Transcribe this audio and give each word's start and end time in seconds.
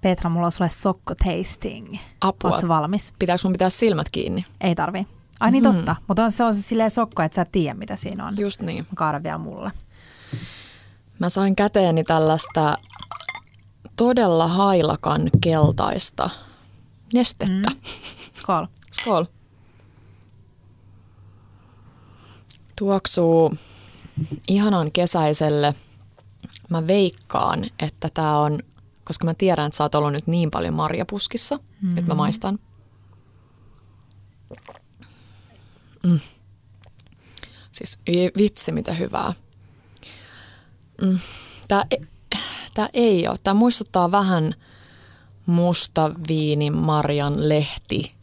Petra, 0.00 0.30
mulla 0.30 0.46
on 0.46 0.52
sulle 0.52 0.70
sokko 0.70 1.14
tasting. 1.14 1.96
Apua. 2.20 2.50
Oletko 2.50 2.68
valmis? 2.68 3.14
Pitääkö 3.18 3.40
mun 3.44 3.52
pitää 3.52 3.70
silmät 3.70 4.08
kiinni? 4.08 4.44
Ei 4.60 4.74
tarvii. 4.74 5.06
Ai 5.40 5.50
niin 5.50 5.62
totta, 5.62 5.96
mutta 6.08 6.24
on, 6.24 6.30
se 6.30 6.44
on 6.44 6.54
se 6.54 6.62
silleen 6.62 6.90
sokko, 6.90 7.22
että 7.22 7.36
sä 7.36 7.42
et 7.42 7.52
tiedä 7.52 7.74
mitä 7.74 7.96
siinä 7.96 8.26
on. 8.26 8.38
Just 8.38 8.60
niin. 8.60 8.78
Mä 8.78 8.94
kaadan 8.94 9.22
vielä 9.22 9.38
mulle. 9.38 9.70
Mä 11.18 11.28
sain 11.28 11.56
käteeni 11.56 12.04
tällaista 12.04 12.78
todella 13.96 14.48
hailakan 14.48 15.30
keltaista 15.40 16.30
nestettä. 17.14 17.70
Mm. 17.70 17.80
Skål. 18.34 18.66
Skål. 18.92 19.24
Tuoksuu 22.76 23.54
ihanan 24.48 24.92
kesäiselle. 24.92 25.74
Mä 26.70 26.86
veikkaan, 26.86 27.64
että 27.78 28.08
tää 28.14 28.38
on, 28.38 28.58
koska 29.04 29.24
mä 29.24 29.34
tiedän, 29.34 29.66
että 29.66 29.76
sä 29.76 29.84
oot 29.84 29.94
ollut 29.94 30.12
nyt 30.12 30.26
niin 30.26 30.50
paljon 30.50 30.74
marjapuskissa, 30.74 31.58
mm. 31.82 31.98
että 31.98 32.10
mä 32.10 32.14
maistan. 32.14 32.58
Mm. 36.02 36.20
Siis 37.72 37.98
vi- 38.06 38.32
vitsi, 38.38 38.72
mitä 38.72 38.92
hyvää. 38.92 39.32
Mm. 41.02 41.18
Tää, 41.68 41.84
e- 41.90 42.06
tää 42.74 42.88
ei 42.92 43.28
ole. 43.28 43.38
Tää 43.42 43.54
muistuttaa 43.54 44.10
vähän 44.10 44.54
musta 45.46 46.10
viinin 46.28 46.76
marjan 46.76 47.48
lehti 47.48 48.14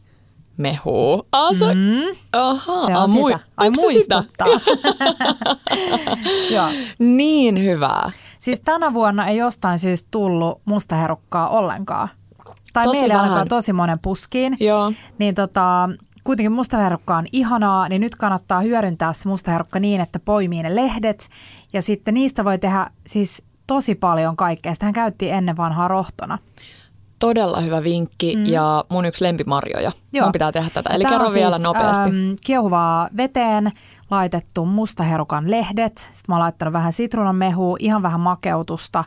mehuu. 0.57 1.27
Ah, 1.31 1.55
se, 1.55 1.73
mm. 1.73 2.17
aha, 2.33 2.85
Se 2.85 2.91
on 2.91 2.97
ah, 2.97 3.09
sitä. 3.09 3.39
Ai 3.57 3.67
sitä? 3.67 3.81
muistuttaa. 3.81 4.47
Joo. 6.55 6.67
Niin 6.99 7.63
hyvää. 7.63 8.11
Siis 8.47 8.61
tänä 8.61 8.93
vuonna 8.93 9.27
ei 9.27 9.37
jostain 9.37 9.79
syystä 9.79 10.07
tullut 10.11 10.61
mustaherukkaa 10.65 11.49
ollenkaan. 11.49 12.09
Tai 12.73 12.85
Tosi 12.85 12.99
meillä 12.99 13.13
vähän. 13.13 13.29
alkaa 13.29 13.45
tosi 13.45 13.73
monen 13.73 13.99
puskiin. 13.99 14.57
Joo. 14.59 14.93
Niin 15.19 15.35
tota, 15.35 15.89
kuitenkin 16.23 16.51
mustaherukka 16.51 17.17
on 17.17 17.25
ihanaa, 17.31 17.89
niin 17.89 18.01
nyt 18.01 18.15
kannattaa 18.15 18.61
hyödyntää 18.61 19.13
se 19.13 19.29
mustaherukka 19.29 19.79
niin, 19.79 20.01
että 20.01 20.19
poimii 20.19 20.63
ne 20.63 20.75
lehdet. 20.75 21.29
Ja 21.73 21.81
sitten 21.81 22.13
niistä 22.13 22.45
voi 22.45 22.59
tehdä 22.59 22.89
siis 23.07 23.43
tosi 23.67 23.95
paljon 23.95 24.35
kaikkea. 24.35 24.73
Sitähän 24.73 24.93
käytti 24.93 25.29
ennen 25.29 25.57
vanhaa 25.57 25.87
rohtona. 25.87 26.37
Todella 27.19 27.61
hyvä 27.61 27.83
vinkki 27.83 28.35
mm. 28.35 28.45
ja 28.45 28.85
mun 28.89 29.05
yksi 29.05 29.23
lempimarjoja. 29.23 29.91
Joo. 30.13 30.25
Mun 30.25 30.31
pitää 30.31 30.51
tehdä 30.51 30.69
tätä. 30.73 30.89
Eli 30.89 31.03
Tää 31.03 31.11
kerro 31.11 31.27
on 31.27 31.33
vielä 31.33 31.51
siis, 31.51 31.63
nopeasti. 31.63 32.09
äm, 32.09 32.35
kiehuvaa 32.45 33.09
veteen 33.17 33.71
laitettu 34.09 34.65
mustaherukan 34.65 35.51
lehdet. 35.51 35.97
Sitten 35.97 36.23
mä 36.27 36.35
oon 36.35 36.43
laittanut 36.43 36.73
vähän 36.73 36.93
sitruunanmehua, 36.93 37.77
ihan 37.79 38.01
vähän 38.01 38.19
makeutusta. 38.19 39.03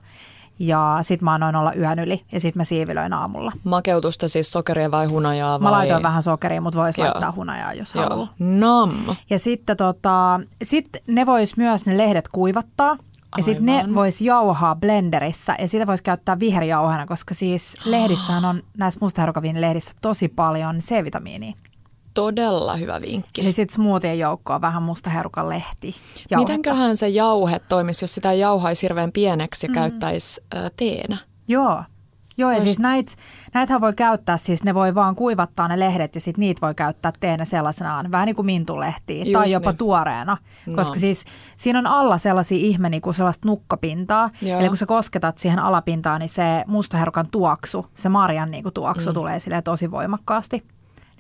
Ja 0.59 0.98
sitten 1.03 1.25
mä 1.25 1.34
annoin 1.34 1.56
olla 1.56 1.73
yön 1.73 1.98
yli 1.98 2.25
ja 2.33 2.41
sitten 2.41 2.61
mä 2.61 2.65
siivilöin 2.65 3.12
aamulla. 3.12 3.53
Makeutusta 3.65 4.28
siis 4.28 4.53
sokeria 4.53 4.91
vai 4.91 5.06
hunajaa 5.06 5.61
vai? 5.61 5.67
Mä 5.67 5.71
laitoin 5.73 6.03
vähän 6.03 6.23
sokeria, 6.23 6.61
mutta 6.61 6.78
voisi 6.78 7.01
laittaa 7.01 7.33
hunajaa, 7.33 7.75
jos 7.75 7.95
Joo. 7.95 8.05
haluaa. 8.05 8.34
Nam. 8.39 8.91
Ja 9.31 9.39
sitten 9.39 9.77
tota, 9.77 10.41
sit 10.62 10.89
ne 11.09 11.27
vois 11.27 11.56
myös 11.56 11.87
ne 11.87 11.98
lehdet 11.98 12.28
kuivattaa. 12.28 12.97
Ja 13.37 13.43
sitten 13.43 13.67
ne 13.67 13.77
Aivan. 13.77 13.95
vois 13.95 14.21
jauhaa 14.21 14.75
blenderissä 14.75 15.56
ja 15.59 15.69
sitä 15.69 15.87
voisi 15.87 16.03
käyttää 16.05 16.39
viherjauhana, 16.41 17.06
koska 17.06 17.34
siis 17.34 17.77
lehdissähän 17.84 18.45
on 18.45 18.62
näissä 18.78 18.98
mustaherukavin 19.03 19.61
lehdissä 19.61 19.93
tosi 20.01 20.28
paljon 20.28 20.78
C-vitamiinia. 20.78 21.55
Todella 22.14 22.77
hyvä 22.77 23.00
vinkki. 23.00 23.41
Eli 23.41 23.53
sitten 23.53 23.75
smoothien 23.75 24.19
joukkoon 24.19 24.61
vähän 24.61 24.83
mustaherukan 24.83 25.48
lehti. 25.48 25.86
jauhetta. 26.30 26.36
Mitenköhän 26.36 26.97
se 26.97 27.08
jauhe 27.08 27.58
toimisi, 27.69 28.05
jos 28.05 28.14
sitä 28.14 28.33
jauhaisi 28.33 28.83
hirveän 28.83 29.12
pieneksi 29.12 29.66
ja 29.66 29.69
mm. 29.70 29.75
käyttäisi 29.75 30.41
äh, 30.56 30.70
teenä? 30.77 31.16
Joo. 31.48 31.83
Joo, 32.36 32.50
ja 32.50 32.56
Ois- 32.56 32.64
siis 32.64 32.78
näitä, 32.78 33.12
näitähän 33.55 33.81
voi 33.81 33.92
käyttää, 33.92 34.36
siis 34.36 34.64
ne 34.64 34.75
voi 34.75 34.94
vaan 34.94 35.16
kuivattaa 35.16 35.69
ne 35.69 35.78
lehdet 35.78 36.15
ja 36.15 36.21
sitten 36.21 36.41
niitä 36.41 36.60
voi 36.66 36.75
käyttää 36.75 37.12
teenä 37.21 37.44
sellaisenaan, 37.44 38.12
vähän 38.12 38.27
niin 38.27 38.37
kuin 38.37 38.47
mintulehtiä 38.47 39.25
Just 39.25 39.32
tai 39.32 39.50
jopa 39.53 39.71
niin. 39.71 39.78
tuoreena, 39.78 40.37
No. 40.66 40.77
koska 40.77 40.98
siis 40.98 41.25
siinä 41.56 41.78
on 41.78 41.87
alla 41.87 42.19
sellaisia 42.19 42.59
ihme 42.59 42.88
niin 42.88 43.03
kuin 43.03 43.15
sellaista 43.15 43.48
nukkapintaa, 43.48 44.31
Joo. 44.42 44.60
eli 44.60 44.69
kun 44.69 44.77
sä 44.77 44.87
kosketat 44.87 45.38
siihen 45.38 45.59
alapintaan, 45.59 46.21
niin 46.21 46.28
se 46.28 46.65
mustaherukan 46.66 47.27
tuoksu, 47.31 47.87
se 47.94 48.09
marjan 48.09 48.50
niin 48.50 48.62
kuin 48.62 48.75
tuoksu 48.75 49.09
mm. 49.09 49.15
tulee 49.15 49.41
silleen 49.41 49.62
tosi 49.62 49.91
voimakkaasti, 49.91 50.65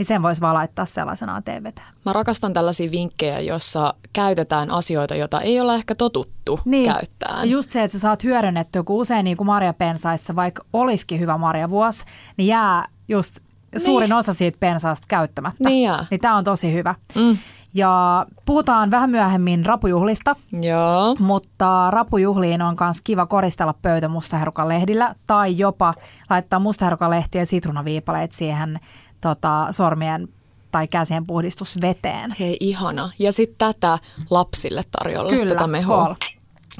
niin 0.00 0.06
sen 0.06 0.22
voisi 0.22 0.40
vaan 0.40 0.54
laittaa 0.54 0.86
sellaisenaan 0.86 1.42
teeveteen. 1.42 1.86
Mä 2.04 2.12
rakastan 2.12 2.52
tällaisia 2.52 2.90
vinkkejä, 2.90 3.40
jossa 3.40 3.94
käytetään 4.12 4.70
asioita, 4.70 5.14
joita 5.14 5.40
ei 5.40 5.60
ole 5.60 5.74
ehkä 5.74 5.94
totuttu 5.94 6.60
Niin. 6.64 6.92
käyttämään. 6.92 7.50
Just 7.50 7.70
se, 7.70 7.82
että 7.82 7.92
sä 7.92 8.00
saat 8.00 8.24
hyödynnettyä, 8.24 8.82
kun 8.82 8.96
usein 8.96 9.24
niin 9.24 9.36
kuin 9.36 9.46
marjapensaissa, 9.46 10.36
vaikka 10.36 10.64
olisikin 10.72 11.20
hyvä 11.20 11.38
marjavuosi, 11.38 12.04
niin 12.36 12.46
jää 12.46 12.84
just 13.08 13.36
suurin 13.76 14.12
osa 14.12 14.32
siitä 14.32 14.56
pensaasta 14.60 15.06
käyttämättä. 15.08 15.68
Niin 15.68 15.84
jää. 15.86 16.04
Niin 16.10 16.20
tämä 16.20 16.36
on 16.36 16.44
tosi 16.44 16.72
hyvä. 16.72 16.94
Mm. 17.14 17.38
Ja 17.74 18.26
puhutaan 18.44 18.90
vähän 18.90 19.10
myöhemmin 19.10 19.66
rapujuhlista, 19.66 20.36
Joo. 20.62 21.16
mutta 21.18 21.90
rapujuhliin 21.90 22.62
on 22.62 22.76
myös 22.80 23.00
kiva 23.04 23.26
koristella 23.26 23.74
pöytä 23.82 24.08
mustaherukan 24.08 24.68
lehdillä 24.68 25.14
tai 25.26 25.58
jopa 25.58 25.94
laittaa 26.30 26.58
mustaherukan 26.58 27.10
lehtiä 27.10 27.40
ja 27.40 27.46
sitruunaviipaleet 27.46 28.32
siihen 28.32 28.80
tota, 29.20 29.66
sormien 29.70 30.28
tai 30.72 30.88
käsien 30.88 31.26
puhdistusveteen. 31.26 32.34
Hei, 32.40 32.56
ihana. 32.60 33.10
Ja 33.18 33.32
sitten 33.32 33.74
tätä 33.74 33.98
lapsille 34.30 34.82
tarjolla. 34.90 35.30
Kyllä, 35.30 35.54
tätä 35.54 35.66
mehua. 35.66 36.04
skål. 36.04 36.14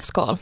Skål. 0.03 0.37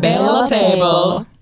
Bella 0.00 0.48
Table. 0.48 1.33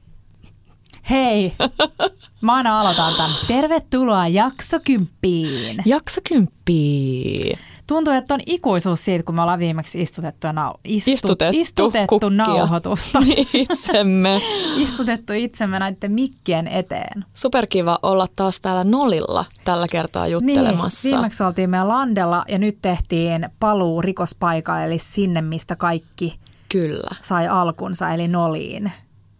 Hei, 1.12 1.52
mä 2.40 2.54
aina 2.54 2.80
aloitan 2.80 3.14
tämän. 3.16 3.30
Tervetuloa 3.48 4.28
jakso 4.28 4.78
kymppiin. 4.84 5.76
Jakso 5.84 6.20
kymppiä. 6.28 7.58
Tuntuu, 7.86 8.14
että 8.14 8.34
on 8.34 8.40
ikuisuus 8.46 9.04
siitä, 9.04 9.24
kun 9.24 9.34
me 9.34 9.42
ollaan 9.42 9.58
viimeksi 9.58 10.02
istutettu, 10.02 10.46
ja 10.46 10.52
nau- 10.52 10.78
istu- 10.88 11.10
Istutettu, 11.10 11.60
istutettu 11.60 12.08
kukkia. 12.20 12.30
nauhoitusta. 12.30 13.18
Itsemme. 13.54 14.40
istutettu 14.76 15.32
itsemme 15.32 15.78
näiden 15.78 16.12
mikkien 16.12 16.68
eteen. 16.68 17.24
Superkiva 17.34 17.98
olla 18.02 18.26
taas 18.36 18.60
täällä 18.60 18.84
Nolilla 18.84 19.44
tällä 19.64 19.86
kertaa 19.90 20.26
juttelemassa. 20.26 21.08
Niin, 21.08 21.16
viimeksi 21.16 21.42
oltiin 21.42 21.70
meidän 21.70 21.88
landella 21.88 22.44
ja 22.48 22.58
nyt 22.58 22.78
tehtiin 22.82 23.48
paluu 23.60 24.02
rikospaikalle, 24.02 24.84
eli 24.84 24.98
sinne, 24.98 25.42
mistä 25.42 25.76
kaikki 25.76 26.38
Kyllä. 26.72 27.10
sai 27.20 27.48
alkunsa, 27.48 28.10
eli 28.10 28.28
Noliin. 28.28 28.92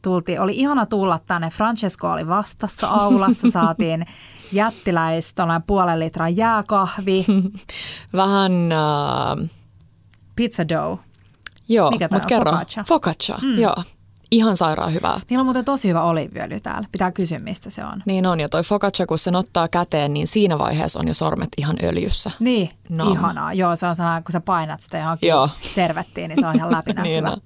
Tultiin, 0.03 0.41
oli 0.41 0.57
ihana 0.57 0.87
tulla 0.87 1.21
tänne. 1.27 1.51
Francesco 1.51 2.11
oli 2.13 2.29
vastassa 2.29 2.87
aulassa, 2.89 3.51
saatiin 3.61 4.07
jättiläis, 4.53 5.35
tuollainen 5.35 5.63
puolen 5.67 6.01
litran 6.01 6.37
jääkahvi, 6.37 7.27
Vähän, 8.17 8.73
äh, 8.73 9.51
pizza 10.37 10.69
dough. 10.69 11.01
joo, 11.69 11.91
mutta 11.91 12.21
kerro. 12.21 12.53
Focaccia. 12.53 12.85
Focaccia, 12.85 13.39
mm. 13.43 13.59
joo. 13.59 13.77
Ihan 14.31 14.57
sairaan 14.57 14.95
hyvää. 14.95 15.21
Niillä 15.31 15.41
on 15.41 15.47
muuten 15.47 15.65
tosi 15.65 15.89
hyvä 15.89 16.03
oliiviöljy 16.03 16.61
täällä. 16.61 16.89
Pitää 16.93 17.13
kysyä, 17.13 17.39
mistä 17.39 17.71
se 17.71 17.85
on. 17.85 18.03
Niin 18.07 18.27
on, 18.27 18.41
ja 18.41 18.49
toi 18.49 18.63
focaccia, 18.63 19.07
kun 19.07 19.19
sen 19.19 19.37
ottaa 19.37 19.69
käteen, 19.69 20.15
niin 20.15 20.27
siinä 20.27 20.59
vaiheessa 20.59 21.01
on 21.01 21.09
jo 21.09 21.15
sormet 21.15 21.49
ihan 21.59 21.77
öljyssä. 21.85 22.31
Niin, 22.41 22.71
No. 22.89 23.05
no. 23.05 23.11
ihanaa. 23.13 23.53
Joo, 23.53 23.77
se 23.77 23.87
on 23.87 23.95
sellainen, 23.97 24.25
kun 24.25 24.33
sä 24.33 24.41
painat 24.41 24.81
sitä 24.81 24.99
johonkin 24.99 25.29
Joo. 25.29 25.49
servettiin, 25.75 26.29
niin 26.29 26.41
se 26.41 26.47
on 26.47 26.57
ihan 26.57 26.71
läpinäkyvä. 26.73 27.03
Niin 27.13 27.27
on. 27.27 27.37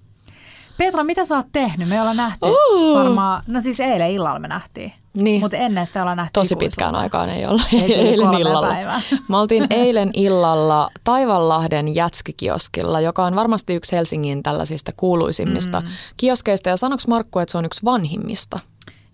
Petra, 0.79 1.05
mitä 1.05 1.25
sä 1.25 1.37
oot 1.37 1.47
tehnyt? 1.53 1.89
Me 1.89 1.95
ei 1.95 2.01
olla 2.01 2.15
nähty 2.15 2.47
Uh. 2.47 2.99
varmaan, 2.99 3.43
no 3.47 3.61
siis 3.61 3.81
eilen 3.81 4.11
illalla 4.11 4.39
me 4.39 4.49
nähtiin. 4.49 4.93
Niin. 5.15 5.41
Mutta 5.41 5.57
ennen 5.57 5.87
sitä 5.87 6.01
ollaan 6.03 6.17
nähty 6.17 6.31
Tosi 6.33 6.55
ikuisuutta. 6.55 6.65
pitkään 6.67 6.95
aikaan 6.95 7.29
ei 7.31 7.47
olla 7.47 7.63
Ei 7.73 7.95
eilen 7.95 8.35
illalla. 8.35 8.69
päivää. 8.69 9.01
Me 9.29 9.37
oltiin 9.37 9.67
eilen 9.83 10.11
illalla 10.15 10.91
Taivanlahden 11.05 11.95
jätskikioskilla, 11.95 13.01
joka 13.01 13.25
on 13.25 13.37
varmasti 13.37 13.75
yksi 13.75 13.97
Helsingin 13.97 14.43
tällaisista 14.43 14.93
kuuluisimmista 14.97 15.81
mm. 15.81 15.87
kioskeista. 16.17 16.69
Ja 16.69 16.77
sanoks 16.77 17.07
Markku, 17.07 17.39
että 17.39 17.53
se 17.53 17.59
on 17.59 17.65
yksi 17.65 17.85
vanhimmista, 17.85 18.61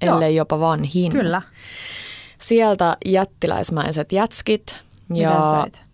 Joo. 0.03 0.15
ellei 0.15 0.37
jopa 0.37 0.61
vanhin. 0.61 1.13
Kyllä. 1.13 1.43
Sieltä 2.39 2.97
jättiläismäiset 3.05 4.13
jätskit. 4.13 4.81
Ja 5.15 5.31
Mitä 5.31 5.43
sait? 5.51 5.85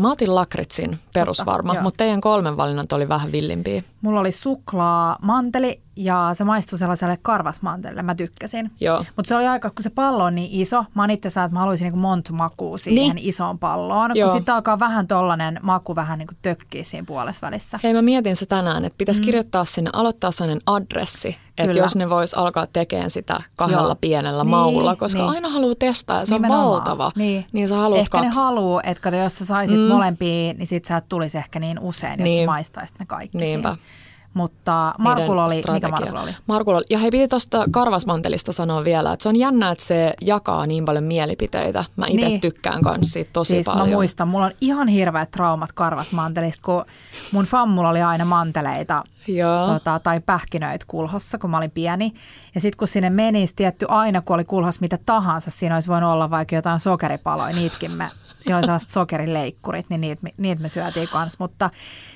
Mä 0.00 0.12
otin 0.12 0.34
lakritsin 0.34 0.98
perusvarma, 1.14 1.74
mutta 1.82 1.98
teidän 1.98 2.20
kolmen 2.20 2.56
valinnat 2.56 2.92
oli 2.92 3.08
vähän 3.08 3.32
villimpiä. 3.32 3.82
Mulla 4.00 4.20
oli 4.20 4.32
suklaa 4.32 5.16
manteli 5.22 5.82
ja 5.96 6.30
se 6.32 6.44
maistui 6.44 6.78
sellaiselle 6.78 7.18
karvasmantelille. 7.22 8.02
Mä 8.02 8.14
tykkäsin. 8.14 8.70
Mutta 9.16 9.28
se 9.28 9.34
oli 9.34 9.46
aika, 9.46 9.70
kun 9.70 9.82
se 9.82 9.90
pallo 9.90 10.24
on 10.24 10.34
niin 10.34 10.48
iso, 10.52 10.84
mä 10.94 11.02
oon 11.02 11.10
itse 11.10 11.28
että 11.28 11.48
mä 11.52 11.58
haluaisin 11.58 11.84
niinku 11.84 11.98
monta 11.98 12.32
makua 12.32 12.78
siihen 12.78 13.16
niin. 13.16 13.28
isoon 13.28 13.58
palloon. 13.58 14.10
Joo. 14.14 14.28
Kun 14.28 14.38
sitten 14.38 14.54
alkaa 14.54 14.78
vähän 14.78 15.06
tollanen 15.08 15.60
maku 15.62 15.96
vähän 15.96 16.18
niinku 16.18 16.34
tökkiä 16.42 16.84
siinä 16.84 17.04
puolessa 17.06 17.46
välissä. 17.46 17.80
Hei 17.82 17.94
mä 17.94 18.02
mietin 18.02 18.36
se 18.36 18.46
tänään, 18.46 18.84
että 18.84 18.98
pitäisi 18.98 19.20
mm. 19.20 19.24
kirjoittaa 19.24 19.64
sinne, 19.64 19.90
aloittaa 19.92 20.30
sellainen 20.30 20.60
adressi, 20.66 21.36
että 21.58 21.78
jos 21.78 21.96
ne 21.96 22.10
vois 22.10 22.34
alkaa 22.34 22.66
tekemään 22.66 23.10
sitä 23.10 23.40
kahdella 23.56 23.88
Joo. 23.88 23.96
pienellä 24.00 24.44
Niin, 24.44 24.50
maulla, 24.50 24.96
koska 24.96 25.18
niin. 25.22 25.30
aina 25.30 25.48
haluaa 25.48 25.74
testaa 25.78 26.18
ja 26.18 26.26
se 26.26 26.34
Nimenomaan. 26.34 26.66
on 26.66 26.72
valtava. 26.72 27.12
Niin. 27.16 27.46
niin 27.52 27.68
sä 27.68 27.76
haluat 27.76 28.00
Ehkä 28.00 28.18
kaksi. 28.18 28.28
ne 28.28 28.44
haluu, 28.44 28.80
että 28.84 29.16
jos 29.16 29.36
sä 29.36 29.44
saisit 29.44 29.76
mm. 29.78 29.82
molempia, 29.82 30.52
niin 30.52 30.66
sit 30.66 30.84
sä 30.84 30.96
et 30.96 31.08
tulisi 31.08 31.38
ehkä 31.38 31.58
niin 31.60 31.78
usein, 31.80 32.20
jos 32.20 32.24
Niin. 32.24 32.42
sä 32.42 32.46
maistaisit 32.46 32.98
ne 32.98 33.06
kaikki 33.06 33.38
Niinpä. 33.38 33.72
siinä. 33.72 33.88
Mutta 34.34 34.94
Markulla 34.98 35.44
oli, 35.44 35.54
Niiden 35.54 35.72
mikä 35.74 35.86
strategia. 35.88 36.12
Markulla 36.12 36.22
oli? 36.22 36.36
Markulla 36.46 36.78
oli. 36.78 36.84
Ja 36.90 36.98
hei, 36.98 37.10
piti 37.10 37.28
tuosta 37.28 37.64
karvasmantelista 37.70 38.52
sanoa 38.52 38.84
vielä, 38.84 39.12
että 39.12 39.22
se 39.22 39.28
on 39.28 39.36
jännä, 39.36 39.70
että 39.70 39.84
se 39.84 40.14
jakaa 40.20 40.66
niin 40.66 40.84
paljon 40.84 41.04
mielipiteitä. 41.04 41.84
Mä 41.96 42.06
itse 42.08 42.26
Niin. 42.26 42.40
tykkään 42.40 42.82
kanssa 42.82 43.12
siitä 43.12 43.30
tosi 43.32 43.48
siis 43.48 43.66
paljon. 43.66 43.88
mä 43.88 43.94
muistan, 43.94 44.28
mulla 44.28 44.44
on 44.46 44.52
ihan 44.60 44.88
hirveät 44.88 45.30
traumat 45.30 45.72
karvasmantelista, 45.72 46.62
kun 46.64 46.84
mun 47.32 47.44
fammulla 47.44 47.88
oli 47.90 48.02
aina 48.02 48.24
manteleita 48.24 49.04
Joo. 49.28 49.66
tota, 49.66 49.98
tai 49.98 50.20
pähkinöitä 50.20 50.84
kulhossa, 50.88 51.38
kun 51.38 51.50
mä 51.50 51.56
olin 51.56 51.70
pieni. 51.70 52.12
Ja 52.54 52.60
sitten 52.60 52.78
kun 52.78 52.88
sinne 52.88 53.10
meni, 53.10 53.46
tietty 53.56 53.86
aina 53.88 54.20
kun 54.20 54.34
oli 54.34 54.44
kulhos 54.44 54.80
mitä 54.80 54.98
tahansa, 55.06 55.50
siinä 55.50 55.74
olisi 55.74 55.88
voinut 55.88 56.10
olla 56.12 56.30
vaikka 56.30 56.54
jotain 56.54 56.80
sokeripaloja, 56.80 57.54
niitkin 57.56 57.90
me, 57.90 58.10
siinä 58.40 58.56
oli 58.56 58.64
sellaiset 58.66 58.90
sokerileikkurit, 58.90 59.86
niin 59.90 60.00
niitä, 60.00 60.20
me- 60.22 60.34
niitä 60.38 60.62
me 60.62 60.68
syötiin 60.68 61.08
kanssa. 61.08 61.36
Mutta 61.40 61.70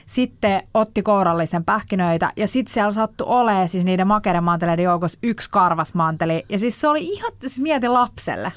sitten 0.07 0.63
otti 0.75 1.03
kourallisen 1.03 1.65
pähkinöitä 1.65 2.02
ja 2.37 2.49
sitten 2.49 2.75
siellä 2.75 2.93
sattui 2.93 3.27
olemaan 3.31 3.69
siis 3.69 3.85
niiden 3.85 4.07
makeiden 4.07 4.45
manteleiden 4.45 4.83
joukossa 4.85 5.19
yksi 5.23 5.51
karvasmanteli. 5.51 6.45
Ja 6.49 6.59
siis 6.59 6.81
se 6.81 6.89
oli 6.89 7.05
ihan, 7.05 7.33
siis 7.41 7.61
mieti 7.61 7.89
lapselle. 7.89 8.53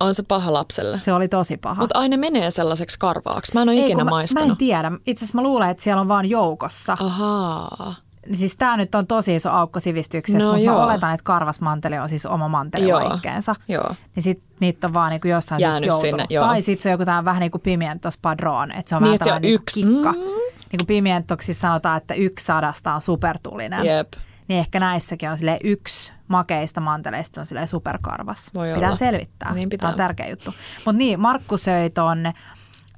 On 0.00 0.14
se 0.14 0.22
paha 0.22 0.52
lapselle. 0.52 0.98
Se 1.02 1.12
oli 1.12 1.28
tosi 1.28 1.56
paha. 1.56 1.80
Mutta 1.82 1.98
aina 1.98 2.16
menee 2.16 2.50
sellaiseksi 2.50 2.98
karvaaksi. 2.98 3.54
Mä 3.54 3.62
en 3.62 3.68
ole 3.68 3.76
Ei, 3.76 3.84
ikinä 3.84 3.98
mä, 3.98 4.04
mä 4.04 4.10
maistanut. 4.10 4.50
en 4.50 4.56
tiedä. 4.56 4.92
Itse 5.06 5.24
asiassa 5.24 5.38
mä 5.38 5.42
luulen, 5.42 5.70
että 5.70 5.82
siellä 5.82 6.00
on 6.00 6.08
vaan 6.08 6.26
joukossa. 6.26 6.96
Ahaa. 7.00 7.94
Siis 8.32 8.56
tämä 8.56 8.76
nyt 8.76 8.94
on 8.94 9.06
tosi 9.06 9.34
iso 9.34 9.50
aukko 9.50 9.80
sivistyksessä, 9.80 10.38
No 10.48 10.52
mutta 10.54 10.64
joo. 10.66 10.78
mä 10.78 10.84
oletan, 10.84 11.14
että 11.14 11.24
karvasmanteli 11.24 11.98
on 11.98 12.08
siis 12.08 12.26
oma 12.26 12.48
mantelilaikkeensa. 12.48 13.54
Joo. 13.68 13.94
Niin 14.14 14.22
sit 14.22 14.42
niitä 14.60 14.86
on 14.86 14.94
vaan 14.94 15.10
niinku 15.10 15.28
jostain 15.28 15.60
Jäänyt 15.60 15.74
syystä 15.76 15.86
joutunut. 15.86 16.10
sinne, 16.10 16.26
joo. 16.30 16.44
Tai 16.46 16.62
sitten 16.62 16.82
se 16.82 16.88
on 16.88 16.92
joku 16.92 17.04
tämmöinen 17.04 17.24
vähän 17.24 17.40
niin 17.40 17.50
kuin 17.50 17.60
pimientos 17.60 18.18
padron, 18.18 18.72
että 18.72 18.88
se 18.88 18.96
on 18.96 19.02
Niin, 19.02 19.08
vähän 19.08 19.18
tällainen 19.18 19.42
niinku 19.42 19.62
yksi. 19.62 19.82
kikka. 19.82 20.12
Mm. 20.12 20.18
Niin 20.18 20.78
kuin 20.78 20.86
pimientoksissa 20.86 21.60
sanotaan, 21.60 21.96
että 21.96 22.14
yksi 22.14 22.44
sadasta 22.46 22.94
on 22.94 23.00
supertulinen. 23.00 23.86
Jep. 23.86 24.12
Niin 24.48 24.60
ehkä 24.60 24.80
näissäkin 24.80 25.30
on 25.30 25.38
sille 25.38 25.58
yksi 25.64 26.12
makeista 26.28 26.80
manteleista 26.80 27.40
on 27.40 27.46
silleen 27.46 27.68
superkarvas. 27.68 28.50
Voi 28.54 28.72
pitää 28.74 28.88
olla. 28.88 28.96
selvittää. 28.96 29.54
Niin 29.54 29.68
pitää. 29.68 29.82
Tämä 29.82 29.90
on 29.92 29.96
tärkeä 29.96 30.28
juttu. 30.28 30.54
Mutta 30.84 30.98
niin, 30.98 31.20
Markku 31.20 31.56
söi 31.56 31.90
ton 31.90 32.32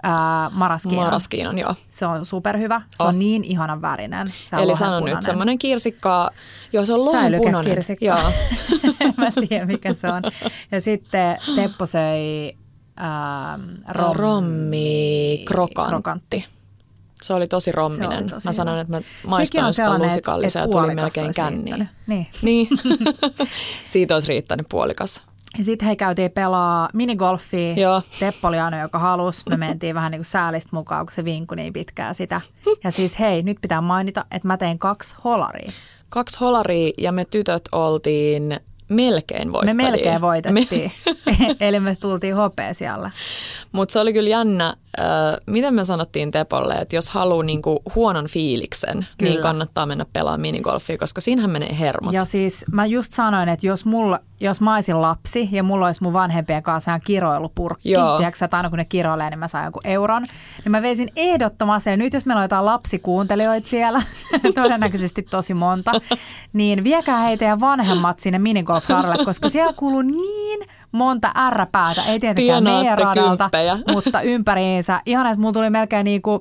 ää, 0.07 0.51
maraskiinon. 0.53 1.05
Maraskiinon, 1.05 1.59
joo. 1.59 1.75
Se 1.91 2.07
on 2.07 2.27
superhyvä. 2.27 2.83
Se 2.97 3.03
Oh. 3.03 3.09
on 3.09 3.19
niin 3.19 3.45
ihanan 3.45 3.83
värinen. 3.83 4.27
Se 4.51 4.57
on 4.57 4.63
Eli 4.63 4.75
sano 4.77 4.91
lohenpunainen. 4.91 5.17
nyt 5.17 5.25
semmoinen 5.25 5.59
kirsikka, 5.59 6.31
joo 6.73 6.85
se 6.85 6.93
on 6.93 7.05
lohenpunainen. 7.05 7.55
Säilykekirsikka. 7.55 8.05
Joo. 8.05 8.19
Mä 9.19 9.27
en 9.27 9.49
tiedä, 9.49 9.67
mikä 9.67 9.95
se 9.95 10.09
on. 10.13 10.23
Ja 10.73 10.81
sitten 10.81 11.37
Teppo 11.57 11.87
söi 11.87 12.57
ähm, 13.01 13.63
rom, 13.89 14.17
Rommi 14.17 15.43
krokantti. 15.47 15.91
krokantti. 15.91 16.45
Se 17.23 17.35
oli 17.35 17.47
tosi 17.47 17.73
romminen. 17.73 18.09
Se 18.11 18.17
oli 18.25 18.29
tosi 18.31 18.49
mä 18.49 18.53
sanoin, 18.53 18.79
että 18.81 18.97
mä 18.97 19.01
maistan 19.27 19.73
sitä 19.73 19.85
sellainen, 19.85 20.09
lusikallisia 20.09 20.61
ja 20.61 20.69
tuli 20.69 20.95
melkein 20.95 21.35
känniin. 21.35 21.65
riittänyt. 21.65 21.89
Niin. 22.07 22.27
Niin. 22.43 22.69
Siitä 23.85 24.15
olisi 24.15 24.29
riittänyt 24.29 24.67
puolikas. 24.69 25.23
Ja 25.59 25.65
sitten 25.65 25.89
he 25.89 25.97
käytiin 25.97 26.31
pelaa 26.31 26.89
minigolfia. 26.95 27.75
Joo. 27.75 28.03
Teppo 28.21 28.49
oli 28.49 28.59
ainoa, 28.59 28.81
joka 28.81 28.99
halusi. 28.99 29.43
Me 29.49 29.57
mentiin 29.57 29.95
vähän 29.95 30.11
niin 30.11 30.19
kuin 30.19 30.27
säälistä 30.27 30.71
mukaan, 30.73 31.07
kun 31.07 31.13
se 31.13 31.25
vinkui 31.25 31.57
niin 31.57 31.73
pitkään 31.73 32.15
sitä. 32.15 32.41
Ja 32.85 32.91
siis 32.91 33.19
hei, 33.19 33.43
nyt 33.43 33.59
pitää 33.61 33.81
mainita, 33.81 34.25
että 34.31 34.49
mä 34.49 34.57
tein 34.57 34.79
kaksi 34.79 35.15
holaria. 35.25 35.73
Kaksi 36.09 36.39
holaria 36.41 36.93
ja 36.99 37.13
me 37.13 37.25
tytöt 37.25 37.69
oltiin 37.73 38.61
melkein 38.89 39.49
Me 39.49 39.53
voittajia. 39.53 39.75
melkein 39.75 40.21
voitettiin. 40.21 40.93
Eli 41.61 41.81
me 41.81 41.97
tultiin 41.97 42.37
hopea 42.37 42.75
siellä. 42.75 43.11
Mutta 43.73 43.93
se 43.93 44.01
oli 44.01 44.13
kyllä 44.13 44.31
jännä, 44.31 44.75
äh, 45.01 45.37
miten 45.47 45.75
me 45.75 45.85
sanottiin 45.85 46.31
Tepolle, 46.31 46.75
että 46.75 46.97
jos 46.97 47.11
haluaa 47.11 47.43
niinku 47.43 47.83
huonon 47.95 48.27
fiiliksen, 48.27 49.07
Kyllä. 49.19 49.33
niin 49.33 49.43
kannattaa 49.43 49.87
mennä 49.87 50.07
pelaamaan 50.13 50.41
minigolfia, 50.41 50.99
koska 50.99 51.21
siinähän 51.21 51.51
menee 51.51 51.79
hermot. 51.79 52.13
Ja 52.15 52.25
siis 52.25 52.65
mä 52.73 52.87
just 52.87 53.13
sanoin, 53.13 53.49
että 53.49 53.67
jos, 53.67 53.85
mulla, 53.85 54.19
jos 54.41 54.61
mä 54.61 54.75
olisin 54.75 55.03
lapsi 55.03 55.49
ja 55.53 55.63
mulla 55.63 55.87
olisi 55.87 56.03
mun 56.03 56.13
vanhempien 56.13 56.63
kanssa 56.63 56.91
ihan 56.91 57.01
kiroilupurkki, 57.05 57.91
Joo. 57.91 58.17
tiedätkö, 58.17 58.45
että 58.45 58.57
aina 58.57 58.69
kun 58.69 58.79
ne 58.79 58.85
kiroilee, 58.85 59.31
niin 59.31 59.39
mä 59.39 59.49
saan 59.49 59.65
jonkun 59.65 59.87
euron, 59.87 60.23
niin 60.65 60.71
mä 60.71 60.83
veisin 60.83 61.09
ehdottomasti, 61.17 61.91
ja 61.91 61.97
nyt 61.97 62.13
jos 62.13 62.27
meillä 62.27 62.41
on 62.41 62.45
jotain 62.45 62.65
lapsikuuntelijoita 62.65 63.69
siellä, 63.69 64.03
todennäköisesti 64.55 65.23
tosi 65.23 65.55
monta, 65.55 65.93
niin 66.53 66.85
viekää 66.85 67.21
heitä 67.21 67.45
ja 67.45 67.61
vanhemmat 67.61 68.21
sinne 68.21 68.39
minigolf-radalle, 68.39 69.25
koska 69.25 69.49
siellä 69.49 69.73
kuuluu 69.73 70.03
niin 70.03 70.61
monta 70.93 71.31
ärräpäätä, 71.37 72.03
ei 72.03 72.21
tietenkään 72.21 72.65
Tienaatte 72.65 72.83
meidän 72.83 72.99
radalta, 72.99 73.45
kymppejä. 73.45 73.79
mutta 73.95 74.21
ympäriinsä. 74.21 75.01
Ihan, 75.07 75.27
että 75.27 75.41
mulla 75.41 75.53
tuli 75.53 75.71
melkein 75.71 76.05
niin 76.05 76.23
kuin, 76.23 76.41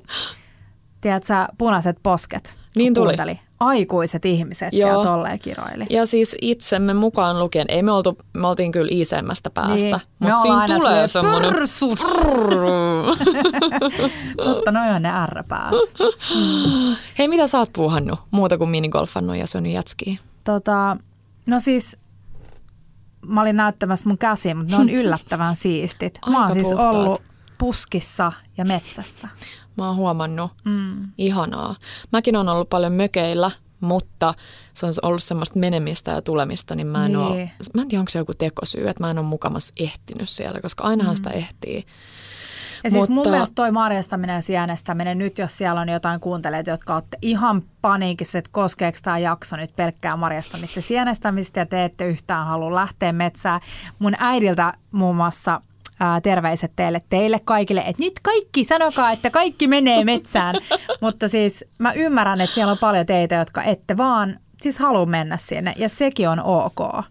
tiedätkö, 1.01 1.33
punaiset 1.57 1.97
posket, 2.03 2.59
Niin 2.75 2.93
tuli. 2.93 3.07
kuunteli. 3.07 3.39
Aikuiset 3.59 4.25
ihmiset 4.25 4.69
Joo. 4.73 4.89
siellä 4.89 5.03
tolleen 5.05 5.39
kiroili. 5.39 5.85
Ja 5.89 6.05
siis 6.05 6.35
itsemme 6.41 6.93
mukaan 6.93 7.39
lukien, 7.39 7.65
ei 7.69 7.83
me, 7.83 7.91
oltu, 7.91 8.17
me 8.33 8.47
oltiin 8.47 8.71
kyllä 8.71 8.89
isemmästä 8.91 9.49
päästä, 9.49 9.73
Niin. 9.73 9.99
Mutta 10.19 10.37
siinä 10.37 10.67
tulee 10.79 11.07
semmoinen... 11.07 11.53
"Pyrsus!" 11.53 11.99
Totta, 14.43 14.71
noin 14.71 14.89
on 14.95 15.01
ne 15.01 15.09
ärräpäät. 15.13 15.73
Hei, 17.17 17.27
mitä 17.27 17.47
sä 17.47 17.59
oot 17.59 17.69
puuhannut 17.75 18.19
muuta 18.31 18.57
kuin 18.57 18.69
minigolfannut 18.69 19.35
ja 19.37 19.47
syönyt 19.47 19.71
jätskiä? 19.71 20.17
Tota, 20.43 20.97
no 21.45 21.59
siis, 21.59 21.97
mä 23.27 23.41
olin 23.41 23.55
näyttämässä 23.55 24.09
mun 24.09 24.17
käsiä, 24.17 24.55
mutta 24.55 24.71
ne 24.75 24.81
on 24.81 24.89
yllättävän 24.99 25.55
siistit. 25.55 26.19
Mä 26.29 26.33
oon 26.33 26.41
Aika 26.43 26.53
siis 26.53 26.67
puhtaat. 26.67 26.95
ollut 26.95 27.21
puskissa 27.57 28.31
ja 28.57 28.65
metsässä. 28.65 29.27
Mä 29.77 29.87
oon 29.87 29.95
huomannut. 29.95 30.51
Mm. 30.65 31.09
Ihanaa. 31.17 31.75
Mäkin 32.11 32.35
on 32.35 32.49
ollut 32.49 32.69
paljon 32.69 32.93
mökeillä, 32.93 33.51
mutta 33.79 34.33
se 34.73 34.85
on 34.85 34.93
ollut 35.01 35.23
semmoista 35.23 35.59
menemistä 35.59 36.11
ja 36.11 36.21
tulemista, 36.21 36.75
niin 36.75 36.87
mä 36.87 37.05
en, 37.05 37.11
Niin. 37.11 37.17
oo, 37.21 37.35
mä 37.73 37.81
en 37.81 37.87
tiedä, 37.87 37.99
onko 37.99 38.09
se 38.09 38.19
joku 38.19 38.33
tekosyy, 38.33 38.87
että 38.89 39.03
mä 39.03 39.11
en 39.11 39.19
ole 39.19 39.27
mukamas 39.27 39.71
ehtinyt 39.79 40.29
siellä, 40.29 40.61
koska 40.61 40.83
ainahan 40.83 41.13
mm. 41.13 41.17
sitä 41.17 41.29
ehtii. 41.29 41.85
Ja 42.85 42.91
siis 42.91 43.09
mun 43.09 43.15
Mutta- 43.15 43.29
mielestä 43.29 43.55
toi 43.55 43.71
marjastaminen 43.71 44.35
ja 44.35 44.41
sienestäminen, 44.41 45.17
nyt 45.17 45.37
jos 45.37 45.57
siellä 45.57 45.81
on 45.81 45.89
jotain 45.89 46.19
kuuntelijoita, 46.19 46.69
jotka 46.69 46.93
olette 46.93 47.17
ihan 47.21 47.63
paniikissa, 47.81 48.37
että 48.37 48.49
koskeeko 48.53 48.97
tämä 49.03 49.17
jakso 49.17 49.55
nyt 49.55 49.75
pelkkää 49.75 50.15
marjastamista 50.15 50.79
ja 50.79 50.83
sienestämistä 50.83 51.59
ja 51.59 51.65
te 51.65 51.85
ette 51.85 52.07
yhtään 52.07 52.47
halua 52.47 52.75
lähteä 52.75 53.13
metsään. 53.13 53.61
Mun 53.99 54.13
äidiltä 54.19 54.73
muun 54.91 55.15
muassa 55.15 55.61
ää, 55.99 56.21
terveiset 56.21 56.71
teille, 56.75 57.01
teille 57.09 57.39
kaikille, 57.45 57.81
että 57.81 58.03
nyt 58.03 58.13
kaikki, 58.21 58.63
sanokaa, 58.63 59.11
että 59.11 59.29
kaikki 59.29 59.67
menee 59.67 60.03
metsään. 60.03 60.55
Mutta 61.01 61.27
siis 61.27 61.65
mä 61.77 61.93
ymmärrän, 61.93 62.41
että 62.41 62.53
siellä 62.53 62.71
on 62.71 62.77
paljon 62.77 63.05
teitä, 63.05 63.35
jotka 63.35 63.63
ette 63.63 63.97
vaan 63.97 64.39
siis 64.61 64.79
halua 64.79 65.05
mennä 65.05 65.37
sinne 65.37 65.73
ja 65.77 65.89
sekin 65.89 66.29
on 66.29 66.39
ok. 66.39 67.05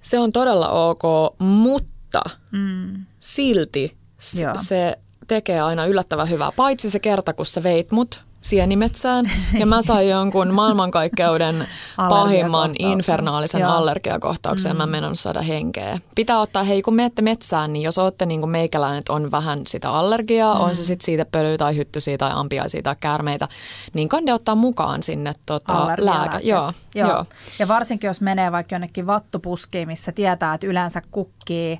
Se 0.00 0.18
on 0.18 0.32
todella 0.32 0.68
ok, 0.68 1.02
mutta 1.38 2.20
mm. 2.52 3.06
silti 3.20 3.96
Joo. 4.42 4.52
se 4.54 4.98
tekee 5.30 5.60
aina 5.60 5.86
yllättävän 5.86 6.30
hyvää. 6.30 6.52
Paitsi 6.56 6.90
se 6.90 6.98
kerta, 6.98 7.32
kun 7.32 7.46
sä 7.46 7.62
veit 7.62 7.90
mut 7.90 8.24
sienimetsään 8.40 9.30
ja 9.58 9.66
mä 9.66 9.82
sain 9.82 10.08
jonkun 10.08 10.54
maailmankaikkeuden 10.60 11.68
pahimman 12.08 12.74
infernaalisen 12.78 13.60
Joo. 13.60 13.70
allergiakohtauksen. 13.70 14.72
Mm. 14.72 14.76
Mä 14.76 14.86
menon 14.86 15.16
saada 15.16 15.42
henkeä. 15.42 15.98
Pitää 16.14 16.40
ottaa, 16.40 16.62
hei 16.62 16.82
kun 16.82 16.94
menette 16.94 17.22
metsään, 17.22 17.72
niin 17.72 17.82
jos 17.82 17.98
ootte 17.98 18.26
niin 18.26 18.40
kuin 18.40 18.50
meikäläinen, 18.50 18.98
että 18.98 19.12
on 19.12 19.30
vähän 19.30 19.60
sitä 19.66 19.90
allergiaa, 19.90 20.54
mm. 20.54 20.60
on 20.60 20.74
se 20.74 20.84
sitten 20.84 21.04
siitä 21.04 21.24
pölyä 21.24 21.58
tai 21.58 21.76
hyttysiä 21.76 22.18
tai 22.18 22.30
ampiaisia 22.34 22.82
tai 22.82 22.96
käärmeitä, 23.00 23.48
niin 23.94 24.08
kande 24.08 24.34
ottaa 24.34 24.54
mukaan 24.54 25.02
sinne 25.02 25.32
tota, 25.46 25.74
lääke. 25.74 25.82
Allergialääkkeet. 25.82 26.44
Joo, 26.44 26.72
Joo. 26.94 27.08
joo. 27.08 27.24
Ja 27.58 27.68
varsinkin 27.68 28.08
jos 28.08 28.20
menee 28.20 28.52
vaikka 28.52 28.74
jonnekin 28.74 29.06
vattupuskiin, 29.06 29.88
missä 29.88 30.12
tietää, 30.12 30.54
että 30.54 30.66
yleensä 30.66 31.02
kukkii 31.10 31.78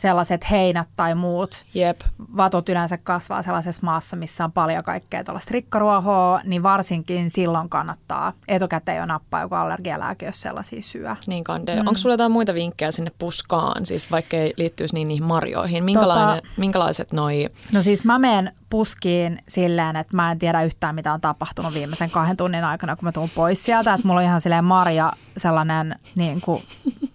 sellaiset 0.00 0.50
heinät 0.50 0.88
tai 0.96 1.14
muut 1.14 1.64
Jep. 1.74 2.00
vatut 2.36 2.68
yleensä 2.68 2.98
kasvaa 2.98 3.42
sellaisessa 3.42 3.86
maassa, 3.86 4.16
missä 4.16 4.44
on 4.44 4.52
paljon 4.52 4.84
kaikkea 4.84 5.24
tuollaista 5.24 5.50
rikkaruohoa, 5.52 6.40
niin 6.44 6.62
varsinkin 6.62 7.30
silloin 7.30 7.68
kannattaa 7.68 8.32
etukäteen 8.48 8.98
jo 8.98 9.06
nappaa 9.06 9.40
joku 9.40 9.54
allergialääke, 9.54 10.26
jos 10.26 10.40
sellaisia 10.40 10.82
syö. 10.82 11.16
Niin 11.26 11.44
Kande. 11.44 11.74
Mm. 11.74 11.80
Onko 11.80 11.96
sulla 11.96 12.12
jotain 12.12 12.32
muita 12.32 12.54
vinkkejä 12.54 12.90
sinne 12.90 13.10
puskaan, 13.18 13.86
siis 13.86 14.10
vaikka 14.10 14.36
ei 14.36 14.54
liittyisi 14.56 14.94
niin 14.94 15.08
niihin 15.08 15.24
marjoihin? 15.24 15.84
Minkälainen, 15.84 16.42
tota, 16.42 16.54
minkälaiset 16.56 17.12
noi... 17.12 17.48
No 17.74 17.82
siis 17.82 18.04
mä 18.04 18.18
menen 18.18 18.52
puskiin 18.70 19.38
silleen, 19.48 19.96
että 19.96 20.16
mä 20.16 20.30
en 20.30 20.38
tiedä 20.38 20.62
yhtään 20.62 20.94
mitä 20.94 21.12
on 21.12 21.20
tapahtunut 21.20 21.74
viimeisen 21.74 22.10
kahden 22.10 22.36
tunnin 22.36 22.64
aikana, 22.64 22.96
kun 22.96 23.04
mä 23.04 23.12
tuun 23.12 23.30
pois 23.34 23.64
sieltä. 23.64 23.94
Että 23.94 24.06
mulla 24.06 24.20
on 24.20 24.26
ihan 24.26 24.40
silleen 24.40 24.64
marja, 24.64 25.12
sellainen 25.36 25.96
niin 26.16 26.40
kuin 26.40 26.62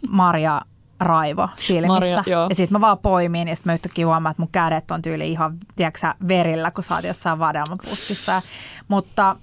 marja 0.10 0.62
raivo 1.00 1.50
silmissä. 1.56 2.16
Maria, 2.16 2.48
ja 2.50 2.56
sitten 2.56 2.76
mä 2.76 2.82
vaan 2.82 2.98
poimiin 2.98 3.48
ja 3.48 3.56
sitten 3.56 3.72
mä 3.72 3.74
yhtäkkiä 3.74 4.06
huomaan, 4.06 4.32
että 4.32 4.42
mun 4.42 4.52
kädet 4.52 4.92
on 4.92 5.02
tyyli 5.02 5.32
ihan, 5.32 5.58
tiedätkö 5.76 6.14
verillä, 6.28 6.72
kun 6.72 6.84
sä 6.84 6.96
oot 6.96 7.04
jossain 7.04 7.40
vadelmapuskissa. 7.40 8.42
Mutta 8.88 9.36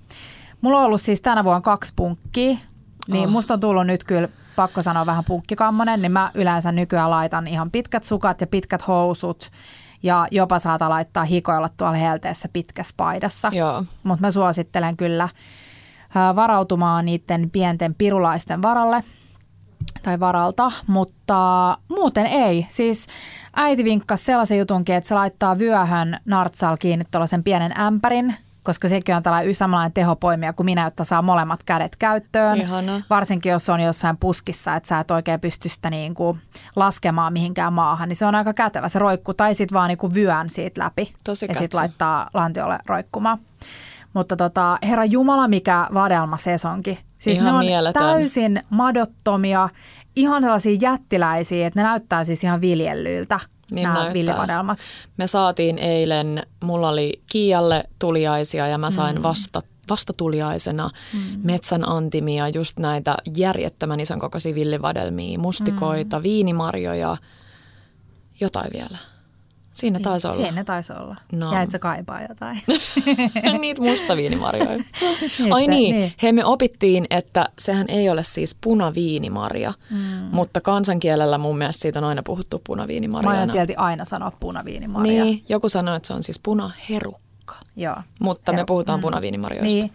mulla 0.61 0.79
on 0.79 0.85
ollut 0.85 1.01
siis 1.01 1.21
tänä 1.21 1.45
vuonna 1.45 1.61
kaksi 1.61 1.93
punkkia, 1.97 2.57
niin 3.09 3.29
oh. 3.29 3.33
musta 3.33 3.55
on 3.55 3.61
tullut 3.61 3.87
nyt 3.87 4.05
kyllä 4.05 4.29
pakko 4.57 4.83
sanoa 4.83 5.07
vähän 5.07 5.25
punkkikammonen, 5.25 6.03
niin 6.03 6.13
mä 6.13 6.31
yleensä 6.35 6.73
nykyään 6.73 7.11
laitan 7.11 7.47
ihan 7.47 7.71
pitkät 7.71 8.05
sukat 8.05 8.41
ja 8.41 8.47
pitkät 8.47 8.87
housut 8.89 9.51
ja 10.03 10.27
jopa 10.31 10.59
saata 10.59 10.91
laittaa 10.91 11.25
hikoilla 11.25 11.69
tuolla 11.77 11.97
helteessä 11.97 12.49
pitkässä 12.53 12.95
paidassa. 12.97 13.51
Mutta 14.03 14.21
mä 14.21 14.31
suosittelen 14.31 14.97
kyllä 14.97 15.29
varautumaan 16.37 17.05
niiden 17.05 17.51
pienten 17.51 17.95
pirulaisten 17.95 18.63
varalle– 18.63 19.05
tai 20.03 20.21
varalta, 20.21 20.73
mutta 20.87 21.79
muuten 21.89 22.27
ei. 22.27 22.67
Siis 22.69 23.07
äiti 23.57 23.85
vinkkasi 23.85 24.25
sellaisen 24.25 24.59
jutunkin, 24.59 24.95
että 24.95 25.09
se 25.09 25.15
laittaa 25.15 25.59
vyöhön 25.59 26.17
nartsal 26.25 26.77
kiinni 26.77 27.05
tuollaisen 27.11 27.45
pienen 27.45 27.81
ämpärin, 27.81 28.37
koska 28.63 28.89
sekin 28.89 29.17
on 29.17 29.23
tällainen 29.23 29.55
samanlainen 29.55 29.93
tehopoimija 29.93 30.53
kuin 30.53 30.65
minä, 30.65 30.85
jotta 30.85 31.05
saa 31.05 31.23
molemmat 31.23 31.63
kädet 31.63 31.97
käyttöön. 31.97 32.61
Ihana. 32.61 33.03
Varsinkin 33.11 33.53
jos 33.53 33.69
on 33.69 33.81
jossain 33.81 34.17
puskissa, 34.17 34.77
että 34.77 34.89
sä 34.89 35.01
et 35.01 35.11
oikein 35.11 35.41
pysty 35.41 35.69
sitä 35.69 35.91
niin 35.91 36.15
kuin 36.15 36.41
laskemaan 36.77 37.33
mihinkään 37.33 37.73
maahan, 37.73 38.09
niin 38.09 38.17
se 38.17 38.27
on 38.27 38.35
aika 38.35 38.55
kätevä 38.55 38.89
se 38.89 38.99
roikku. 38.99 39.35
Tai 39.35 39.55
sitten 39.55 39.77
vaan 39.77 39.89
niin 39.89 39.99
kuin 39.99 40.15
vyön 40.15 40.51
siitä 40.51 40.81
läpi 40.81 41.15
Tosi 41.25 41.47
ja 41.49 41.55
sitten 41.55 41.81
laittaa 41.81 42.31
lantiolle 42.35 42.79
roikkumaan. 42.87 43.39
Mutta 44.15 44.37
tota, 44.37 44.79
herra 44.83 45.05
Jumala, 45.05 45.49
mikä 45.49 45.87
vadelma 45.95 46.37
sesonki. 46.37 46.99
Siis 47.23 47.37
ihan 47.37 47.47
ne 47.47 47.59
on 47.59 47.65
mieletön. 47.65 48.03
täysin 48.03 48.61
madottomia, 48.71 49.69
ihan 50.17 50.43
sellaisia 50.43 50.79
jättiläisiä, 50.81 51.67
että 51.67 51.81
ne 51.81 51.89
näyttää 51.89 52.25
siis 52.25 52.45
ihan 52.45 52.61
viljellyiltä. 52.61 53.41
Niin 53.71 53.83
nämä 53.83 53.95
näyttää. 53.95 54.15
villivadelmat. 54.15 54.79
Me 55.17 55.27
saatiin 55.27 55.79
eilen, 55.79 56.47
mulla 56.63 56.89
oli 56.89 57.23
Kialle 57.33 57.85
tuliaisia 57.99 58.67
ja 58.67 58.79
mä 58.79 58.91
sain 58.91 59.17
mm. 59.17 59.23
vasta 59.23 59.63
vastatuliaisena 59.91 60.91
mm. 61.13 61.21
metsän 61.43 61.89
antimia, 61.89 62.49
just 62.49 62.79
näitä 62.79 63.17
järjettömän 63.37 64.01
ison 64.01 64.19
kokoisia 64.19 64.55
villivadelmia, 64.55 65.39
mustikoita, 65.39 66.19
mm. 66.19 66.23
viinimarjoja, 66.23 67.17
jotain 68.41 68.71
vielä. 68.73 68.99
Siinä 69.83 69.99
niin, 69.99 70.05
taisi 70.05 70.29
olla. 70.29 70.37
Siinä 70.37 70.65
taisi 70.65 70.93
olla. 70.93 71.17
No. 71.33 71.53
Ja 71.53 71.63
et 71.63 71.71
sä 71.71 71.79
kaipaa 71.79 72.23
jotain. 72.23 72.63
Niitä 73.61 73.83
mustaviinimarjoja. 73.83 74.69
Ai 75.55 75.67
niin, 75.67 75.97
niin. 75.97 76.13
He 76.23 76.33
me 76.33 76.45
opittiin, 76.45 77.07
että 77.11 77.49
sehän 77.59 77.87
ei 77.89 78.09
ole 78.09 78.23
siis 78.23 78.57
punaviinimarja, 78.61 79.73
mm. 79.91 79.99
mutta 80.33 80.61
kansankielellä 80.61 81.39
mun 81.39 81.59
mielestä 81.59 81.83
siitä 81.83 81.99
on 81.99 82.05
aina 82.05 82.23
puhuttu 82.23 82.63
punaviinimarjana. 82.67 83.35
Mä 83.35 83.39
oon 83.39 83.49
sieltä 83.49 83.73
aina 83.77 84.05
sanoa 84.05 84.33
punaviinimarja. 84.41 85.25
Niin, 85.25 85.43
joku 85.49 85.69
sanoi, 85.69 85.97
että 85.97 86.07
se 86.07 86.15
on 86.15 86.23
siis 86.23 86.41
punaherukka. 86.43 87.55
Joo. 87.77 87.97
Mutta 88.21 88.53
Heru- 88.53 88.57
me 88.57 88.65
puhutaan 88.65 88.99
mm. 88.99 89.03
punaviinimarjoista. 89.03 89.79
Niin. 89.79 89.93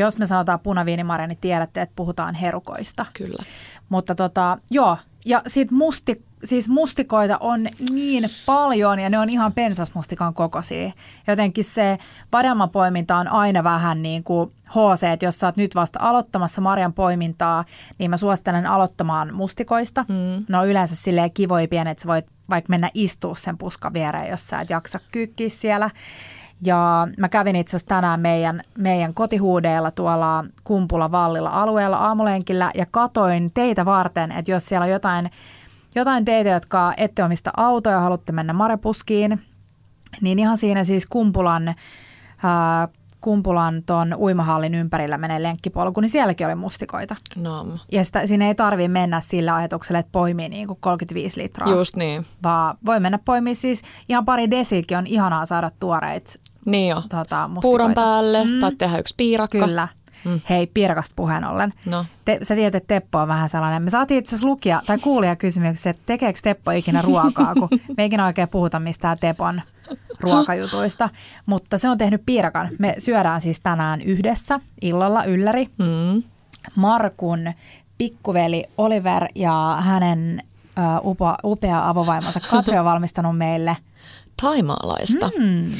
Jos 0.00 0.18
me 0.18 0.26
sanotaan 0.26 0.60
punaviinimarja, 0.60 1.26
niin 1.26 1.38
tiedätte, 1.40 1.82
että 1.82 1.96
puhutaan 1.96 2.34
herukoista. 2.34 3.06
Kyllä. 3.14 3.44
Mutta 3.88 4.14
tota, 4.14 4.58
joo, 4.70 4.96
ja 5.24 5.42
sitten 5.46 5.78
musti, 5.78 6.24
siis 6.44 6.68
mustikoita 6.68 7.38
on 7.38 7.66
niin 7.90 8.30
paljon 8.46 8.98
ja 8.98 9.10
ne 9.10 9.18
on 9.18 9.30
ihan 9.30 9.52
pensasmustikan 9.52 10.34
kokoisia. 10.34 10.92
Jotenkin 11.26 11.64
se 11.64 11.98
vadelmapoiminta 12.32 13.16
on 13.16 13.28
aina 13.28 13.64
vähän 13.64 14.02
niin 14.02 14.24
kuin 14.24 14.52
HC, 14.68 15.04
että 15.12 15.26
jos 15.26 15.40
sä 15.40 15.46
oot 15.46 15.56
nyt 15.56 15.74
vasta 15.74 15.98
aloittamassa 16.02 16.60
marjan 16.60 16.92
poimintaa, 16.92 17.64
niin 17.98 18.10
mä 18.10 18.16
suosittelen 18.16 18.66
aloittamaan 18.66 19.34
mustikoista. 19.34 20.04
Mm. 20.08 20.44
Ne 20.48 20.58
on 20.58 20.68
yleensä 20.68 20.96
silleen 20.96 21.30
kivoja 21.30 21.68
pienet, 21.68 21.90
että 21.90 22.02
sä 22.02 22.08
voit 22.08 22.26
vaikka 22.50 22.70
mennä 22.70 22.90
istua 22.94 23.34
sen 23.34 23.58
puskan 23.58 23.92
viereen, 23.92 24.30
jos 24.30 24.48
sä 24.48 24.60
et 24.60 24.70
jaksa 24.70 25.00
kyykkiä 25.12 25.48
siellä. 25.48 25.90
Ja 26.62 27.08
mä 27.18 27.28
kävin 27.28 27.56
itse 27.56 27.70
asiassa 27.70 27.88
tänään 27.88 28.20
meidän, 28.20 28.62
meidän 28.78 29.14
kotihuudeilla 29.14 29.90
tuolla 29.90 30.44
Kumpula 30.64 31.12
Vallilla 31.12 31.50
alueella 31.50 31.96
aamulenkillä 31.96 32.70
ja 32.74 32.86
katoin 32.90 33.50
teitä 33.54 33.84
varten, 33.84 34.32
että 34.32 34.50
jos 34.50 34.66
siellä 34.66 34.84
on 34.84 34.90
jotain, 34.90 35.30
jotain 35.94 36.24
teitä, 36.24 36.50
jotka 36.50 36.92
ette 36.96 37.24
omista 37.24 37.50
autoja 37.56 37.96
ja 37.96 38.00
haluatte 38.00 38.32
mennä 38.32 38.52
marepuskiin, 38.52 39.40
niin 40.20 40.38
ihan 40.38 40.56
siinä 40.56 40.84
siis 40.84 41.06
Kumpulan 41.06 41.74
ää, 42.42 42.88
Kumpulan 43.20 43.82
ton 43.86 44.14
uimahallin 44.18 44.74
ympärillä 44.74 45.18
menee 45.18 45.42
lenkkipolku, 45.42 46.00
niin 46.00 46.08
sielläkin 46.08 46.46
oli 46.46 46.54
mustikoita. 46.54 47.16
No. 47.36 47.66
Ja 47.92 48.04
sitä, 48.04 48.26
siinä 48.26 48.46
ei 48.46 48.54
tarvi 48.54 48.88
mennä 48.88 49.20
sillä 49.20 49.54
ajatuksella, 49.54 49.98
että 49.98 50.12
poimii 50.12 50.48
niin 50.48 50.66
kuin 50.66 50.78
35 50.80 51.40
litraa. 51.40 51.70
Just 51.70 51.96
niin. 51.96 52.26
Vaan 52.42 52.78
voi 52.86 53.00
mennä 53.00 53.18
poimii 53.24 53.54
siis 53.54 53.82
ihan 54.08 54.24
pari 54.24 54.50
desiäkin 54.50 54.98
on 54.98 55.06
ihanaa 55.06 55.46
saada 55.46 55.70
tuoreit 55.80 56.40
niin 56.64 56.88
jo. 56.88 57.02
Tota, 57.08 57.50
Puuron 57.62 57.94
päälle 57.94 58.44
mm. 58.44 58.60
tai 58.60 58.72
tehdä 58.78 58.98
yksi 58.98 59.14
piirakka. 59.16 59.58
Kyllä. 59.58 59.88
Mm. 60.24 60.40
Hei, 60.50 60.66
piirakasta 60.66 61.12
puheen 61.16 61.44
ollen. 61.44 61.72
No. 61.86 62.04
Te, 62.24 62.38
sä 62.42 62.54
tiedät, 62.54 62.74
että 62.74 62.94
Teppo 62.94 63.18
on 63.18 63.28
vähän 63.28 63.48
sellainen. 63.48 63.82
Me 63.82 63.90
saatiin 63.90 64.18
itse 64.18 64.34
asiassa 64.34 64.48
lukia 64.48 64.82
tai 64.86 64.98
kuulia 64.98 65.36
kysymyksiä, 65.36 65.90
että 65.90 66.02
tekeekö 66.06 66.38
Teppo 66.42 66.70
ikinä 66.70 67.02
ruokaa, 67.02 67.54
kun 67.54 67.68
me 67.96 68.04
ikinä 68.04 68.26
oikein 68.26 68.48
puhuta 68.48 68.80
mistään 68.80 69.18
Tepon 69.18 69.62
ruokajutuista. 70.20 71.10
Mutta 71.46 71.78
se 71.78 71.88
on 71.88 71.98
tehnyt 71.98 72.22
piirakan. 72.26 72.68
Me 72.78 72.94
syödään 72.98 73.40
siis 73.40 73.60
tänään 73.60 74.00
yhdessä 74.00 74.60
illalla 74.82 75.24
ylläri. 75.24 75.68
Mm. 75.78 76.22
Markun 76.74 77.52
pikkuveli 77.98 78.64
Oliver 78.78 79.26
ja 79.34 79.78
hänen 79.80 80.42
uh, 80.78 81.10
upea, 81.10 81.36
upea 81.44 81.88
avovaimonsa 81.88 82.40
Katri 82.50 82.78
on 82.78 82.84
valmistanut 82.92 83.38
meille– 83.38 83.76
taimaalaista. 84.40 85.30
Mm. 85.38 85.70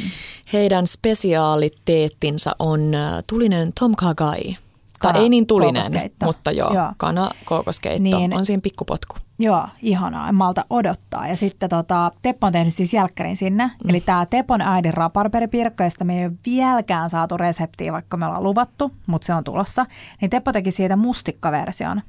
Heidän 0.52 0.87
spesiaaliteettinsa 0.87 2.57
on 2.59 2.95
äh, 2.95 3.25
tulinen 3.29 3.73
tom 3.81 3.97
kha 3.97 4.14
gai. 4.14 4.57
Tai 5.02 5.23
ei 5.23 5.29
niin 5.29 5.47
tulinen, 5.47 5.85
mutta 6.25 6.50
joo, 6.50 6.75
joo. 6.75 6.93
kana 6.97 7.31
kookoskeitto 7.45 8.02
niin, 8.02 8.35
on 8.35 8.45
siinä 8.45 8.61
pikkupotku. 8.61 9.17
Joo, 9.38 9.69
ihanaa. 9.83 10.29
En 10.29 10.35
malta 10.35 10.64
odottaa. 10.71 11.29
Ja 11.29 11.37
sitten 11.37 11.69
tota, 11.69 12.12
Teppo 12.23 12.47
on 12.47 12.52
tehnyt 12.52 12.75
siis 12.75 12.95
jälkkärin 12.95 13.37
sinne. 13.37 13.64
Mm. 13.67 13.90
Eli 13.90 14.00
tämä 14.00 14.26
Tepon 14.26 14.61
äidin 14.61 14.95
raparperipiirakka, 14.95 15.85
josta 15.85 16.05
me 16.05 16.19
ei 16.19 16.26
ole 16.26 16.33
vieläkään 16.47 17.11
saatu 17.11 17.37
reseptiä, 17.37 17.93
vaikka 17.93 18.17
me 18.17 18.26
ollaan 18.26 18.43
luvattu, 18.43 18.93
mutta 19.07 19.26
se 19.26 19.35
on 19.35 19.45
tulossa. 19.45 19.87
Niin 20.21 20.31
Teppo 20.31 20.52
teki 20.52 20.71
siitä 20.71 20.97
mustikkaversion. 20.97 22.02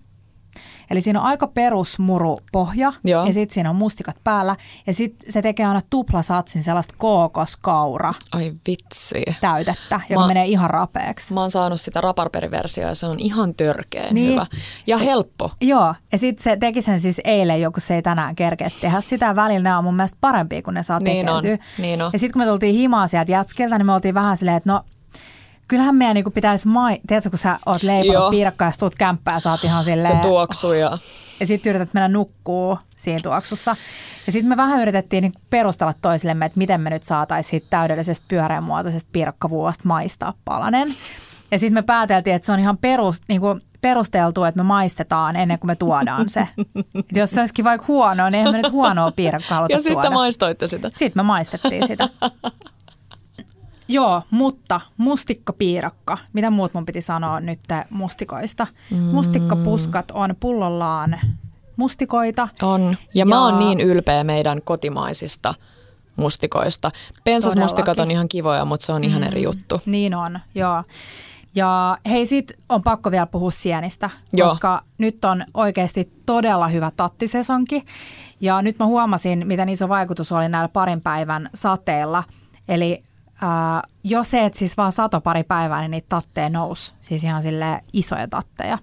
Eli 0.92 1.02
siinä 1.02 1.20
on 1.20 1.26
aika 1.26 1.48
perusmuru 1.48 2.38
pohja 2.52 2.94
Joo. 3.04 3.26
ja 3.26 3.34
sitten 3.34 3.54
siinä 3.54 3.70
on 3.70 3.76
mustikat 3.76 4.16
päällä. 4.24 4.56
Ja 4.88 4.94
sitten 4.94 5.32
se 5.32 5.42
tekee 5.42 5.66
aina 5.66 5.80
tuplasatsin 5.90 6.64
sellaista 6.64 6.94
kookoskaura. 6.98 8.14
Ai 8.32 8.54
vitsi. 8.68 9.24
Täytettä, 9.42 10.02
joka 10.10 10.22
mä, 10.22 10.28
menee 10.28 10.46
ihan 10.46 10.70
rapeaksi. 10.70 11.34
Mä 11.34 11.42
oon 11.42 11.52
saanut 11.52 11.82
sitä 11.82 12.02
raparperiversiota 12.02 12.90
ja 12.90 12.96
se 12.96 13.06
on 13.06 13.20
ihan 13.20 13.56
törkeen 13.56 14.16
niin. 14.16 14.32
hyvä. 14.32 14.46
Ja 14.88 14.98
helppo. 14.98 15.52
Joo, 15.62 15.96
ja 16.12 16.18
sitten 16.18 16.44
se 16.44 16.58
teki 16.58 16.82
sen 16.82 17.00
siis 17.00 17.22
eilen 17.24 17.62
joku 17.62 17.80
se 17.80 17.96
ei 17.96 18.02
tänään 18.02 18.36
kerkeä 18.36 18.70
tehdä 18.82 19.02
sitä. 19.02 19.36
Välillä 19.36 19.70
ne 19.70 19.76
on 19.76 19.84
mun 19.84 19.96
mielestä 19.96 20.18
parempia, 20.22 20.62
kun 20.62 20.74
ne 20.74 20.84
saa 20.84 21.00
niin 21.00 21.26
tekeytyä. 21.26 21.52
On. 21.52 21.60
Niin 21.78 22.02
on. 22.02 22.10
Ja 22.14 22.20
sitten 22.20 22.34
kun 22.34 22.42
me 22.42 22.46
tultiin 22.46 22.76
himaa 22.76 23.08
sieltä 23.08 23.32
jätskiltä, 23.32 23.78
niin 23.78 23.86
me 23.86 23.94
oltiin 23.94 24.14
vähän 24.14 24.38
silleen, 24.38 24.58
että 24.58 24.74
no 24.74 24.84
kyllähän 25.72 25.96
meidän 25.96 26.14
niinku 26.14 26.32
pitäisi, 26.32 26.68
mai... 26.68 26.98
tiedätkö 27.08 27.30
kun 27.30 27.40
sä 27.40 27.60
oot 27.66 27.84
leipannut 27.84 28.30
piirakkaa 28.30 28.68
ja 28.68 28.72
tuut 28.80 28.96
kämppää, 28.96 29.40
sä 29.40 29.52
oot 29.52 29.64
ihan 29.64 29.84
silleen... 29.84 30.16
Se 30.16 30.22
tuoksuu 30.22 30.74
ja... 30.74 30.98
Ja 31.40 31.48
sitten 31.48 31.70
yrität 31.70 31.94
mennä 31.94 32.08
nukkuu 32.08 32.78
siinä 32.98 33.20
tuoksussa. 33.24 33.76
Ja 34.26 34.32
sitten 34.32 34.50
me 34.50 34.58
vähän 34.58 34.82
yritettiin 34.82 35.22
niin 35.22 35.34
perustella 35.50 35.94
toisillemme, 36.02 36.46
että 36.46 36.58
miten 36.58 36.82
me 36.82 36.90
nyt 36.90 37.04
saataisiin 37.04 37.64
täydellisestä 37.70 38.26
pyöreänmuotoisesta 38.28 39.10
piirakkavuosta 39.14 39.84
maistaa 39.86 40.34
palanen. 40.46 40.88
Ja 41.52 41.60
sitten 41.60 41.74
me 41.74 41.82
pääteltiin, 41.82 42.36
että 42.36 42.46
se 42.46 42.52
on 42.52 42.60
ihan 42.60 42.78
perus, 42.78 43.18
niin 43.28 43.42
kuin 43.42 43.62
perusteltu, 43.82 44.44
että 44.44 44.60
me 44.60 44.64
maistetaan 44.64 45.36
ennen 45.36 45.60
kuin 45.60 45.68
me 45.68 45.76
tuodaan 45.76 46.30
se. 46.30 46.48
Et 46.96 47.16
jos 47.16 47.32
se 47.32 47.40
olisikin 47.40 47.66
vaikka 47.66 47.88
huonoa, 47.88 48.30
niin 48.30 48.36
eihän 48.40 48.54
me 48.54 48.62
nyt 48.62 48.72
huonoa 48.72 49.12
piirakkaa 49.12 49.62
Ja 49.62 49.68
tuoda. 49.68 49.82
sitten 49.82 50.14
maistoitte 50.14 50.68
sitä. 50.68 50.90
Sitten 50.94 51.20
me 51.20 51.24
maistettiin 51.24 51.88
sitä. 51.88 52.10
Joo, 53.88 54.22
mutta 54.30 54.82
mustikkapiirakka. 54.98 56.18
Mitä 56.34 56.50
muut 56.50 56.74
mun 56.74 56.86
piti 56.86 57.02
sanoa 57.02 57.40
nyt 57.40 57.60
mustikoista? 57.90 58.68
Mm. 58.92 58.98
Mustikkapuskat 58.98 60.12
on 60.12 60.36
pullollaan 60.40 61.20
mustikoita. 61.76 62.48
On. 62.62 62.82
Ja, 62.82 62.96
ja 63.14 63.26
mä 63.26 63.46
oon 63.46 63.60
niin 63.60 63.82
ylpeä 63.82 64.24
meidän 64.24 64.62
kotimaisista 64.62 65.54
mustikoista. 66.16 66.92
Pensasmustikat 67.24 68.00
on 68.00 68.12
ihan 68.12 68.28
kivoja, 68.28 68.66
mutta 68.66 68.86
se 68.86 68.94
on 68.94 69.04
ihan 69.04 69.22
mm, 69.22 69.28
eri 69.28 69.44
juttu. 69.44 69.82
Niin 69.86 70.16
on, 70.16 70.40
joo. 70.56 70.84
Ja 71.56 71.98
hei, 72.10 72.26
sit 72.26 72.52
on 72.70 72.84
pakko 72.84 73.12
vielä 73.12 73.26
puhua 73.26 73.52
sienistä, 73.52 74.10
Joo. 74.34 74.48
koska 74.48 74.82
nyt 74.98 75.26
on 75.26 75.44
oikeasti 75.54 76.12
todella 76.26 76.68
hyvä 76.68 76.92
tattisesonki. 76.98 77.86
Ja 78.42 78.62
nyt 78.62 78.80
mä 78.80 78.86
huomasin, 78.86 79.48
miten 79.48 79.70
iso 79.70 79.90
vaikutus 79.90 80.32
oli 80.32 80.50
näillä 80.50 80.68
parin 80.68 81.02
päivän 81.02 81.50
sateilla. 81.54 82.24
Eli 82.68 83.04
äh, 83.44 83.90
jos 84.04 84.30
se, 84.30 84.46
et 84.46 84.54
siis 84.54 84.78
vaan 84.78 84.92
sato 84.92 85.22
pari 85.22 85.44
päivää, 85.44 85.82
niin 85.82 85.92
niitä 85.92 86.10
tatteja 86.10 86.50
nousi. 86.50 86.94
Siis 87.02 87.24
ihan 87.24 87.44
sille 87.44 87.84
isoja 87.94 88.28
tatteja. 88.28 88.78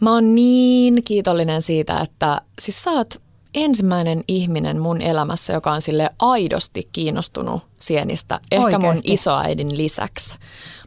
Mä 0.00 0.12
oon 0.12 0.34
niin 0.34 1.04
kiitollinen 1.04 1.62
siitä, 1.62 2.00
että 2.00 2.40
siis 2.58 2.82
sä 2.82 2.90
oot 2.90 3.14
ensimmäinen 3.54 4.24
ihminen 4.28 4.80
mun 4.80 5.02
elämässä, 5.02 5.52
joka 5.52 5.72
on 5.72 5.82
sille 5.82 6.10
aidosti 6.18 6.88
kiinnostunut 6.92 7.66
sienistä, 7.80 8.40
ehkä 8.50 8.64
Oikeasti. 8.64 8.86
mun 8.86 8.96
isoäidin 9.04 9.76
lisäksi. 9.76 10.38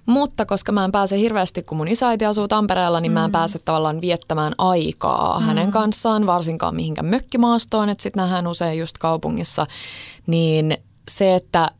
Mutta 0.05 0.45
koska 0.45 0.71
mä 0.71 0.85
en 0.85 0.91
pääse 0.91 1.17
hirveästi, 1.19 1.63
kun 1.63 1.77
mun 1.77 1.87
isoäiti 1.87 2.25
asuu 2.25 2.47
Tampereella, 2.47 2.99
niin 2.99 3.11
mm. 3.11 3.13
mä 3.13 3.23
en 3.23 3.29
mm. 3.29 3.31
pääse 3.31 3.59
tavallaan 3.59 4.01
viettämään 4.01 4.53
aikaa 4.57 5.39
mm. 5.39 5.45
hänen 5.45 5.71
kanssaan, 5.71 6.25
varsinkaan 6.25 6.75
mihinkään 6.75 7.05
mökkimaastoon, 7.05 7.89
että 7.89 8.03
sitten 8.03 8.21
nähdään 8.21 8.47
usein 8.47 8.79
just 8.79 8.97
kaupungissa. 8.97 9.65
Niin 10.27 10.77
se, 11.09 11.35
että 11.35 11.71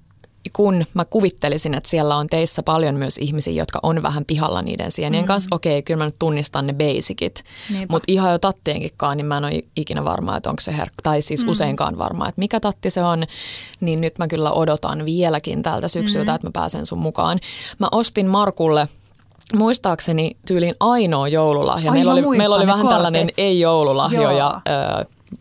kun 0.56 0.86
mä 0.94 1.06
kuvittelisin, 1.06 1.74
että 1.74 1.90
siellä 1.90 2.16
on 2.16 2.28
teissä 2.28 2.64
paljon 2.64 2.96
myös 2.96 3.18
ihmisiä, 3.18 3.54
jotka 3.54 3.80
on 3.84 4.04
vähän 4.04 4.26
pihalla 4.26 4.62
niiden 4.62 4.92
sienien 4.92 5.24
mm. 5.24 5.28
kanssa, 5.28 5.56
okei, 5.56 5.74
okay, 5.74 5.82
kyllä 5.82 5.98
mä 5.98 6.06
nyt 6.06 6.20
tunnistan 6.20 6.68
ne 6.68 6.74
basicit, 6.74 7.44
mutta 7.90 8.06
ihan 8.08 8.32
jo 8.32 8.40
tattienkinkaan, 8.40 9.18
niin 9.18 9.26
mä 9.26 9.38
en 9.38 9.46
ole 9.46 9.64
ikinä 9.76 10.06
varma, 10.06 10.38
että 10.38 10.50
onko 10.50 10.62
se 10.62 10.78
herkku, 10.78 11.02
tai 11.04 11.22
siis 11.22 11.44
mm. 11.44 11.50
useinkaan 11.50 11.98
varma, 11.98 12.28
että 12.28 12.40
mikä 12.40 12.60
tatti 12.60 12.90
se 12.90 13.04
on, 13.04 13.24
niin 13.82 14.02
nyt 14.02 14.18
mä 14.18 14.28
kyllä 14.28 14.52
odotan 14.52 15.06
vieläkin 15.06 15.64
tältä 15.64 15.88
syksyltä, 15.88 16.32
mm. 16.32 16.36
että 16.36 16.48
mä 16.48 16.52
pääsen 16.52 16.86
sun 16.86 17.00
mukaan. 17.00 17.40
Mä 17.80 17.88
ostin 17.92 18.28
Markulle 18.28 18.88
muistaakseni 19.56 20.38
tyylin 20.48 20.76
ainoa 20.80 21.28
joululahja. 21.28 21.92
Ai, 21.92 21.98
meillä 21.98 22.12
oli, 22.12 22.38
meillä 22.38 22.56
oli 22.56 22.68
vähän 22.68 22.82
kortit. 22.82 22.96
tällainen 22.96 23.30
ei-joululahjoja 23.38 24.62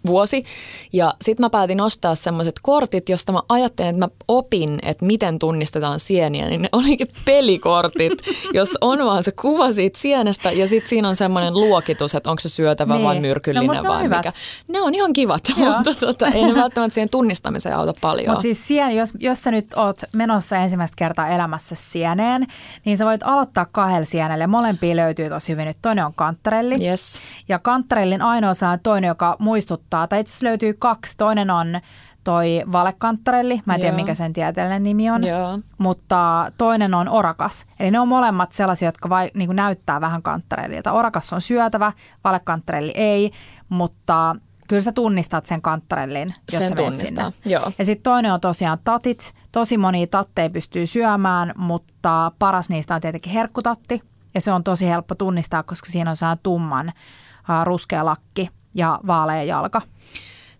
vuosi. 0.07 0.45
Ja 0.93 1.15
sitten 1.23 1.45
mä 1.45 1.51
päätin 1.51 1.81
ostaa 1.81 2.15
semmoiset 2.15 2.55
kortit, 2.63 3.09
josta 3.09 3.33
mä 3.33 3.43
ajattelin, 3.49 3.91
että 3.91 4.07
mä 4.07 4.09
opin, 4.29 4.79
että 4.83 5.05
miten 5.05 5.39
tunnistetaan 5.39 6.01
sieniä. 6.01 6.49
Niin 6.49 6.63
ne 6.63 6.69
olikin 6.73 7.07
pelikortit, 7.25 8.13
jos 8.53 8.79
on 8.81 8.99
vaan 8.99 9.23
se 9.23 9.33
kuva 9.33 9.73
siitä 9.73 9.99
sienestä 9.99 10.53
ja 10.53 10.69
sitten 10.69 10.89
siinä 10.89 11.09
on 11.09 11.17
semmoinen 11.17 11.55
luokitus, 11.55 12.15
että 12.15 12.31
onko 12.31 12.41
se 12.41 12.49
syötävä 12.49 12.95
niin. 12.95 13.07
vai 13.07 13.21
myrkyllinen 13.21 13.83
no, 13.83 13.91
vai 13.91 14.09
mikä. 14.09 14.33
Ne 14.69 14.81
on 14.81 14.95
ihan 14.95 15.13
kivat, 15.13 15.43
Joo. 15.57 15.73
mutta 15.73 15.95
tota, 15.95 16.27
ei 16.27 16.43
ne 16.43 16.55
välttämättä 16.55 16.95
siihen 16.95 17.11
tunnistamiseen 17.11 17.77
auta 17.77 17.95
paljon. 18.01 18.29
Mutta 18.29 18.43
siis 18.43 18.67
sien, 18.67 18.97
jos, 18.97 19.13
jos 19.19 19.43
sä 19.43 19.51
nyt 19.51 19.75
oot 19.77 20.01
menossa 20.15 20.57
ensimmäistä 20.57 20.97
kertaa 20.97 21.29
elämässä 21.29 21.75
sieneen, 21.75 22.47
niin 22.85 22.99
sä 22.99 23.05
voit 23.05 23.23
aloittaa 23.23 23.67
kahdella 23.73 24.05
sienelle. 24.05 24.47
Molempia 24.47 24.97
löytyy 24.97 25.29
tosi 25.29 25.53
hyvin 25.53 25.67
nyt. 25.67 25.77
Toinen 25.83 26.07
on 26.07 26.15
kantarelli. 26.15 26.77
Yes. 26.85 27.23
Ja 27.49 27.59
kantarellin 27.59 28.23
ainoa 28.23 28.51
on 28.73 28.81
toinen, 28.83 29.09
joka 29.09 29.37
muistuttaa 29.39 29.80
muistuttaa, 29.81 30.09
tai 30.09 30.21
itse 30.21 30.47
löytyy 30.47 30.75
kaksi. 30.75 31.17
Toinen 31.17 31.51
on 31.51 31.81
toi 32.25 32.63
valekanttarelli, 32.73 33.61
mä 33.67 33.75
en 33.75 33.81
tiedä 33.81 33.97
mikä 33.97 34.15
sen 34.15 34.33
tieteellinen 34.33 34.83
nimi 34.83 35.11
on, 35.11 35.27
Joo. 35.27 35.59
mutta 35.79 36.53
toinen 36.59 36.95
on 36.95 37.09
orakas. 37.09 37.67
Eli 37.81 37.91
ne 37.91 38.01
on 38.01 38.09
molemmat 38.09 38.53
sellaisia, 38.53 38.89
jotka 38.89 39.09
vai, 39.09 39.31
niin 39.35 39.57
näyttää 39.57 40.01
vähän 40.01 40.23
kanttarellilta. 40.23 40.93
Orakas 40.93 41.33
on 41.33 41.41
syötävä, 41.41 41.93
valekanttarelli 42.25 42.93
ei, 42.95 43.33
mutta 43.69 44.37
kyllä 44.69 44.81
sä 44.81 44.93
tunnistat 44.93 45.47
sen 45.47 45.63
kanttarellin, 45.63 46.35
jos 46.53 46.63
sen 46.63 46.69
sä 46.69 47.07
sinne. 47.07 47.33
Joo. 47.45 47.73
Ja 47.79 47.85
sitten 47.85 48.03
toinen 48.03 48.33
on 48.33 48.41
tosiaan 48.41 48.79
tatit. 48.85 49.33
Tosi 49.53 49.79
moni 49.79 50.07
tatteja 50.07 50.51
pystyy 50.51 50.87
syömään, 50.87 51.53
mutta 51.57 52.33
paras 52.39 52.71
niistä 52.71 52.95
on 52.95 53.01
tietenkin 53.01 53.33
herkkutatti. 53.33 54.03
Ja 54.35 54.41
se 54.41 54.53
on 54.53 54.65
tosi 54.65 54.87
helppo 54.87 55.15
tunnistaa, 55.15 55.63
koska 55.63 55.91
siinä 55.91 56.11
on 56.11 56.17
sellainen 56.17 56.43
tumman 56.43 56.89
uh, 56.89 57.65
ruskea 57.65 58.05
lakki 58.05 58.51
ja 58.75 59.01
vaalea 59.07 59.43
jalka. 59.43 59.83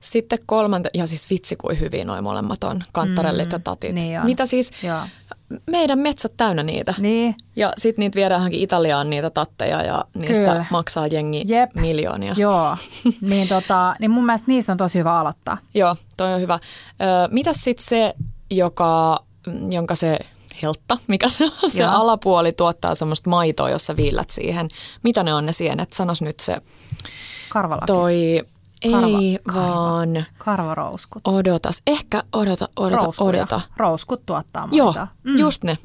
Sitten 0.01 0.39
kolmante, 0.47 0.89
ja 0.95 1.07
siis 1.07 1.31
vitsi 1.31 1.57
kuin 1.57 1.81
hyvin 1.81 2.07
noin 2.07 2.25
molemmat 2.25 2.65
on, 2.65 2.85
kantarellit 2.93 3.49
mm, 3.49 3.53
ja 3.53 3.59
tatit. 3.59 3.93
Niin 3.93 4.25
Mitä 4.25 4.47
siis, 4.47 4.73
Joo. 4.83 5.01
meidän 5.67 5.99
metsät 5.99 6.33
täynnä 6.37 6.63
niitä. 6.63 6.95
Niin. 6.99 7.35
Ja 7.57 7.73
sitten 7.79 8.03
niitä 8.03 8.17
viedään 8.17 8.53
Italiaan 8.53 9.11
niitä 9.11 9.31
tatteja 9.31 9.83
ja 9.83 10.05
niistä 10.15 10.51
Kyllä. 10.51 10.65
maksaa 10.71 11.07
jengi 11.07 11.45
Jep. 11.47 11.75
miljoonia. 11.75 12.35
Joo, 12.37 12.77
niin, 13.21 13.49
tota, 13.49 13.95
niin 14.01 14.11
mun 14.11 14.27
mielestä 14.27 14.49
niistä 14.49 14.73
on 14.73 14.79
tosi 14.79 14.99
hyvä 14.99 15.21
aloittaa. 15.21 15.59
Joo, 15.75 15.97
toi 16.17 16.35
on 16.35 16.41
hyvä. 16.41 16.55
Ö, 16.55 17.29
mitäs 17.31 17.65
sitten 17.65 17.87
se, 17.87 18.15
joka, 18.51 19.25
jonka 19.71 19.95
se 19.95 20.19
heltta, 20.63 20.99
mikä 21.07 21.29
se 21.29 21.45
on, 21.45 21.71
se 21.71 21.85
alapuoli 21.85 22.53
tuottaa 22.53 22.95
semmoista 22.95 23.31
maitoa, 23.31 23.71
jossa 23.71 23.97
viillät 23.97 24.31
siihen. 24.31 24.69
Mitä 25.03 25.23
ne 25.23 25.35
on 25.35 25.47
ne 25.47 25.53
sienet? 25.53 25.93
Sanos 25.93 26.23
nyt 26.23 26.41
se 26.41 26.57
Karvalaki. 27.51 27.87
Toi, 27.87 28.43
Karva, 28.93 29.07
ei 29.07 29.39
karva, 29.47 29.69
vaan. 29.71 30.25
Karvarouskut. 30.39 31.23
Odotas. 31.29 31.83
Ehkä 31.87 32.23
odota, 32.33 32.69
odota, 32.77 33.03
Rouskuja. 33.05 33.29
odota. 33.29 33.61
Rouskut 33.77 34.27
tuottaa 34.27 34.67
maita. 34.67 34.77
Joo, 34.77 35.07
mm. 35.25 35.39
just 35.39 35.65
ne. 35.65 35.79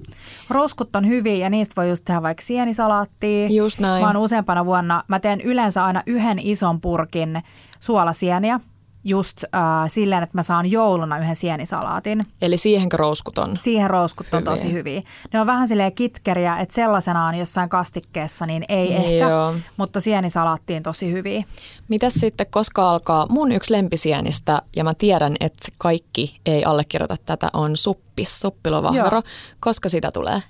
Rouskut 0.50 0.96
on 0.96 1.08
hyviä 1.08 1.36
ja 1.36 1.50
niistä 1.50 1.74
voi 1.76 1.90
just 1.90 2.06
tehdä 2.06 2.22
vaikka 2.22 2.44
sienisalaattia. 2.44 3.48
Just 3.48 3.80
näin. 3.80 4.04
Mä 4.04 4.08
oon 4.08 4.18
useampana 4.18 4.66
vuonna, 4.66 5.04
mä 5.08 5.20
teen 5.20 5.42
yleensä 5.42 5.86
aina 5.86 6.04
yhden 6.06 6.40
ison 6.40 6.82
purkin 6.82 7.44
suolasieniä 7.80 8.60
just 9.06 9.44
äh, 9.44 9.62
silleen, 9.88 10.24
että 10.24 10.38
mä 10.38 10.44
saan 10.44 10.72
jouluna 10.72 11.18
yhden 11.18 11.36
sienisalaatin. 11.36 12.26
Eli 12.42 12.58
siihen 12.58 12.92
rouskut 12.92 13.38
on 13.38 13.56
Siihen 13.56 13.90
rouskut 13.90 14.28
on 14.34 14.40
hyviä. 14.40 14.52
tosi 14.52 14.72
hyviä. 14.74 15.02
Ne 15.34 15.42
on 15.42 15.48
vähän 15.48 15.68
silleen 15.68 15.94
kitkeriä, 15.94 16.58
että 16.58 16.76
sellaisenaan 16.76 17.36
jossain 17.36 17.70
kastikkeessa 17.70 18.46
niin 18.46 18.66
ei 18.70 18.94
Joo. 18.94 19.50
ehkä, 19.52 19.66
mutta 19.78 20.00
sienisalaattiin 20.02 20.84
tosi 20.84 21.12
hyviä. 21.12 21.44
Mitäs 21.88 22.14
sitten, 22.14 22.48
koska 22.50 22.90
alkaa 22.90 23.26
mun 23.30 23.52
yksi 23.52 23.74
lempisienistä, 23.74 24.62
ja 24.76 24.84
mä 24.84 24.94
tiedän, 24.94 25.36
että 25.40 25.68
kaikki 25.78 26.40
ei 26.46 26.66
allekirjoita 26.66 27.16
tätä, 27.26 27.50
on 27.54 27.78
suppis, 27.78 28.42
suppilovahvero. 28.42 29.22
Koska 29.60 29.90
sitä 29.90 30.12
tulee? 30.12 30.44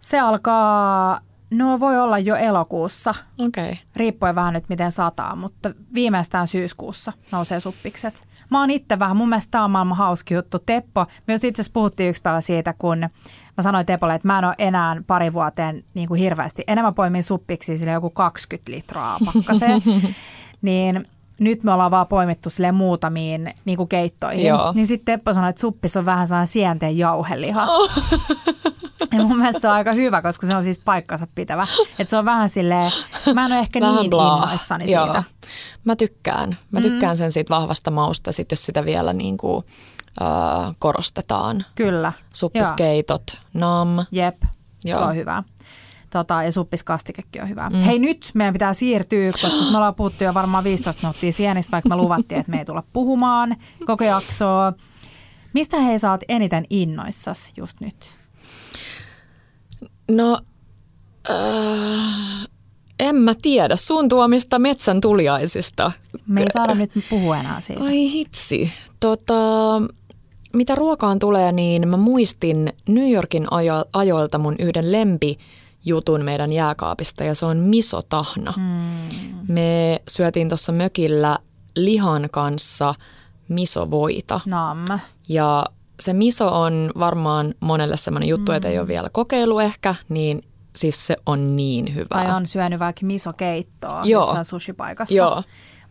Se 0.00 0.20
alkaa 0.20 1.20
No 1.50 1.80
voi 1.80 1.98
olla 1.98 2.18
jo 2.18 2.36
elokuussa, 2.36 3.14
okay. 3.46 3.76
riippuen 3.96 4.34
vähän 4.34 4.54
nyt 4.54 4.68
miten 4.68 4.92
sataa, 4.92 5.36
mutta 5.36 5.70
viimeistään 5.94 6.46
syyskuussa 6.46 7.12
nousee 7.32 7.60
suppikset. 7.60 8.24
Mä 8.50 8.60
oon 8.60 8.70
itse 8.70 8.98
vähän, 8.98 9.16
mun 9.16 9.28
mielestä 9.28 9.50
tämä 9.50 9.64
on 9.64 9.70
maailman 9.70 9.96
hauski 9.96 10.34
juttu. 10.34 10.58
Teppo, 10.58 11.06
myös 11.26 11.44
itse 11.44 11.62
asiassa 11.62 11.74
puhuttiin 11.74 12.10
yksi 12.10 12.22
päivä 12.22 12.40
siitä, 12.40 12.74
kun 12.78 12.98
mä 13.56 13.62
sanoin 13.62 13.86
Tepolle, 13.86 14.14
että 14.14 14.28
mä 14.28 14.38
en 14.38 14.44
ole 14.44 14.54
enää 14.58 15.02
pari 15.06 15.32
vuoteen 15.32 15.84
niin 15.94 16.08
kuin 16.08 16.20
hirveästi. 16.20 16.64
Enemmän 16.66 16.94
poimin 16.94 17.22
suppiksi 17.22 17.78
sille 17.78 17.92
joku 17.92 18.10
20 18.10 18.72
litraa 18.72 19.18
pakkaseen. 19.24 19.82
niin 20.62 21.06
nyt 21.40 21.62
me 21.62 21.72
ollaan 21.72 21.90
vaan 21.90 22.06
poimittu 22.06 22.50
sille 22.50 22.72
muutamiin 22.72 23.52
niin 23.64 23.76
kuin 23.76 23.88
keittoihin. 23.88 24.46
Joo. 24.46 24.72
Niin 24.72 24.86
sitten 24.86 25.04
Teppo 25.04 25.34
sanoi, 25.34 25.50
että 25.50 25.60
suppis 25.60 25.96
on 25.96 26.04
vähän 26.04 26.28
sellainen 26.28 26.48
sienteen 26.48 26.98
jauheliha. 26.98 27.66
Oh. 27.66 27.90
Ja 29.18 29.24
mun 29.24 29.36
mielestä 29.36 29.60
se 29.60 29.68
on 29.68 29.74
aika 29.74 29.92
hyvä, 29.92 30.22
koska 30.22 30.46
se 30.46 30.56
on 30.56 30.64
siis 30.64 30.78
paikkansa 30.78 31.26
pitävä. 31.34 31.66
Että 31.98 32.10
se 32.10 32.16
on 32.16 32.24
vähän 32.24 32.50
silleen, 32.50 32.92
mä 33.34 33.46
en 33.46 33.52
ole 33.52 33.60
ehkä 33.60 33.80
vähän 33.80 33.96
niin 33.96 34.10
blah. 34.10 34.42
innoissani 34.42 34.90
Joo. 34.92 35.04
siitä. 35.04 35.22
Mä 35.84 35.96
tykkään. 35.96 36.56
Mä 36.70 36.80
mm. 36.80 36.82
tykkään 36.82 37.16
sen 37.16 37.32
siitä 37.32 37.54
vahvasta 37.54 37.90
mausta, 37.90 38.32
sit 38.32 38.50
jos 38.50 38.66
sitä 38.66 38.84
vielä 38.84 39.12
niin 39.12 39.36
kuin, 39.36 39.64
äh, 40.22 40.74
korostetaan. 40.78 41.64
Kyllä. 41.74 42.12
Suppiskeitot, 42.34 43.22
nam. 43.54 43.88
Jep, 44.12 44.42
Joo. 44.84 44.98
se 44.98 45.04
on 45.04 45.16
hyvä. 45.16 45.42
Tota, 46.10 46.42
ja 46.42 46.52
suppiskastikekin 46.52 47.42
on 47.42 47.48
hyvä. 47.48 47.70
Mm. 47.70 47.76
Hei 47.76 47.98
nyt 47.98 48.30
meidän 48.34 48.54
pitää 48.54 48.74
siirtyä, 48.74 49.32
koska 49.32 49.70
me 49.70 49.76
ollaan 49.76 49.94
puhuttu 49.94 50.24
jo 50.24 50.34
varmaan 50.34 50.64
15 50.64 51.02
minuuttia 51.02 51.32
sienistä, 51.32 51.72
vaikka 51.72 51.88
me 51.88 51.96
luvattiin, 51.96 52.40
että 52.40 52.50
me 52.50 52.58
ei 52.58 52.64
tulla 52.64 52.82
puhumaan 52.92 53.56
koko 53.86 54.04
jaksoa. 54.04 54.72
Mistä 55.52 55.80
hei 55.80 55.98
saat 55.98 56.20
eniten 56.28 56.64
innoissas 56.70 57.52
just 57.56 57.80
nyt? 57.80 58.23
No, 60.10 60.38
äh, 61.30 62.48
en 63.00 63.16
mä 63.16 63.34
tiedä. 63.42 63.76
Sun 63.76 64.08
tuomista 64.08 64.58
metsän 64.58 65.00
tuliaisista. 65.00 65.92
Me 66.26 66.40
ei 66.40 66.46
saada 66.52 66.74
nyt 66.74 66.90
puhua 67.10 67.36
enää 67.36 67.60
siitä. 67.60 67.84
Ai 67.84 68.12
hitsi. 68.12 68.72
Tota, 69.00 69.34
mitä 70.52 70.74
ruokaan 70.74 71.18
tulee, 71.18 71.52
niin 71.52 71.88
mä 71.88 71.96
muistin 71.96 72.72
New 72.88 73.10
Yorkin 73.10 73.46
ajo- 73.50 73.88
ajoilta 73.92 74.38
mun 74.38 74.56
yhden 74.58 74.92
lempi 74.92 75.38
jutun 75.84 76.24
meidän 76.24 76.52
jääkaapista 76.52 77.24
ja 77.24 77.34
se 77.34 77.46
on 77.46 77.56
misotahna. 77.56 78.52
Hmm. 78.56 78.84
Me 79.48 80.02
syötiin 80.08 80.48
tuossa 80.48 80.72
mökillä 80.72 81.38
lihan 81.76 82.28
kanssa 82.32 82.94
misovoita. 83.48 84.40
Nam. 84.46 84.78
Ja 85.28 85.64
se 86.00 86.12
miso 86.12 86.60
on 86.60 86.90
varmaan 86.98 87.54
monelle 87.60 87.96
semmoinen 87.96 88.28
juttu, 88.28 88.52
mm. 88.52 88.56
että 88.56 88.68
ei 88.68 88.78
ole 88.78 88.88
vielä 88.88 89.08
kokeilu 89.12 89.58
ehkä, 89.58 89.94
niin 90.08 90.42
siis 90.76 91.06
se 91.06 91.16
on 91.26 91.56
niin 91.56 91.94
hyvä. 91.94 92.06
Tai 92.08 92.30
on 92.36 92.46
syönyt 92.46 92.78
vaikka 92.78 93.06
misokeittoa 93.06 94.00
Joo. 94.04 94.22
jossain 94.22 94.44
sushipaikassa. 94.44 95.14
Joo. 95.14 95.42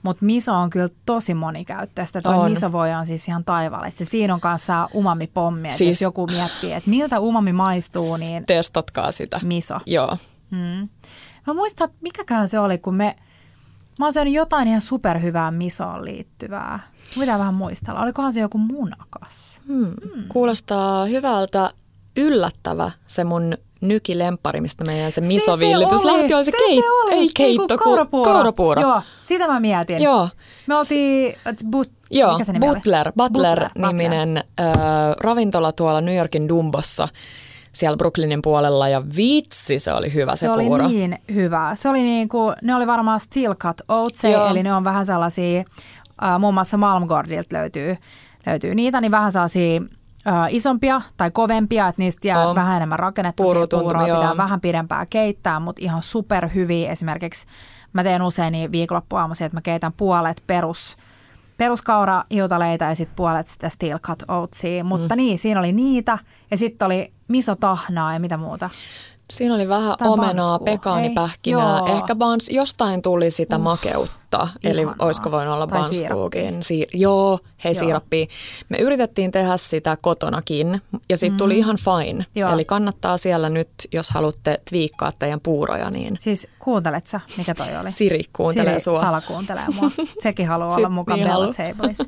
Mutta 0.03 0.25
miso 0.25 0.53
on 0.53 0.69
kyllä 0.69 0.89
tosi 1.05 1.33
monikäyttöistä. 1.33 2.21
Toi 2.21 2.35
On. 2.35 2.49
misovoja 2.49 2.99
on 2.99 3.05
siis 3.05 3.27
ihan 3.27 3.43
taivaallista. 3.45 4.05
Siinä 4.05 4.33
on 4.33 4.41
kanssa 4.41 4.89
umami-pommi. 4.95 5.67
Siis... 5.71 5.77
Siis- 5.77 5.89
Jos 5.89 6.01
joku 6.01 6.27
miettii, 6.27 6.73
että 6.73 6.89
miltä 6.89 7.19
umami 7.19 7.53
maistuu, 7.53 8.17
niin 8.17 8.45
Testatkaa 8.45 9.11
sitä. 9.11 9.39
miso. 9.43 9.79
Joo. 9.85 10.17
Mä 11.47 11.53
muistan, 11.53 11.85
että 11.85 11.97
mikäkään 12.01 12.47
se 12.49 12.59
oli, 12.59 12.77
kun 12.77 12.95
me... 12.95 13.15
Mä 13.99 14.05
oon 14.05 14.13
syönyt 14.13 14.33
jotain 14.33 14.67
ihan 14.67 14.81
superhyvää 14.81 15.51
misoon 15.51 16.05
liittyvää. 16.05 16.79
Mitä 17.15 17.39
vähän 17.39 17.53
muistella? 17.53 17.99
Olikohan 18.01 18.33
se 18.33 18.39
joku 18.39 18.57
munakas? 18.57 19.61
Hmm. 19.67 19.93
Kuulostaa 20.29 21.05
hyvältä 21.05 21.73
yllättävä 22.17 22.91
se 23.07 23.23
mun 23.23 23.57
nykilempari, 23.81 24.61
mistä 24.61 24.83
meidän 24.83 25.11
se 25.11 25.21
misovillitys 25.21 26.03
lähti. 26.03 26.33
On 26.33 26.45
se, 26.45 26.51
keit- 26.51 26.83
oli. 27.03 27.13
ei 27.13 27.27
keitto, 27.37 27.77
kaurapuuro. 27.77 28.33
kaurapuuro. 28.33 28.81
Joo, 28.81 29.01
sitä 29.23 29.47
mä 29.47 29.59
mietin. 29.59 30.01
Joo. 30.01 30.29
Me 30.67 30.75
oltiin, 30.79 31.35
but, 31.69 31.89
Joo, 32.11 32.39
se 32.43 32.53
nimi 32.53 32.69
oli? 32.69 32.75
Butler, 32.75 33.11
Butler-niminen 33.17 34.43
Butler. 34.57 34.77
Ö, 34.77 35.15
ravintola 35.19 35.71
tuolla 35.71 36.01
New 36.01 36.15
Yorkin 36.15 36.49
Dumbossa, 36.49 37.07
siellä 37.73 37.97
Brooklynin 37.97 38.41
puolella 38.41 38.89
ja 38.89 39.03
vitsi 39.17 39.79
se 39.79 39.93
oli 39.93 40.13
hyvä 40.13 40.35
se, 40.35 40.39
Se 40.39 40.49
oli 40.49 40.65
puuro. 40.65 40.87
niin 40.87 41.19
hyvä. 41.33 41.71
Se 41.75 41.89
oli 41.89 42.01
niin 42.03 42.29
kuin, 42.29 42.55
ne 42.61 42.75
oli 42.75 42.87
varmaan 42.87 43.19
steel 43.19 43.55
cut 43.55 43.81
oats, 43.87 44.21
eli 44.25 44.63
ne 44.63 44.73
on 44.73 44.83
vähän 44.83 45.05
sellaisia, 45.05 45.63
äh, 46.23 46.39
muun 46.39 46.53
muassa 46.53 46.77
Malmgordilta 46.77 47.55
löytyy, 47.55 47.97
löytyy 48.45 48.75
niitä, 48.75 49.01
niin 49.01 49.11
vähän 49.11 49.31
sellaisia 49.31 49.81
äh, 50.27 50.47
isompia 50.49 51.01
tai 51.17 51.31
kovempia, 51.31 51.87
että 51.87 52.01
niistä 52.01 52.27
jää 52.27 52.47
On. 52.47 52.55
vähän 52.55 52.77
enemmän 52.77 52.99
rakennetta 52.99 53.43
Puuro 53.43 53.57
siihen 53.57 53.69
tuntui, 53.69 53.83
puuroon, 53.87 54.07
joo. 54.09 54.17
pitää 54.19 54.37
vähän 54.37 54.61
pidempään 54.61 55.07
keittää, 55.07 55.59
mutta 55.59 55.81
ihan 55.85 56.03
superhyviä. 56.03 56.91
Esimerkiksi 56.91 57.45
mä 57.93 58.03
teen 58.03 58.21
usein 58.21 58.51
niin 58.51 58.71
viikonloppuaamuisin, 58.71 59.45
että 59.45 59.57
mä 59.57 59.61
keitän 59.61 59.93
puolet 59.97 60.43
perus, 60.47 60.97
peruskaura 61.57 62.23
hiutaleita 62.31 62.85
ja 62.85 62.95
sitten 62.95 63.15
puolet 63.15 63.47
sitä 63.47 63.69
steel 63.69 63.99
cut 63.99 64.23
oatsia. 64.27 64.83
Mutta 64.83 65.15
mm. 65.15 65.17
niin, 65.17 65.39
siinä 65.39 65.59
oli 65.59 65.71
niitä 65.71 66.17
ja 66.51 66.57
sitten 66.57 66.85
oli 66.85 67.13
misotahnaa 67.27 68.13
ja 68.13 68.19
mitä 68.19 68.37
muuta. 68.37 68.69
Siinä 69.33 69.55
oli 69.55 69.69
vähän 69.69 69.97
Tai 69.97 70.07
omenaa, 70.07 70.59
pekaanipähkinää, 70.59 71.79
ehkä 71.87 72.15
bans, 72.15 72.49
jostain 72.49 73.01
tuli 73.01 73.29
sitä 73.29 73.57
makeutta, 73.57 74.15
eli 74.63 74.81
ihanaa. 74.81 74.95
olisiko 74.99 75.31
voinut 75.31 75.53
olla 75.53 75.67
banskuukin. 75.67 76.59
Siir- 76.59 76.89
joo, 76.93 77.39
hei 77.63 77.73
Joo. 77.73 77.79
siirappia. 77.79 78.25
Me 78.69 78.77
yritettiin 78.77 79.31
tehdä 79.31 79.57
sitä 79.57 79.97
kotonakin 80.01 80.81
ja 81.09 81.17
siitä 81.17 81.37
tuli 81.37 81.57
ihan 81.57 81.77
fine. 81.77 82.19
Mm. 82.19 82.25
Joo. 82.35 82.53
Eli 82.53 82.65
kannattaa 82.65 83.17
siellä 83.17 83.49
nyt, 83.49 83.69
jos 83.91 84.09
haluatte 84.09 84.59
twiikkaa 84.69 85.11
teidän 85.19 85.39
puuroja, 85.39 85.89
niin 85.89 86.17
Siis 86.19 86.47
kuuntelet 86.59 87.07
sä, 87.07 87.19
mikä 87.37 87.55
toi 87.55 87.77
oli? 87.81 87.91
Siri 87.91 88.21
kuuntelee 88.33 88.79
Siri 88.79 88.79
sua. 88.79 89.01
Sala 89.01 89.21
kuuntelee 89.21 89.63
mua. 89.75 89.91
Sekin 90.23 90.47
haluaa 90.47 90.71
Sit 90.71 90.77
olla 90.77 90.89
mukaan 90.89 91.19
niin 91.19 91.29
Bella. 91.29 91.53
Tableissa. 91.53 92.03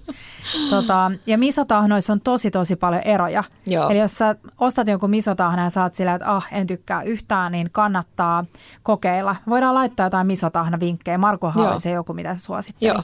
Tota, 0.70 1.12
ja 1.26 1.38
misotahnoissa 1.38 2.14
on 2.14 2.22
tosi 2.22 2.52
tosi 2.52 2.76
paljon 2.76 3.02
eroja. 3.06 3.44
Joo. 3.68 3.90
Eli 3.90 4.00
jos 4.00 4.18
sä 4.18 4.36
ostat 4.60 4.88
jonkun 4.88 5.10
misotahnan 5.10 5.64
ja 5.64 5.70
saat 5.70 5.94
sillä, 5.94 6.14
että 6.14 6.36
ah, 6.36 6.48
en 6.52 6.68
tykkää 6.68 7.04
yhtään, 7.04 7.52
niin 7.52 7.70
kannattaa 7.72 8.46
kokeilla. 8.84 9.36
Voidaan 9.50 9.76
laittaa 9.76 10.06
jotain 10.06 10.28
misotahnavinkkejä. 10.28 11.18
Markohan 11.18 11.64
Joo. 11.64 11.72
oli 11.74 11.80
joku, 12.16 12.28
mitä 12.28 12.36
se 12.36 12.42
suositteli. 12.42 12.92
Joo. 12.94 13.04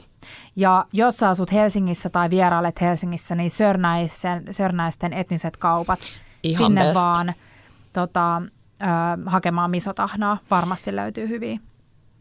Ja 0.56 0.86
jos 0.92 1.16
sä 1.16 1.28
asut 1.28 1.52
Helsingissä 1.52 2.08
tai 2.10 2.30
vierailet 2.30 2.80
Helsingissä, 2.80 3.34
niin 3.34 3.50
Sörnäisen, 3.50 4.44
Sörnäisten 4.50 5.12
etniset 5.12 5.56
kaupat, 5.56 6.00
Ihan 6.42 6.66
sinne 6.66 6.84
best. 6.84 7.04
vaan 7.04 7.32
tota, 7.92 8.36
ö, 8.36 8.86
hakemaan 9.26 9.70
misotahnaa. 9.70 10.38
Varmasti 10.50 10.96
löytyy 10.96 11.28
hyviä. 11.28 11.58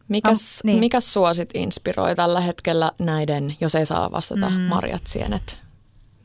Mikäs, 0.08 0.62
Am- 0.64 0.68
niin. 0.68 0.80
mikäs 0.80 1.14
suosit 1.14 1.50
inspiroi 1.54 2.16
tällä 2.16 2.42
hetkellä 2.42 2.92
näiden, 3.00 3.56
jos 3.62 3.76
ei 3.76 3.86
saa 3.86 4.12
vastata, 4.12 4.50
mm. 4.50 4.60
marjat, 4.60 5.02
sienet, 5.08 5.60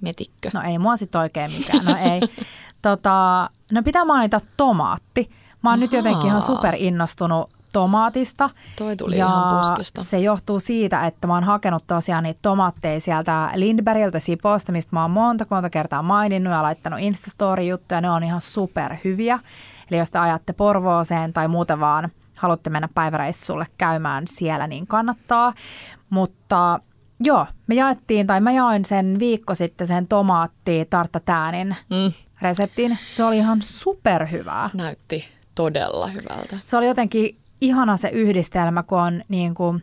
metikkö? 0.00 0.50
No 0.54 0.62
ei 0.62 0.78
mua 0.78 0.96
sit 0.96 1.14
oikein 1.14 1.50
mikään, 1.52 1.84
no 1.84 1.96
ei. 2.12 2.20
Tota, 2.82 3.50
no 3.72 3.82
pitää 3.82 4.04
mainita 4.04 4.40
tomaatti. 4.56 5.30
Mä 5.62 5.70
oon 5.70 5.80
nyt 5.80 5.94
Ahaa. 5.94 5.98
jotenkin 5.98 6.26
ihan 6.26 6.42
super 6.42 6.74
innostunut 6.78 7.50
tomaatista. 7.72 8.50
Toi 8.76 8.96
tuli 8.96 9.18
ja 9.18 9.26
ihan 9.26 9.54
puskista. 9.56 10.04
se 10.04 10.18
johtuu 10.18 10.60
siitä, 10.60 11.06
että 11.06 11.26
mä 11.26 11.34
oon 11.34 11.44
hakenut 11.44 11.84
tosiaan 11.86 12.24
niitä 12.24 12.38
tomaatteja 12.42 13.00
sieltä 13.00 13.50
Lindbergiltä 13.54 14.20
Sipoosta, 14.20 14.72
mistä 14.72 14.96
mä 14.96 15.02
oon 15.02 15.10
monta, 15.10 15.46
monta 15.50 15.70
kertaa 15.70 16.02
maininnut 16.02 16.52
ja 16.52 16.62
laittanut 16.62 17.00
Instastory-juttuja. 17.00 18.00
Ne 18.00 18.10
on 18.10 18.24
ihan 18.24 18.40
super 18.40 18.94
hyviä. 19.04 19.38
Eli 19.90 19.98
jos 19.98 20.10
te 20.10 20.18
ajatte 20.18 20.52
Porvooseen 20.52 21.32
tai 21.32 21.48
muuten 21.48 21.80
vaan 21.80 22.08
haluatte 22.38 22.70
mennä 22.70 22.88
päiväreissulle 22.94 23.66
käymään 23.78 24.24
siellä, 24.26 24.66
niin 24.66 24.86
kannattaa. 24.86 25.54
Mutta 26.10 26.80
joo, 27.20 27.46
me 27.66 27.74
jaettiin, 27.74 28.26
tai 28.26 28.40
mä 28.40 28.52
jaoin 28.52 28.84
sen 28.84 29.18
viikko 29.18 29.54
sitten 29.54 29.86
sen 29.86 30.08
tomaatti 30.08 30.86
tarttatäänin 30.90 31.76
Mm. 31.90 32.12
reseptin. 32.42 32.98
Se 33.08 33.24
oli 33.24 33.36
ihan 33.36 33.58
superhyvää. 33.62 34.70
Näytti 34.74 35.24
todella 35.54 36.06
hyvältä. 36.06 36.58
Se 36.64 36.76
oli 36.76 36.86
jotenkin 36.86 37.36
ihana 37.60 37.96
se 37.96 38.08
yhdistelmä, 38.08 38.82
kun 38.82 39.00
on 39.00 39.22
niin 39.28 39.54
kuin 39.54 39.82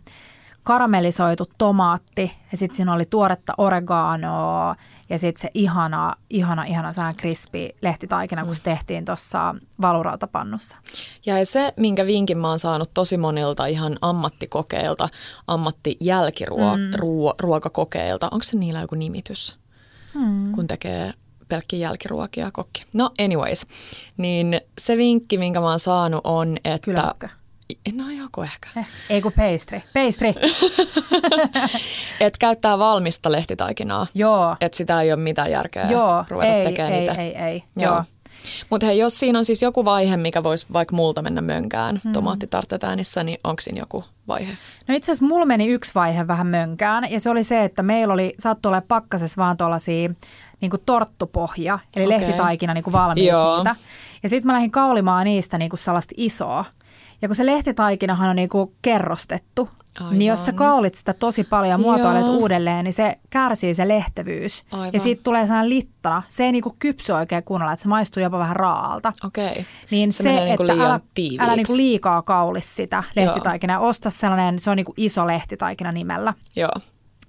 karamellisoitu 0.63 1.45
tomaatti 1.57 2.31
ja 2.51 2.57
sitten 2.57 2.75
siinä 2.75 2.93
oli 2.93 3.05
tuoretta 3.05 3.53
oreganoa 3.57 4.75
ja 5.09 5.19
sitten 5.19 5.41
se 5.41 5.49
ihana, 5.53 6.13
ihana, 6.29 6.63
ihana 6.63 6.93
sään 6.93 7.15
crispy 7.15 7.69
lehtitaikina, 7.81 8.45
kun 8.45 8.55
se 8.55 8.63
tehtiin 8.63 9.05
tuossa 9.05 9.55
valurautapannussa. 9.81 10.77
Ja 11.25 11.45
se, 11.45 11.73
minkä 11.77 12.05
vinkin 12.05 12.37
mä 12.37 12.49
oon 12.49 12.59
saanut 12.59 12.91
tosi 12.93 13.17
monilta 13.17 13.65
ihan 13.65 13.97
ammattikokeilta, 14.01 15.09
ammattijälkiruokakokeilta, 15.47 18.29
onko 18.31 18.43
se 18.43 18.57
niillä 18.57 18.81
joku 18.81 18.95
nimitys, 18.95 19.57
hmm. 20.13 20.51
kun 20.51 20.67
tekee 20.67 21.13
pelkkiä 21.47 21.79
jälkiruokia 21.79 22.51
kokki. 22.51 22.85
No 22.93 23.11
anyways, 23.19 23.65
niin 24.17 24.61
se 24.77 24.97
vinkki, 24.97 25.37
minkä 25.37 25.59
mä 25.59 25.69
oon 25.69 25.79
saanut 25.79 26.21
on, 26.23 26.57
että... 26.57 26.85
Kylmäkkö? 26.85 27.29
No 27.93 28.03
joku 28.09 28.41
ehkä. 28.41 28.69
Eh, 28.75 28.87
ei 29.09 29.21
kun 29.21 29.33
pastry. 29.33 29.81
Pastry. 29.93 30.27
Että 32.19 32.37
käyttää 32.39 32.79
valmista 32.79 33.31
lehtitaikinaa. 33.31 34.07
Joo. 34.13 34.55
Että 34.61 34.77
sitä 34.77 35.01
ei 35.01 35.13
ole 35.13 35.21
mitään 35.21 35.51
järkeä 35.51 35.87
Joo. 35.91 36.25
ruveta 36.29 36.53
Ei, 36.53 36.63
tekemään 36.65 36.93
ei, 36.93 37.05
itse. 37.05 37.21
ei, 37.21 37.35
ei. 37.35 37.63
Joo. 37.75 37.93
Joo. 37.93 38.03
Mutta 38.69 38.85
hei, 38.85 38.97
jos 38.97 39.19
siinä 39.19 39.39
on 39.39 39.45
siis 39.45 39.61
joku 39.61 39.85
vaihe, 39.85 40.17
mikä 40.17 40.43
voisi 40.43 40.67
vaikka 40.73 40.95
multa 40.95 41.21
mennä 41.21 41.41
mönkään 41.41 42.01
hmm. 42.03 42.13
tomaattitartatäänissä, 42.13 43.23
niin 43.23 43.39
onko 43.43 43.61
siinä 43.61 43.79
joku 43.79 44.03
vaihe? 44.27 44.57
No 44.87 44.95
itse 44.95 45.11
asiassa 45.11 45.25
mulla 45.25 45.45
meni 45.45 45.67
yksi 45.67 45.95
vaihe 45.95 46.27
vähän 46.27 46.47
mönkään 46.47 47.11
ja 47.11 47.19
se 47.19 47.29
oli 47.29 47.43
se, 47.43 47.63
että 47.63 47.83
meillä 47.83 48.13
oli, 48.13 48.33
saattoi 48.39 48.69
olla 48.69 48.81
pakkasessa 48.81 49.41
vaan 49.41 49.57
tuollaisia 49.57 50.09
niin 50.61 50.71
torttupohja, 50.85 51.79
eli 51.95 52.05
okay. 52.05 52.19
lehtitaikina 52.19 52.73
niin 52.73 52.83
kuin 52.83 52.91
valmiit 52.91 53.27
Joo. 53.27 53.57
niitä. 53.57 53.75
Ja 54.23 54.29
sitten 54.29 54.47
mä 54.47 54.53
lähdin 54.53 54.71
kaulimaan 54.71 55.25
niistä 55.25 55.57
niin 55.57 55.69
kuin 55.69 55.79
sellaista 55.79 56.13
isoa. 56.17 56.65
Ja 57.23 57.29
kun 57.29 57.35
se 57.35 57.45
lehtitaikinahan 57.45 58.29
on 58.29 58.35
niin 58.35 58.49
kuin 58.49 58.75
kerrostettu, 58.81 59.69
Aivan. 59.99 60.19
niin 60.19 60.29
jos 60.29 60.45
sä 60.45 60.53
kaulit 60.53 60.95
sitä 60.95 61.13
tosi 61.13 61.43
paljon 61.43 61.69
ja 61.71 61.77
muotoilet 61.77 62.25
Joo. 62.25 62.35
uudelleen, 62.35 62.83
niin 62.83 62.93
se 62.93 63.19
kärsii 63.29 63.73
se 63.73 63.87
lehtevyys. 63.87 64.63
Aivan. 64.71 64.89
Ja 64.93 64.99
siitä 64.99 65.21
tulee 65.23 65.47
sellainen 65.47 65.69
littana. 65.69 66.23
Se 66.29 66.43
ei 66.43 66.51
niin 66.51 66.63
kuin 66.63 66.75
kypsy 66.79 67.11
oikein 67.11 67.43
kunnolla, 67.43 67.73
että 67.73 67.83
se 67.83 67.89
maistuu 67.89 68.23
jopa 68.23 68.39
vähän 68.39 68.55
raalta. 68.55 69.13
Okei. 69.25 69.65
Niin 69.91 70.11
Se 70.11 70.23
se, 70.23 70.29
niinku 70.29 70.63
että 70.63 70.73
liian 70.73 70.87
älä, 70.91 70.99
tiiviiksi. 71.13 71.45
älä 71.45 71.55
niinku 71.55 71.75
liikaa 71.77 72.21
kaulis 72.21 72.75
sitä 72.75 73.03
lehtitaikina. 73.15 73.79
Osta 73.79 74.09
sellainen, 74.09 74.59
se 74.59 74.69
on 74.69 74.77
niinku 74.77 74.93
iso 74.97 75.27
lehtitaikina 75.27 75.91
nimellä. 75.91 76.33
Joo. 76.55 76.71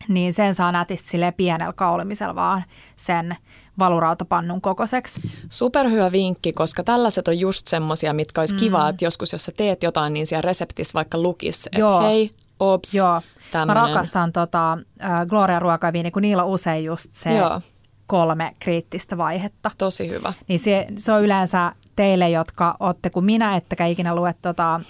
Niin 0.09 0.33
sen 0.33 0.55
saa 0.55 0.73
nätisti 0.73 1.09
sille 1.11 1.33
pienellä 1.33 1.73
kaulimisella 1.73 2.35
vaan 2.35 2.65
sen 2.97 3.37
valurautapannun 3.79 4.61
kokoiseksi. 4.61 5.31
Superhyvä 5.49 6.13
vinkki, 6.13 6.53
koska 6.53 6.83
tällaiset 6.83 7.29
on 7.29 7.39
just 7.39 7.67
semmosia, 7.67 8.13
mitkä 8.13 8.41
olisi 8.41 8.55
mm. 8.55 8.61
kiva, 8.61 8.89
että 8.89 9.05
joskus 9.05 9.33
jos 9.33 9.45
sä 9.45 9.53
teet 9.57 9.83
jotain, 9.83 10.13
niin 10.13 10.27
siellä 10.27 10.43
reseptissä 10.43 10.95
vaikka 10.95 11.19
lukis, 11.19 11.67
että 11.67 11.81
Joo. 11.81 12.03
hei, 12.03 12.31
ops, 12.61 12.95
Joo, 12.95 13.21
tämmönen. 13.51 13.83
mä 13.83 13.87
rakastan 13.87 14.33
tota, 14.33 14.73
äh, 15.05 15.27
Gloria 15.27 15.59
ruokaviini, 15.59 16.11
kun 16.11 16.23
niillä 16.23 16.45
on 16.45 16.51
usein 16.51 16.85
just 16.85 17.11
se 17.13 17.35
Joo. 17.35 17.61
kolme 18.07 18.57
kriittistä 18.59 19.19
vaihetta. 19.19 19.71
Tosi 19.79 20.09
hyvä. 20.09 20.33
Niin 20.49 20.59
se, 20.59 20.87
se 20.97 21.13
on 21.13 21.23
yleensä 21.23 21.73
teille, 21.97 22.29
jotka 22.29 22.77
olette 22.81 23.11
kuin 23.11 23.25
minä, 23.25 23.57
ettekä 23.57 23.87
ikinä 23.87 24.15
lue 24.15 24.35
tota 24.43 24.81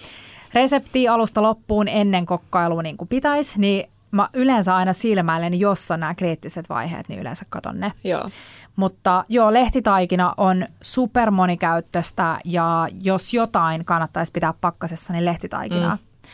reseptiä 0.54 1.12
alusta 1.12 1.42
loppuun 1.42 1.88
ennen 1.88 2.26
kokkailua 2.26 2.82
niin 2.82 2.96
kuin 2.96 3.08
pitäisi, 3.08 3.60
niin 3.60 3.90
mä 4.10 4.28
yleensä 4.32 4.76
aina 4.76 4.92
silmäilen, 4.92 5.60
jos 5.60 5.90
on 5.90 6.00
nämä 6.00 6.14
kriittiset 6.14 6.68
vaiheet, 6.68 7.08
niin 7.08 7.20
yleensä 7.20 7.44
katon 7.48 7.80
ne. 7.80 7.92
Joo. 8.04 8.28
Mutta 8.76 9.24
joo, 9.28 9.52
lehtitaikina 9.52 10.34
on 10.36 10.66
super 10.82 11.30
monikäyttöistä 11.30 12.38
ja 12.44 12.88
jos 13.02 13.34
jotain 13.34 13.84
kannattaisi 13.84 14.32
pitää 14.32 14.54
pakkasessa, 14.60 15.12
niin 15.12 15.24
lehtitaikinaa. 15.24 15.96
Mm. 15.96 16.28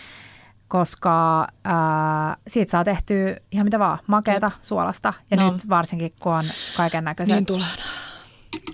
Koska 0.69 1.47
ää, 1.65 2.37
siitä 2.49 2.71
saa 2.71 2.85
tehtyä 2.85 3.37
ihan 3.53 3.67
mitä 3.67 3.79
vaan, 3.79 3.99
makeata, 4.07 4.51
suolasta 4.63 5.13
ja 5.31 5.37
No. 5.37 5.53
nyt 5.53 5.69
varsinkin 5.69 6.13
kun 6.21 6.33
on 6.33 6.45
kaiken 6.77 7.05
näköiset 7.05 7.35
Niin 7.35 7.47
tulee. 7.47 7.67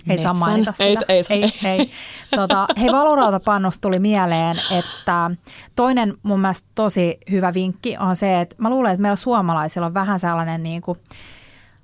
Ei 0.09 0.23
saa 0.23 0.33
mainita 0.33 0.71
sitä. 0.71 0.83
Ei, 0.83 0.97
ei, 1.09 1.23
ei, 1.29 1.51
ei. 1.63 1.91
Tota, 2.35 2.67
hei, 2.79 2.91
valurautapannusta 2.91 3.81
tuli 3.81 3.99
mieleen, 3.99 4.55
että 4.71 5.31
toinen 5.75 6.17
mun 6.23 6.39
mielestä 6.39 6.67
tosi 6.75 7.17
hyvä 7.31 7.53
vinkki 7.53 7.97
on 7.99 8.15
se, 8.15 8.39
että 8.39 8.55
mä 8.59 8.69
luulen, 8.69 8.91
että 8.91 9.01
meillä 9.01 9.15
suomalaisilla 9.15 9.87
on 9.87 9.93
vähän 9.93 10.19
sellainen 10.19 10.63
niin 10.63 10.81
kuin 10.81 10.99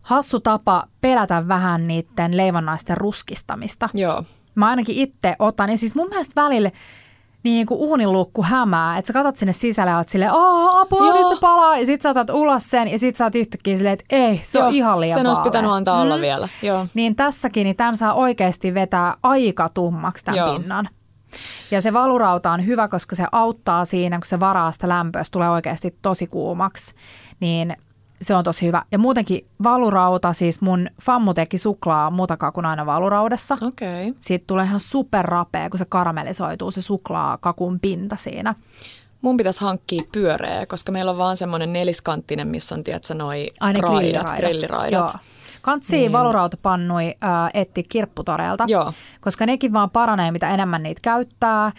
hassu 0.03 0.39
tapa 0.39 0.83
pelätä 1.01 1.47
vähän 1.47 1.87
niiden 1.87 2.37
leivonnaisten 2.37 2.97
ruskistamista. 2.97 3.89
Joo. 3.93 4.23
Mä 4.55 4.67
ainakin 4.67 4.95
itse 4.95 5.35
otan, 5.39 5.69
ja 5.69 5.77
siis 5.77 5.95
mun 5.95 6.09
mielestä 6.09 6.41
välillä 6.41 6.71
niin 7.43 7.67
kuin 7.67 7.79
uuninluukku 7.79 8.43
hämää, 8.43 8.97
että 8.97 9.07
sä 9.07 9.13
katsot 9.13 9.35
sinne 9.35 9.53
sisälle 9.53 9.91
ja 9.91 9.97
oot 9.97 10.09
silleen, 10.09 10.31
aah, 10.31 10.77
apua, 10.81 11.05
Joo. 11.07 11.17
nyt 11.17 11.27
se 11.27 11.41
palaa, 11.41 11.77
ja 11.77 11.85
sit 11.85 12.01
sä 12.01 12.09
otat 12.09 12.29
ulos 12.29 12.69
sen, 12.69 12.87
ja 12.87 12.99
sit 12.99 13.15
sä 13.15 13.23
oot 13.23 13.35
yhtäkkiä 13.35 13.77
silleen, 13.77 13.93
että 13.93 14.05
ei, 14.09 14.41
se 14.43 14.59
Joo, 14.59 14.67
on 14.67 14.73
ihan 14.73 14.99
liian 14.99 15.19
Sen 15.19 15.27
olisi 15.27 15.41
pitänyt 15.41 15.71
antaa 15.71 16.01
olla 16.01 16.15
Mm. 16.15 16.21
vielä. 16.21 16.49
Joo. 16.61 16.87
Niin 16.93 17.15
tässäkin, 17.15 17.63
niin 17.65 17.75
tämän 17.75 17.97
saa 17.97 18.13
oikeasti 18.13 18.73
vetää 18.73 19.15
aika 19.23 19.69
tummaksi 19.69 20.25
tämän 20.25 20.37
Joo. 20.37 20.59
pinnan. 20.59 20.89
Ja 21.71 21.81
se 21.81 21.93
valurauta 21.93 22.51
on 22.51 22.65
hyvä, 22.65 22.87
koska 22.87 23.15
se 23.15 23.25
auttaa 23.31 23.85
siinä, 23.85 24.17
kun 24.17 24.25
se 24.27 24.39
varaa 24.39 24.71
sitä 24.71 24.89
lämpöä, 24.89 25.23
se 25.23 25.31
tulee 25.31 25.49
oikeasti 25.49 25.97
tosi 26.01 26.27
kuumaksi, 26.27 26.95
niin 27.39 27.77
se 28.23 28.35
on 28.35 28.43
tosi 28.43 28.65
hyvä. 28.65 28.83
Ja 28.91 28.99
muutenkin 28.99 29.45
valurauta, 29.63 30.33
siis 30.33 30.61
mun 30.61 30.87
fammu 31.01 31.33
teki 31.33 31.57
suklaa 31.57 32.09
mutakakun 32.09 32.65
aina 32.65 32.85
valuraudessa. 32.85 33.57
Okei. 33.61 34.07
Okay. 34.09 34.19
Siitä 34.19 34.43
tulee 34.47 34.65
ihan 34.65 34.79
superrapea, 34.79 35.69
kun 35.69 35.77
se 35.77 35.85
karamellisoituu 35.85 36.71
se 36.71 36.81
suklaakakun 36.81 37.79
pinta 37.79 38.15
siinä. 38.15 38.55
Mun 39.21 39.37
pitäisi 39.37 39.61
hankkia 39.61 40.03
pyöreä, 40.11 40.65
koska 40.65 40.91
meillä 40.91 41.11
on 41.11 41.17
vaan 41.17 41.37
semmoinen 41.37 41.73
neliskanttinen, 41.73 42.47
missä 42.47 42.75
on, 42.75 42.83
tiedätkö, 42.83 43.13
noi 43.13 43.47
Aina 43.59 43.81
raidat, 43.81 44.37
grilliraidat. 44.37 44.91
Joo. 44.91 45.11
Kansi 45.61 45.95
niin. 45.95 46.11
valurautapannui 46.11 47.05
äh, 47.05 47.49
etti 47.53 47.83
kirpputoreelta, 47.83 48.65
Joo. 48.67 48.93
koska 49.21 49.45
nekin 49.45 49.73
vaan 49.73 49.89
paranee, 49.89 50.31
mitä 50.31 50.49
enemmän 50.49 50.83
niitä 50.83 50.99
käyttää, 51.03 51.71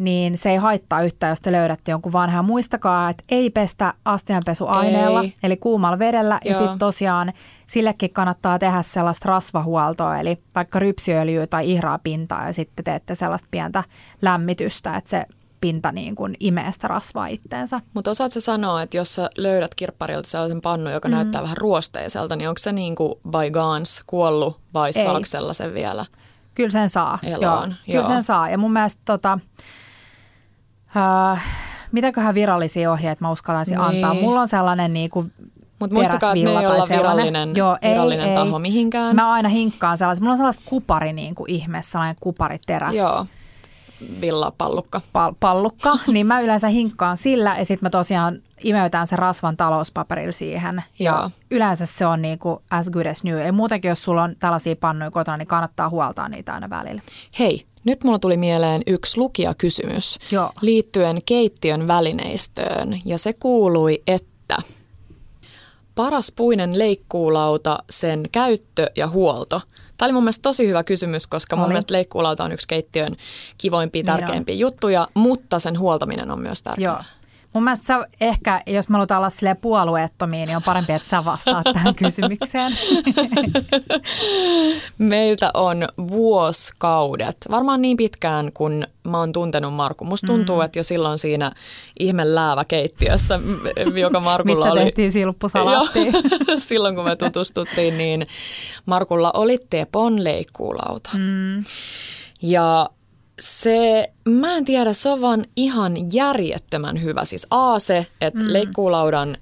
niin 0.00 0.38
se 0.38 0.50
ei 0.50 0.56
haittaa 0.56 1.02
yhtään, 1.02 1.30
jos 1.30 1.40
te 1.40 1.52
löydätte 1.52 1.90
jonkun 1.90 2.12
vanhan. 2.12 2.44
Muistakaa, 2.44 3.10
että 3.10 3.24
ei 3.28 3.50
pestä 3.50 3.94
astianpesuaineella, 4.04 5.22
Ei. 5.22 5.34
eli 5.42 5.56
kuumalla 5.56 5.98
vedellä. 5.98 6.40
Ja 6.44 6.50
Joo. 6.50 6.60
sitten 6.60 6.78
tosiaan 6.78 7.32
sillekin 7.66 8.12
kannattaa 8.12 8.58
tehdä 8.58 8.82
sellaista 8.82 9.28
rasvahuoltoa, 9.28 10.18
eli 10.18 10.38
vaikka 10.54 10.78
rypsiöljyä 10.78 11.46
tai 11.46 11.70
ihraa 11.70 11.98
pintaa, 11.98 12.46
ja 12.46 12.52
sitten 12.52 12.84
teette 12.84 13.14
sellaista 13.14 13.48
pientä 13.50 13.84
lämmitystä, 14.22 14.96
että 14.96 15.10
se 15.10 15.26
pinta 15.60 15.92
niin 15.92 16.14
kuin 16.14 16.36
imee 16.40 16.72
sitä 16.72 16.88
rasvaa 16.88 17.26
itteensä. 17.26 17.80
Mutta 17.94 18.10
osaatko 18.10 18.32
sä 18.32 18.40
sanoa, 18.40 18.82
että 18.82 18.96
jos 18.96 19.14
sä 19.14 19.30
löydät 19.36 19.74
kirpparilta 19.74 20.28
sellaisen 20.28 20.60
pannun, 20.60 20.92
joka 20.92 21.08
mm. 21.08 21.14
näyttää 21.14 21.42
vähän 21.42 21.56
ruosteiselta, 21.56 22.36
niin 22.36 22.48
onko 22.48 22.58
se 22.58 22.72
niin 22.72 22.94
kuin 22.94 23.14
by 23.24 23.50
guns 23.52 24.02
kuollut 24.06 24.60
vai 24.74 24.88
Ei. 24.96 25.04
saako 25.04 25.24
sellaisen 25.24 25.74
vielä? 25.74 26.04
Kyllä 26.54 26.70
sen 26.70 26.88
saa. 26.88 27.18
Eloon, 27.22 27.68
Joo, 27.68 27.76
kyllä 27.86 27.98
joo. 27.98 28.04
sen 28.04 28.22
saa. 28.22 28.50
Ja 28.50 28.58
mun 28.58 28.72
mielestä 28.72 29.02
tota, 29.04 29.38
äh, 30.96 31.44
mitäköhän 31.92 32.34
virallisia 32.34 32.92
ohjeita 32.92 33.24
mä 33.24 33.30
uskaltaisin 33.30 33.78
Niin. 33.78 34.04
antaa. 34.04 34.14
Mulla 34.14 34.40
on 34.40 34.48
sellainen 34.48 34.92
niin 34.92 35.10
kuin 35.10 35.32
Mutta 35.80 35.94
muistakaa, 35.94 36.32
että 36.32 36.44
me 36.44 36.50
ei 36.60 36.66
olla 36.66 36.86
virallinen, 36.88 37.56
Joo, 37.56 37.78
ei, 37.82 37.90
virallinen 37.92 38.28
ei. 38.28 38.34
taho 38.34 38.58
mihinkään. 38.58 39.16
Mä 39.16 39.30
aina 39.30 39.48
hinkkaan 39.48 39.98
sellaista. 39.98 40.22
Mulla 40.22 40.32
on 40.32 40.36
sellaista 40.36 40.62
kupari 40.66 41.12
niin 41.12 41.34
kuin 41.34 41.50
ihme, 41.50 41.82
sellainen 41.82 42.16
kupariteräs. 42.20 42.94
Joo, 42.96 43.26
villapallukka. 44.20 45.00
pal- 45.12 45.34
pallukka, 45.40 45.98
niin 46.12 46.26
mä 46.26 46.40
yleensä 46.40 46.68
hinkkaan 46.68 47.16
sillä 47.16 47.54
ja 47.58 47.64
sitten 47.64 47.86
mä 47.86 47.90
tosiaan 47.90 48.38
imeytään 48.64 49.06
sen 49.06 49.18
rasvan 49.18 49.56
talouspaperilla 49.56 50.32
siihen. 50.32 50.82
Ja 50.98 51.12
Joo. 51.12 51.30
yleensä 51.50 51.86
se 51.86 52.06
on 52.06 52.22
niinku 52.22 52.62
as 52.70 52.90
good 52.90 53.06
as 53.06 53.24
new. 53.24 53.38
Ja 53.46 53.52
muutenkin, 53.52 53.88
jos 53.88 54.04
sulla 54.04 54.22
on 54.22 54.34
tällaisia 54.38 54.76
pannuja 54.76 55.10
kotona, 55.10 55.36
niin 55.36 55.48
kannattaa 55.48 55.88
huoltaa 55.88 56.28
niitä 56.28 56.54
aina 56.54 56.70
välillä. 56.70 57.02
Hei, 57.38 57.66
nyt 57.84 58.04
mulla 58.04 58.18
tuli 58.18 58.36
mieleen 58.36 58.82
yksi 58.86 59.18
lukijakysymys 59.18 60.18
Joo. 60.30 60.50
liittyen 60.60 61.18
keittiön 61.26 61.88
välineistöön. 61.88 63.00
Ja 63.04 63.18
se 63.18 63.32
kuului, 63.32 64.02
että 64.06 64.56
paras 65.94 66.32
puinen 66.36 66.78
leikkuulauta, 66.78 67.78
sen 67.90 68.22
käyttö 68.32 68.86
ja 68.96 69.08
huolto. 69.08 69.60
Tämä 69.96 70.06
oli 70.06 70.12
mun 70.12 70.22
mielestä 70.24 70.42
tosi 70.42 70.68
hyvä 70.68 70.84
kysymys, 70.84 71.26
koska 71.26 71.56
mun 71.56 71.64
Oli. 71.64 71.68
mielestä 71.72 71.94
leikkuulauta 71.94 72.44
on 72.44 72.52
yksi 72.52 72.68
keittiön 72.68 73.16
kivoimpia, 73.58 74.02
Niin 74.02 74.10
on. 74.12 74.18
tärkeimpiä 74.20 74.54
juttuja, 74.54 75.08
mutta 75.14 75.58
sen 75.58 75.78
huoltaminen 75.78 76.30
on 76.30 76.40
myös 76.40 76.62
tärkeää. 76.62 76.92
Joo. 76.92 77.02
Mun 77.54 77.64
mielestä 77.64 77.86
sä 77.86 78.06
ehkä, 78.20 78.62
jos 78.66 78.88
me 78.88 78.92
halutaan 78.92 79.18
olla 79.18 79.30
silleen 79.30 79.56
puolueettomia, 79.56 80.46
niin 80.46 80.56
on 80.56 80.62
parempi, 80.62 80.92
että 80.92 81.08
sä 81.08 81.24
vastaat 81.24 81.64
tähän 81.72 81.94
kysymykseen. 82.04 82.72
Meiltä 84.98 85.50
on 85.54 85.88
vuosikaudet, 86.08 87.36
varmaan 87.50 87.82
niin 87.82 87.96
pitkään 87.96 88.52
kun 88.52 88.86
mä 89.04 89.18
oon 89.18 89.32
tuntenut 89.32 89.74
Markun. 89.74 90.08
Musta 90.08 90.26
tuntuu, 90.26 90.56
mm. 90.56 90.62
että 90.62 90.78
jo 90.78 90.82
silloin 90.82 91.18
siinä 91.18 91.52
ihme 91.98 92.34
lääväkeittiössä, 92.34 93.38
m- 93.38 93.96
joka 93.96 94.20
Markulla 94.20 94.56
Missä 94.56 94.72
oli. 94.72 94.80
tehtiin 94.80 95.12
silppusalaattia. 95.12 96.12
Silloin 96.58 96.94
kun 96.94 97.04
me 97.04 97.16
tutustuttiin, 97.16 97.98
niin 97.98 98.26
Markulla 98.86 99.30
oli 99.34 99.58
Tepon 99.70 100.24
leikkuulauta. 100.24 101.10
Mm. 101.14 101.64
Ja 102.42 102.90
se, 103.40 104.12
mä 104.28 104.56
en 104.56 104.64
tiedä, 104.64 104.92
se 104.92 105.08
on 105.08 105.20
vaan 105.20 105.44
ihan 105.56 105.96
järjettömän 106.12 107.02
hyvä. 107.02 107.24
Siis 107.24 107.46
A 107.50 107.78
se, 107.78 108.06
että 108.20 108.40
mm. 108.40 108.52
leikkuulaudan 108.52 109.36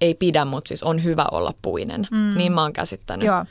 ei 0.00 0.14
pidä, 0.14 0.44
mutta 0.44 0.68
siis 0.68 0.82
on 0.82 1.04
hyvä 1.04 1.24
olla 1.32 1.52
puinen. 1.62 2.06
Mm. 2.10 2.38
Niin 2.38 2.52
mä 2.52 2.62
oon 2.62 2.72
käsittänyt. 2.72 3.26
Joo. 3.26 3.44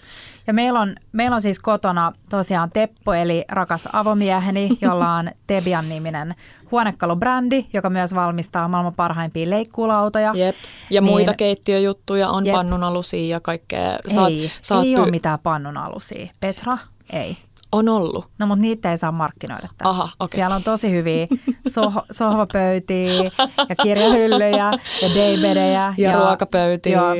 Ja 0.47 0.53
meillä 0.53 0.79
on, 0.79 0.95
meillä 1.11 1.35
on 1.35 1.41
siis 1.41 1.59
kotona 1.59 2.13
tosiaan 2.29 2.71
Teppo, 2.71 3.13
eli 3.13 3.45
rakas 3.49 3.89
avomieheni, 3.93 4.69
jolla 4.81 5.15
on 5.15 5.31
Tebian 5.47 5.89
niminen 5.89 6.35
huonekalubrändi, 6.71 7.65
joka 7.73 7.89
myös 7.89 8.15
valmistaa 8.15 8.67
maailman 8.67 8.93
parhaimpia 8.93 9.49
leikkuulautoja. 9.49 10.31
Jep. 10.35 10.55
Ja 10.89 11.01
Niin- 11.01 11.11
muita 11.11 11.33
keittiöjuttuja 11.33 12.29
on 12.29 12.45
Jep. 12.45 12.55
pannunalusia 12.55 13.27
ja 13.27 13.39
kaikkea. 13.39 13.99
ei, 14.27 14.51
ei 14.83 14.97
ole 14.97 15.11
mitään 15.11 15.39
pannunalusia. 15.43 16.27
Petra, 16.39 16.77
ei. 17.13 17.37
On 17.71 17.89
ollut. 17.89 18.29
No 18.39 18.47
mutta 18.47 18.61
niitä 18.61 18.91
ei 18.91 18.97
saa 18.97 19.11
markkinoida 19.11 19.67
tässä. 19.77 19.89
Aha, 19.89 20.09
okei. 20.19 20.35
Siellä 20.35 20.55
on 20.55 20.63
tosi 20.63 20.91
hyviä 20.91 21.27
soh- 21.69 22.05
sohvapöytiä 22.11 23.23
ja 23.69 23.75
kirjahyllyjä 23.83 24.49
ja 24.57 24.71
daybedejä. 25.15 25.93
Ja 25.97 26.17
ruokapöytiä. 26.17 26.97
Joo. 26.97 27.13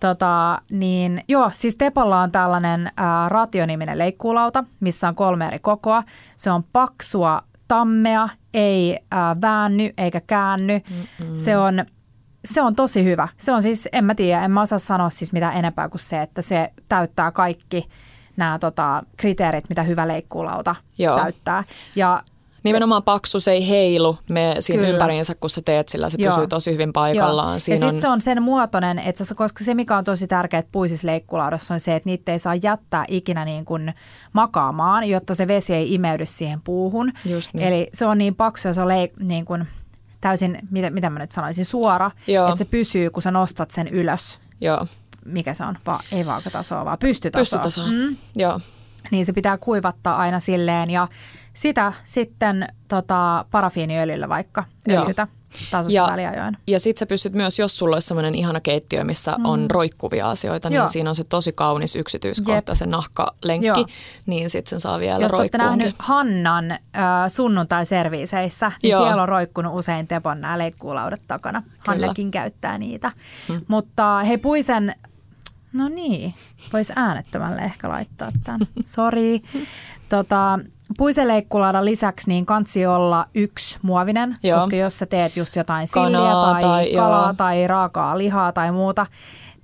Tota, 0.00 0.62
niin, 0.70 1.24
joo, 1.28 1.50
siis 1.54 1.76
Tepolla 1.76 2.20
on 2.20 2.32
tällainen 2.32 2.90
ää, 2.96 3.28
rationiminen 3.28 3.98
leikkuulauta, 3.98 4.64
missä 4.80 5.08
on 5.08 5.14
kolme 5.14 5.46
eri 5.46 5.58
kokoa. 5.58 6.02
Se 6.36 6.50
on 6.50 6.64
paksua 6.72 7.42
tammea, 7.68 8.28
ei 8.54 8.98
ää, 9.10 9.40
väänny 9.40 9.90
eikä 9.98 10.20
käänny. 10.20 10.80
Mm-mm. 10.90 11.36
Se 11.36 11.56
on 11.56 11.84
se 12.44 12.62
on 12.62 12.74
tosi 12.74 13.04
hyvä. 13.04 13.28
Se 13.36 13.52
on 13.52 13.62
siis, 13.62 13.88
en 13.92 14.04
mä 14.04 14.14
tiedä, 14.14 14.44
en 14.44 14.50
mä 14.50 14.60
osaa 14.62 14.78
sanoa 14.78 15.10
siis 15.10 15.32
mitään 15.32 15.56
enempää 15.56 15.88
kuin 15.88 16.00
se, 16.00 16.22
että 16.22 16.42
se 16.42 16.72
täyttää 16.88 17.30
kaikki 17.30 17.88
nämä 18.42 18.58
tota, 18.58 19.02
kriteerit, 19.16 19.68
mitä 19.68 19.82
hyvä 19.82 20.08
leikkuulauta 20.08 20.74
Joo. 20.98 21.20
täyttää. 21.20 21.64
Ja 21.96 22.22
Nimenomaan 22.64 23.02
paksu, 23.02 23.40
se 23.40 23.52
ei 23.52 23.68
heilu 23.68 24.18
me 24.28 24.56
siinä 24.60 24.82
Kyllä. 24.82 24.92
ympäriinsä, 24.92 25.34
kun 25.34 25.50
sä 25.50 25.60
teet 25.64 25.88
sillä. 25.88 26.10
Se 26.10 26.16
Joo. 26.20 26.30
pysyy 26.30 26.46
tosi 26.46 26.72
hyvin 26.72 26.92
paikallaan. 26.92 27.48
Joo. 27.48 27.54
Ja 27.54 27.76
sitten 27.76 28.00
se 28.00 28.08
on 28.08 28.20
sen 28.20 28.42
muotoinen, 28.42 28.98
että 28.98 29.24
koska 29.34 29.64
se 29.64 29.74
mikä 29.74 29.96
on 29.96 30.04
tosi 30.04 30.26
tärkeää 30.26 30.62
puisissa 30.72 31.06
leikkulaudassa 31.06 31.74
on 31.74 31.80
se, 31.80 31.96
että 31.96 32.08
niitä 32.08 32.32
ei 32.32 32.38
saa 32.38 32.54
jättää 32.54 33.04
ikinä 33.08 33.44
niin 33.44 33.64
kuin 33.64 33.94
makaamaan, 34.32 35.08
jotta 35.08 35.34
se 35.34 35.48
vesi 35.48 35.74
ei 35.74 35.94
imeydy 35.94 36.26
siihen 36.26 36.60
puuhun. 36.64 37.12
Just 37.24 37.54
niin. 37.54 37.68
Eli 37.68 37.88
se 37.94 38.06
on 38.06 38.18
niin 38.18 38.34
paksu 38.34 38.68
ja 38.68 38.74
se 38.74 38.82
on 38.82 38.88
leik- 38.88 39.24
niin 39.24 39.44
kuin 39.44 39.66
täysin, 40.20 40.58
mitä, 40.70 40.90
mitä 40.90 41.10
mä 41.10 41.18
nyt 41.18 41.32
sanoisin, 41.32 41.64
suora, 41.64 42.10
Joo. 42.26 42.48
että 42.48 42.58
se 42.58 42.64
pysyy, 42.64 43.10
kun 43.10 43.22
sä 43.22 43.30
nostat 43.30 43.70
sen 43.70 43.88
ylös. 43.88 44.38
Joo, 44.60 44.86
Mikä 45.24 45.54
se 45.54 45.64
on? 45.64 45.76
Va- 45.86 46.00
ei 46.12 46.26
vaakatasoa, 46.26 46.84
vaan 46.84 46.98
pystytasoa. 46.98 47.58
pystytaso. 47.60 47.90
Mm 47.90 47.96
Mm. 48.02 48.16
Joo. 48.36 48.60
niin 49.10 49.26
se 49.26 49.32
pitää 49.32 49.58
kuivattaa 49.58 50.16
aina 50.16 50.40
silleen 50.40 50.90
ja 50.90 51.08
sitä 51.54 51.92
sitten 52.04 52.66
tota, 52.88 53.44
parafiiniöljyllä 53.50 54.28
vaikka 54.28 54.64
öljytä 54.90 55.26
tasaisen 55.70 55.94
Ja- 55.96 56.06
väliajoin. 56.10 56.56
Ja 56.66 56.80
sit 56.80 56.98
sä 56.98 57.06
pystyt 57.06 57.32
myös, 57.32 57.58
jos 57.58 57.78
sulla 57.78 57.96
olisi 57.96 58.08
semmoinen 58.08 58.34
ihana 58.34 58.60
keittiö, 58.60 59.04
missä 59.04 59.34
mm. 59.38 59.44
on 59.44 59.70
roikkuvia 59.70 60.30
asioita, 60.30 60.68
niin 60.68 60.76
Joo. 60.76 60.88
siinä 60.88 61.10
on 61.10 61.14
se 61.16 61.24
tosi 61.24 61.52
kaunis 61.52 61.96
yksityiskohta, 61.96 62.70
Jep. 62.72 62.76
se 62.78 62.86
nahkalenkki, 62.86 63.66
Joo. 63.66 63.84
niin 64.26 64.50
sit 64.50 64.66
sen 64.66 64.80
saa 64.80 65.00
vielä 65.00 65.22
Jos 65.22 65.32
olette 65.32 65.58
nähnyt 65.58 65.94
Hannan 65.98 66.70
äh, 66.70 66.78
sunnuntai-serviiseissä, 67.28 68.72
niin 68.82 68.90
Joo. 68.90 69.02
siellä 69.04 69.22
on 69.22 69.28
roikkunut 69.28 69.74
usein 69.78 70.06
Tepon 70.06 70.40
nämä 70.40 70.58
leikkuulaudat 70.58 71.20
takana. 71.28 71.62
Hannakin 71.86 72.30
käyttää 72.30 72.78
niitä. 72.78 73.12
Hmm. 73.48 73.60
Mutta 73.68 74.18
hei 74.22 74.38
Puisen, 74.38 74.94
no 75.72 75.88
niin, 75.88 76.34
voisi 76.72 76.92
äänettömälle 76.96 77.60
ehkä 77.60 77.88
laittaa 77.88 78.28
tämän. 78.44 78.60
Sori. 78.84 79.42
Tota, 80.08 80.58
Puisen 80.98 81.28
leikkulaudan 81.28 81.84
lisäksi 81.84 82.30
niin 82.30 82.46
kansi 82.46 82.86
olla 82.86 83.26
yksi 83.34 83.78
muovinen, 83.82 84.36
Joo. 84.42 84.58
koska 84.58 84.76
jos 84.76 84.98
sä 84.98 85.06
teet 85.06 85.36
just 85.36 85.56
jotain 85.56 85.88
silliä 85.88 86.32
tai, 86.32 86.62
tai- 86.62 86.92
kalaa 86.94 87.24
joo. 87.24 87.34
tai 87.36 87.66
raakaa 87.66 88.18
lihaa 88.18 88.52
tai 88.52 88.72
muuta, 88.72 89.06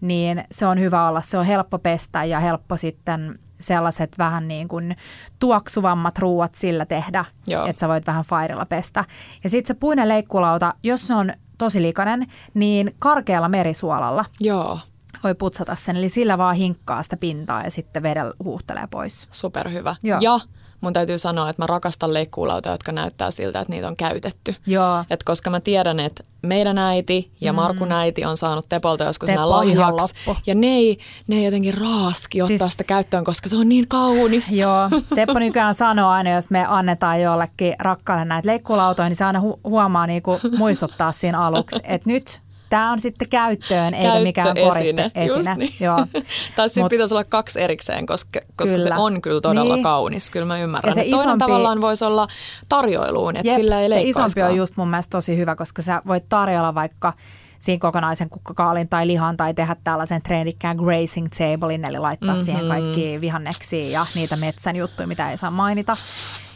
niin 0.01 0.45
se 0.51 0.67
on 0.67 0.81
hyvä 0.81 1.09
olla. 1.09 1.21
Se 1.21 1.39
on 1.39 1.45
helppo 1.45 1.79
pestä 1.79 2.25
ja 2.25 2.41
helppo 2.41 2.77
sitten 2.77 3.39
sellaiset 3.61 4.19
vähän 4.19 4.49
niin 4.49 4.69
kuin 4.69 4.97
tuoksuvammat 5.39 6.19
ruuat 6.19 6.55
sillä 6.55 6.87
tehdä, 6.87 7.25
Joo. 7.47 7.67
että 7.67 7.81
sä 7.81 7.89
voit 7.89 8.07
vähän 8.07 8.25
fairilla 8.25 8.67
pestä. 8.67 9.05
Ja 9.45 9.51
sitten 9.51 9.69
se 9.69 9.81
puinen 9.81 10.09
leikkulauta, 10.09 10.75
jos 10.83 11.07
se 11.07 11.15
on 11.15 11.33
tosi 11.59 11.83
likainen, 11.83 12.27
niin 12.55 12.95
karkealla 12.99 13.49
merisuolalla 13.49 14.25
Joo, 14.41 14.79
voi 15.25 15.35
putsata 15.35 15.77
sen. 15.77 15.97
Eli 15.97 16.09
sillä 16.09 16.39
vaan 16.39 16.57
hinkkaa 16.57 17.03
sitä 17.03 17.17
pintaa 17.17 17.63
ja 17.63 17.71
sitten 17.71 18.03
vedellä 18.03 18.33
huuhtelee 18.45 18.89
pois. 18.91 19.29
superhyvä. 19.31 19.97
Joo. 20.03 20.19
Ja 20.23 20.41
mun 20.81 20.93
täytyy 20.93 21.19
sanoa, 21.19 21.51
että 21.51 21.63
mä 21.63 21.67
rakastan 21.67 22.15
leikkuulautoja, 22.15 22.75
jotka 22.75 22.93
näyttää 22.93 23.31
siltä, 23.31 23.61
että 23.61 23.73
niitä 23.73 23.89
on 23.89 23.97
käytetty. 23.97 24.55
Joo. 24.67 25.05
Et 25.11 25.23
koska 25.23 25.51
mä 25.51 25.61
tiedän, 25.61 26.01
että 26.01 26.25
meidän 26.43 26.79
äiti 26.79 27.33
ja 27.41 27.53
Markun 27.53 27.93
äiti 27.93 28.25
on 28.25 28.37
saanut 28.37 28.69
Tepolta 28.69 29.05
joskus 29.05 29.29
nämä 29.29 29.51
lahjaksi. 29.51 30.15
Ja 30.47 30.55
ne 30.55 30.67
ei, 30.67 30.99
ne 31.27 31.37
ei 31.37 31.45
jotenkin 31.45 31.75
raaski 31.79 32.43
ottaa 32.43 32.59
Siis- 32.59 32.73
sitä 32.73 32.85
käyttöön, 32.85 33.25
koska 33.25 33.49
se 33.49 33.57
on 33.57 33.69
niin 33.69 33.89
kaunis. 33.89 34.57
Joo, 34.57 34.89
Teppo 35.15 35.39
nykyään 35.39 35.75
sanoo 35.75 36.11
aina, 36.11 36.31
jos 36.31 36.51
me 36.51 36.67
annetaan 36.69 37.21
jollekin 37.21 37.75
rakkaalle 37.79 38.25
näitä 38.25 38.49
leikkulautoja, 38.49 39.09
niin 39.09 39.17
se 39.17 39.25
aina 39.25 39.41
hu- 39.41 39.61
huomaa 39.65 40.07
niinku 40.07 40.41
muistuttaa 40.59 41.13
siinä 41.13 41.41
aluksi, 41.41 41.81
että 41.85 42.11
nyt 42.11 42.41
tämä 42.71 42.93
on 42.93 42.99
sitten 42.99 43.29
käyttöön, 43.29 43.95
eikä 43.95 44.21
mikään 44.23 44.57
koriste 44.57 45.11
esine. 45.15 45.55
Niin. 45.57 45.75
Joo. 45.81 45.97
tai 46.57 46.69
sitten 46.69 46.85
Mut- 46.85 46.91
pitäisi 46.91 47.15
olla 47.15 47.25
kaksi 47.25 47.61
erikseen, 47.61 48.07
koska, 48.07 48.41
koska 48.57 48.77
Kyllä. 48.77 48.97
se 48.97 49.01
on 49.03 49.21
kyllä 49.23 49.41
todella 49.41 49.75
Niin. 49.75 49.83
kaunis. 49.83 50.31
Kyllä 50.31 50.47
mä 50.47 50.59
ymmärrän. 50.59 50.91
Ja 50.91 50.95
se 50.95 51.01
Et 51.01 51.11
Toinen 51.11 51.29
isompi- 51.29 51.39
tavallaan 51.39 51.81
voisi 51.81 52.05
olla 52.05 52.29
tarjoiluun, 52.69 53.37
että 53.37 53.49
Jep, 53.49 53.57
sillä 53.57 53.81
ei 53.81 53.91
se 53.91 54.01
isompi 54.03 54.43
on 54.43 54.57
just 54.57 54.77
mun 54.77 54.89
mielestä 54.91 55.11
tosi 55.11 55.37
hyvä, 55.37 55.57
koska 55.57 55.83
sä 55.83 56.03
voit 56.07 56.25
tarjolla 56.29 56.75
vaikka 56.75 57.13
siinä 57.59 57.81
kokonaisen 57.81 58.31
kukkakaalin 58.31 58.89
tai 58.89 59.07
lihan 59.07 59.37
tai 59.37 59.55
tehdä 59.55 59.77
tällaisen 59.85 60.23
trendikkään 60.23 60.77
grazing 60.77 61.27
tablein, 61.39 61.85
eli 61.89 61.99
laittaa 61.99 62.29
mm-hmm. 62.29 62.45
siihen 62.45 62.69
kaikki 62.69 63.21
vihanneksia 63.21 63.91
ja 63.91 64.07
niitä 64.15 64.37
metsän 64.37 64.77
juttuja, 64.77 65.07
mitä 65.09 65.31
ei 65.31 65.37
saa 65.37 65.51
mainita. 65.51 65.97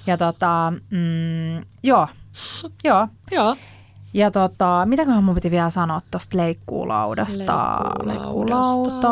Ja 0.07 0.17
tota, 0.17 0.73
mm, 0.91 1.57
joo, 1.83 2.09
joo. 2.85 3.09
Joo. 3.31 3.57
Ja 4.15 4.31
tota, 4.31 4.83
mitäköhän 4.87 5.25
mun 5.25 5.35
piti 5.35 5.51
vielä 5.51 5.71
sanoa 5.71 6.01
tuosta 6.11 6.39
leikkuulaudasta? 6.39 7.81
Leikkuulauta. 8.05 9.09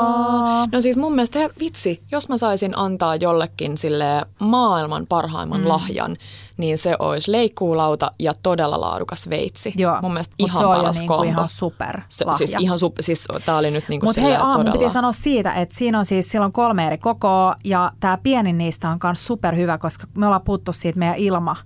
No 0.73 0.81
siis 0.81 0.97
mun 0.97 1.15
mielestä, 1.15 1.39
her- 1.39 1.53
vitsi, 1.61 2.03
jos 2.11 2.29
mä 2.29 2.37
saisin 2.37 2.79
antaa 2.79 3.17
jollekin 3.17 3.79
sille 3.79 4.27
maailman 4.39 5.07
parhaimman 5.07 5.61
mm. 5.61 5.69
lahjan, 5.69 6.17
niin 6.57 6.79
se 6.79 6.97
olisi 6.99 7.33
leikkuulauta 7.33 8.11
ja 8.19 8.33
todella 8.43 8.81
laadukas 8.81 9.31
veitsi. 9.31 9.73
Joo, 9.77 9.99
Mun 10.03 10.13
mielestä 10.13 10.35
mut 10.41 10.51
ihan 10.51 10.63
se 10.63 10.67
paras 10.67 10.99
niinku 10.99 11.15
kombo. 11.15 11.29
ihan 11.31 11.49
super 11.49 12.01
se, 12.09 12.25
siis 12.37 12.57
ihan 12.59 12.79
super, 12.79 13.03
siis 13.03 13.29
tää 13.45 13.57
oli 13.57 13.71
nyt 13.71 13.85
niinku 13.89 14.07
Mutta 14.07 14.21
hei, 14.21 14.37
aamu 14.37 14.53
todella... 14.53 14.79
piti 14.79 14.91
sanoa 14.91 15.13
siitä, 15.13 15.53
että 15.53 15.75
siinä 15.75 15.99
on 15.99 16.05
siis 16.05 16.31
silloin 16.31 16.53
kolme 16.53 16.87
eri 16.87 16.99
kokoa 16.99 17.55
ja 17.65 17.93
tämä 18.01 18.19
pienin 18.23 18.59
niistä 18.59 18.91
on 18.91 18.99
myös 19.03 19.27
superhyvä, 19.27 19.79
koska 19.79 20.07
me 20.17 20.27
ollaan 20.27 20.43
puhuttu 20.43 20.73
siitä 20.73 20.99
meidän 20.99 21.17
ilma, 21.17 21.57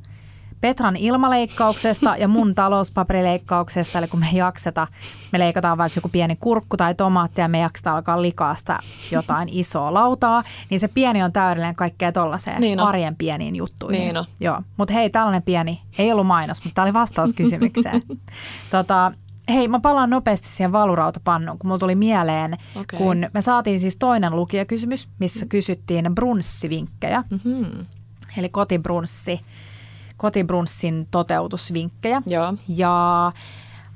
Petran 0.64 0.96
ilmaleikkauksesta 0.96 2.16
ja 2.16 2.29
mun 2.29 2.55
talouspaperileikkauksesta, 2.64 3.98
eli 3.98 4.09
kun 4.09 4.20
me 4.20 4.27
jakseta, 4.33 4.87
me 5.33 5.38
leikataan 5.38 5.79
vaikka 5.79 5.98
joku 5.98 6.09
pieni 6.09 6.37
kurkku 6.40 6.77
tai 6.77 6.94
tomaatti 6.94 7.40
ja 7.40 7.48
me 7.48 7.59
jaksetaan 7.59 7.96
alkaa 7.96 8.22
likaasta 8.22 8.79
jotain 9.11 9.48
isoa 9.53 9.94
lautaa, 9.94 10.42
niin 10.70 10.81
se 10.81 10.88
pieni 10.88 11.22
on 11.22 11.33
täydellinen 11.33 11.74
kaikkea 11.74 12.12
tollaiseen 12.12 12.61
Niin 12.61 12.81
on. 12.81 12.87
arjen 12.88 13.16
pieniin 13.16 13.57
juttuihin. 13.57 14.00
Niin 14.00 14.16
on. 14.16 14.24
Joo, 14.40 14.62
mutta 14.77 14.94
hei, 14.94 15.11
tällainen 15.11 15.42
pieni, 15.42 15.83
ei 15.98 16.12
ollut 16.12 16.27
mainos, 16.27 16.64
mutta 16.64 16.74
tämä 16.74 16.85
oli 16.85 16.92
vastaus 16.94 17.33
kysymykseen. 17.33 18.03
tota, 18.70 19.12
hei, 19.48 19.68
mä 19.68 19.81
palaan 19.81 20.11
nopeasti 20.11 20.48
siihen 20.48 20.72
valurautapannuun, 20.72 21.59
kun 21.59 21.68
mulla 21.68 21.79
tuli 21.79 21.94
mieleen, 21.94 22.57
Okei. 22.77 22.98
kun 22.98 23.27
me 23.35 23.42
saatiin 23.42 23.81
siis 23.81 23.96
toinen 23.96 24.37
lukijakysymys, 24.37 25.09
missä 25.18 25.46
kysyttiin 25.46 26.14
brunssivinkkejä, 26.14 27.24
Mm-hmm. 27.31 27.87
eli 28.37 28.48
kotibrunssi, 28.48 29.40
kotibrunssin 30.16 31.09
toteutusvinkkejä. 31.11 32.22
Joo. 32.27 32.55
Ja 32.68 33.33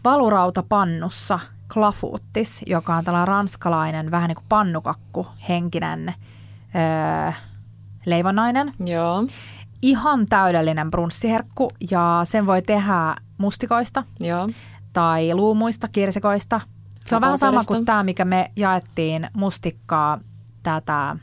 valurautapannussa 0.05 1.41
klafuuttis, 1.73 2.63
joka 2.67 2.95
on 2.95 3.05
tällainen 3.05 3.29
ranskalainen 3.29 4.11
vähän 4.11 4.29
niin 4.29 4.37
kuin 4.37 4.47
pannukakku 4.49 5.27
henkinen 5.49 6.15
öö, 6.75 7.33
leivonnainen. 8.07 8.73
Joo. 8.87 9.25
Ihan 9.83 10.27
täydellinen 10.27 10.91
brunssiherkku 10.91 11.71
ja 11.91 12.21
sen 12.25 12.47
voi 12.47 12.63
tehdä 12.63 13.17
mustikoista 13.39 14.05
Joo. 14.21 14.47
tai 14.93 15.35
luumuista, 15.35 15.89
kirsikoista. 15.89 16.61
Se 17.05 17.17
on 17.17 17.23
vähän 17.23 17.39
sama 17.39 17.65
kuin 17.65 17.85
tämä, 17.85 18.03
mikä 18.03 18.25
me 18.25 18.51
jaettiin 18.57 19.31
mustikkaa, 19.33 20.19
tätä 20.63 21.17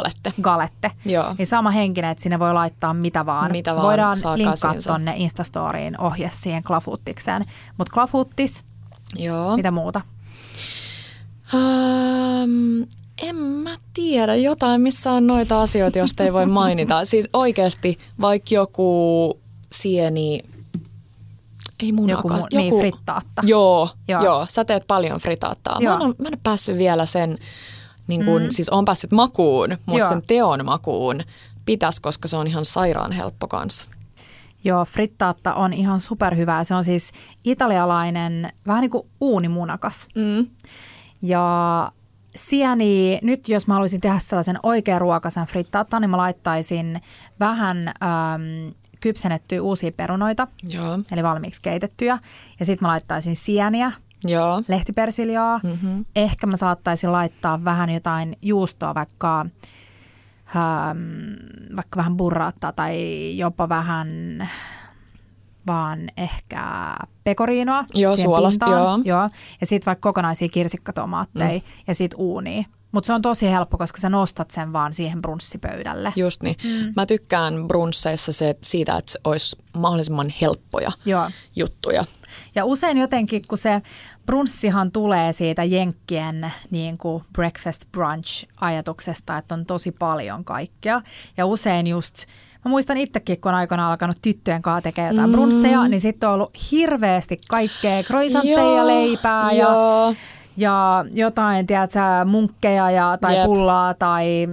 Galette. 0.00 0.32
galette. 0.42 0.90
Joo. 1.04 1.34
Niin 1.38 1.46
sama 1.46 1.70
henkinen, 1.70 2.10
että 2.10 2.22
sinne 2.22 2.38
voi 2.38 2.52
laittaa 2.54 2.94
mitä 2.94 3.26
vaan. 3.26 3.52
Mitä 3.52 3.74
vaan 3.74 3.86
Voidaan 3.86 4.16
linkkaa 4.34 4.74
tonne 4.86 5.14
Instastoriin 5.16 6.00
ohje 6.00 6.30
siihen 6.32 6.62
klafuuttikseen. 6.62 7.44
Mutta 7.78 7.92
klafuuttis, 7.94 8.64
Joo. 9.16 9.56
mitä 9.56 9.70
muuta? 9.70 10.00
Um, 11.54 12.86
en 13.22 13.36
mä 13.36 13.76
tiedä. 13.94 14.34
Jotain, 14.34 14.80
missä 14.80 15.12
on 15.12 15.26
noita 15.26 15.62
asioita, 15.62 15.98
joista 15.98 16.24
ei 16.24 16.32
voi 16.32 16.46
mainita. 16.46 17.04
Siis 17.04 17.28
oikeasti 17.32 17.98
vaikka 18.20 18.54
joku 18.54 19.40
sieni... 19.72 20.40
Ei 21.82 21.92
munakas. 21.92 22.24
Joku 22.24 22.38
mu- 22.38 22.56
niin, 22.56 22.74
frittaatta. 22.78 23.42
Joo, 23.44 23.88
Joo. 24.08 24.24
joo. 24.24 24.46
Sä 24.48 24.64
teet 24.64 24.86
paljon 24.86 25.20
fritaattaa. 25.20 25.80
Mä 25.80 25.84
Joo. 25.84 25.94
en, 25.94 26.02
ole, 26.02 26.14
mä 26.18 26.28
en 26.28 26.34
ole 26.34 26.40
päässyt 26.42 26.78
vielä 26.78 27.06
sen, 27.06 27.38
niin 28.06 28.24
kun, 28.24 28.42
mm. 28.42 28.48
siis 28.50 28.68
on 28.68 28.84
päässyt 28.84 29.10
makuun, 29.10 29.70
mutta 29.86 29.98
Joo. 29.98 30.08
sen 30.08 30.22
teon 30.26 30.64
makuun 30.64 31.20
pitäisi, 31.64 32.02
koska 32.02 32.28
se 32.28 32.36
on 32.36 32.46
ihan 32.46 32.64
sairaan 32.64 33.12
helppo 33.12 33.48
kanssa. 33.48 33.88
Joo, 34.64 34.84
frittaatta 34.84 35.54
on 35.54 35.72
ihan 35.72 36.00
superhyvää. 36.00 36.64
Se 36.64 36.74
on 36.74 36.84
siis 36.84 37.12
italialainen, 37.44 38.52
vähän 38.66 38.80
niin 38.80 38.90
kuin 38.90 39.06
uunimunakas. 39.20 40.08
Mm. 40.14 40.46
Ja 41.22 41.92
sieni, 42.36 43.18
nyt 43.22 43.48
jos 43.48 43.66
mä 43.66 43.74
haluaisin 43.74 44.00
tehdä 44.00 44.18
sellaisen 44.18 44.58
oikean 44.62 45.00
ruokaisen 45.00 45.46
frittaattan, 45.46 46.02
niin 46.02 46.10
mä 46.10 46.16
laittaisin 46.16 47.00
vähän 47.40 47.88
äm, 47.88 48.74
kypsennettyä 49.00 49.62
uusia 49.62 49.92
perunoita, 49.92 50.48
Joo, 50.68 50.98
eli 51.12 51.22
valmiiksi 51.22 51.62
keitettyjä. 51.62 52.18
Ja 52.60 52.66
sitten 52.66 52.86
mä 52.86 52.88
laittaisin 52.88 53.36
sieniä, 53.36 53.92
joo. 54.28 54.62
lehtipersiljaa. 54.68 55.60
Mm-hmm. 55.62 56.04
Ehkä 56.16 56.46
mä 56.46 56.56
saattaisin 56.56 57.12
laittaa 57.12 57.64
vähän 57.64 57.90
jotain 57.90 58.36
juustoa, 58.42 58.94
vaikka, 58.94 59.40
ähm, 60.56 60.98
vaikka 61.76 61.96
vähän 61.96 62.16
burraattaa 62.16 62.72
tai 62.72 63.36
jopa 63.36 63.68
vähän 63.68 64.08
vaan 65.66 66.08
ehkä 66.16 66.94
pekoriinoa. 67.24 67.84
Joo, 67.94 68.16
suolasta, 68.16 68.70
joo. 68.70 68.98
joo. 69.04 69.30
Ja 69.60 69.66
sitten 69.66 69.86
vaikka 69.86 70.08
kokonaisia 70.08 70.48
kirsikkatomaatteja 70.48 71.58
mm. 71.58 71.60
ja 71.86 71.94
sitten 71.94 72.20
uunia. 72.20 72.64
Mutta 72.92 73.06
se 73.06 73.12
on 73.12 73.22
tosi 73.22 73.50
helppo, 73.50 73.78
koska 73.78 74.00
sä 74.00 74.08
nostat 74.08 74.50
sen 74.50 74.72
vaan 74.72 74.92
siihen 74.92 75.22
brunssipöydälle. 75.22 76.12
Just 76.16 76.42
niin. 76.42 76.56
Mm. 76.64 76.92
Mä 76.96 77.06
tykkään 77.06 77.68
brunsseissa 77.68 78.32
se, 78.32 78.56
siitä, 78.62 78.96
että 78.96 79.12
se 79.12 79.18
olisi 79.24 79.56
mahdollisimman 79.74 80.32
helppoja 80.40 80.92
Joo. 81.04 81.30
juttuja. 81.56 82.04
Ja 82.54 82.64
usein 82.64 82.98
jotenkin, 82.98 83.42
kun 83.48 83.58
se 83.58 83.82
brunssihan 84.26 84.92
tulee 84.92 85.32
siitä 85.32 85.64
jenkkien 85.64 86.52
niin 86.70 86.98
kuin 86.98 87.24
breakfast 87.32 87.84
brunch 87.92 88.44
ajatuksesta, 88.60 89.36
että 89.36 89.54
on 89.54 89.66
tosi 89.66 89.92
paljon 89.92 90.44
kaikkea. 90.44 91.02
Ja 91.36 91.46
usein 91.46 91.86
just, 91.86 92.24
mä 92.64 92.68
muistan 92.68 92.96
itsekin, 92.96 93.40
kun 93.40 93.48
on 93.48 93.58
aikana 93.58 93.90
alkanut 93.90 94.16
tyttöjen 94.22 94.62
kanssa 94.62 94.82
tekemään 94.82 95.14
jotain 95.14 95.30
mm. 95.30 95.34
brunsseja, 95.34 95.88
niin 95.88 96.00
sitten 96.00 96.28
on 96.28 96.34
ollut 96.34 96.70
hirveästi 96.72 97.38
kaikkea 97.50 98.02
kroisantteja 98.02 98.58
ja 98.58 98.76
Joo, 98.76 98.86
leipää 98.86 99.52
ja, 99.52 99.64
joo. 99.64 100.14
ja 100.56 101.04
jotain, 101.12 101.66
tiedätkö, 101.66 102.00
munkkeja 102.24 102.90
ja, 102.90 103.18
tai 103.20 103.36
Jep. 103.36 103.44
pullaa 103.44 103.94
tai 103.94 104.48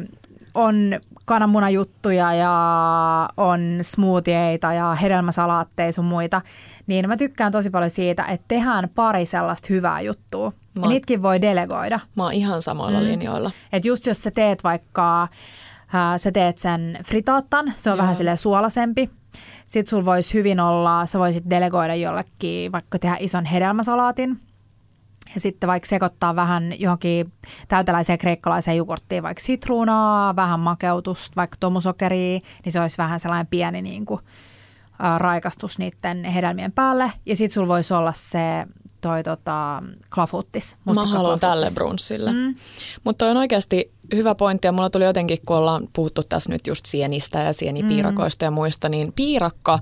on 0.54 1.00
kananmunajuttuja 1.26 2.34
ja 2.34 2.54
on 3.38 3.80
smoothieita 3.82 4.74
ja 4.74 4.94
hedelmäsalaatteja 4.96 5.92
sun 5.92 6.06
muita, 6.06 6.42
niin 6.88 7.08
mä 7.10 7.18
tykkään 7.18 7.52
tosi 7.52 7.70
paljon 7.70 7.92
siitä, 7.92 8.24
että 8.24 8.46
tehdään 8.48 8.90
pari 8.96 9.26
sellaista 9.26 9.68
hyvää 9.70 10.02
juttua. 10.02 10.54
Ja 10.76 10.82
Mä- 10.82 10.88
niitäkin 10.88 11.22
voi 11.22 11.42
delegoida. 11.42 12.00
Mä 12.16 12.24
oon 12.24 12.34
ihan 12.34 12.62
samoilla 12.62 13.00
mm. 13.00 13.06
linjoilla. 13.06 13.52
Että 13.74 13.88
just 13.88 14.06
jos 14.06 14.24
sä 14.24 14.32
teet 14.32 14.64
vaikka, 14.64 15.28
ää, 15.94 16.18
sä 16.18 16.32
teet 16.32 16.58
sen 16.58 17.00
fritaattan, 17.06 17.74
se 17.76 17.90
on 17.90 17.98
Joo. 17.98 18.02
vähän 18.02 18.16
silleen 18.16 18.38
suolasempi. 18.38 19.10
Sitten 19.66 19.90
sulla 19.90 20.06
voisi 20.06 20.34
hyvin 20.34 20.60
olla, 20.60 21.06
sä 21.06 21.20
voisit 21.20 21.44
delegoida 21.50 21.96
jollekin, 21.96 22.72
vaikka 22.72 23.00
tehdä 23.00 23.18
ison 23.20 23.46
hedelmäsalaatin. 23.46 24.40
Ja 25.34 25.40
sitten 25.40 25.68
vaikka 25.68 25.90
sekoittaa 25.90 26.36
vähän 26.36 26.74
johonkin 26.80 27.32
täyteläiseen 27.68 28.20
kreikkalaiseen 28.20 28.78
jogurttiin, 28.78 29.24
vaikka 29.24 29.44
sitruunaa, 29.44 30.36
vähän 30.36 30.60
makeutusta, 30.60 31.36
vaikka 31.36 31.58
tomusokeria, 31.60 32.40
niin 32.66 32.72
se 32.72 32.80
olisi 32.80 32.98
vähän 32.98 33.20
sellainen 33.20 33.48
pieni 33.48 33.82
niin 33.82 34.06
kuin, 34.06 34.22
ää, 35.00 35.20
raikastus 35.20 35.80
niiden 35.80 36.24
hedelmien 36.24 36.72
päälle. 36.72 37.12
Ja 37.26 37.36
sitten 37.36 37.54
sulla 37.54 37.68
voisi 37.68 37.94
olla 37.94 38.14
se 38.16 38.66
toi 39.02 39.24
tota, 39.24 39.82
klafuttis. 40.14 40.78
Mä 40.86 41.06
haluan 41.06 41.40
tälle 41.40 41.68
brunssille. 41.74 42.32
Mm. 42.32 42.56
Mutta 43.04 43.26
on 43.26 43.38
oikeasti 43.38 43.92
hyvä 44.16 44.36
pointti 44.36 44.68
ja 44.68 44.72
mulla 44.72 44.90
tuli 44.90 45.04
jotenkin, 45.04 45.38
kun 45.48 45.58
ollaan 45.58 45.88
puhuttu 45.94 46.24
tässä 46.24 46.50
nyt 46.50 46.68
just 46.68 46.86
sienistä 46.86 47.40
ja 47.40 47.54
sienipiirakoista 47.54 48.46
mm. 48.46 48.48
ja 48.48 48.52
muista, 48.52 48.90
niin 48.90 49.14
piirakka 49.14 49.80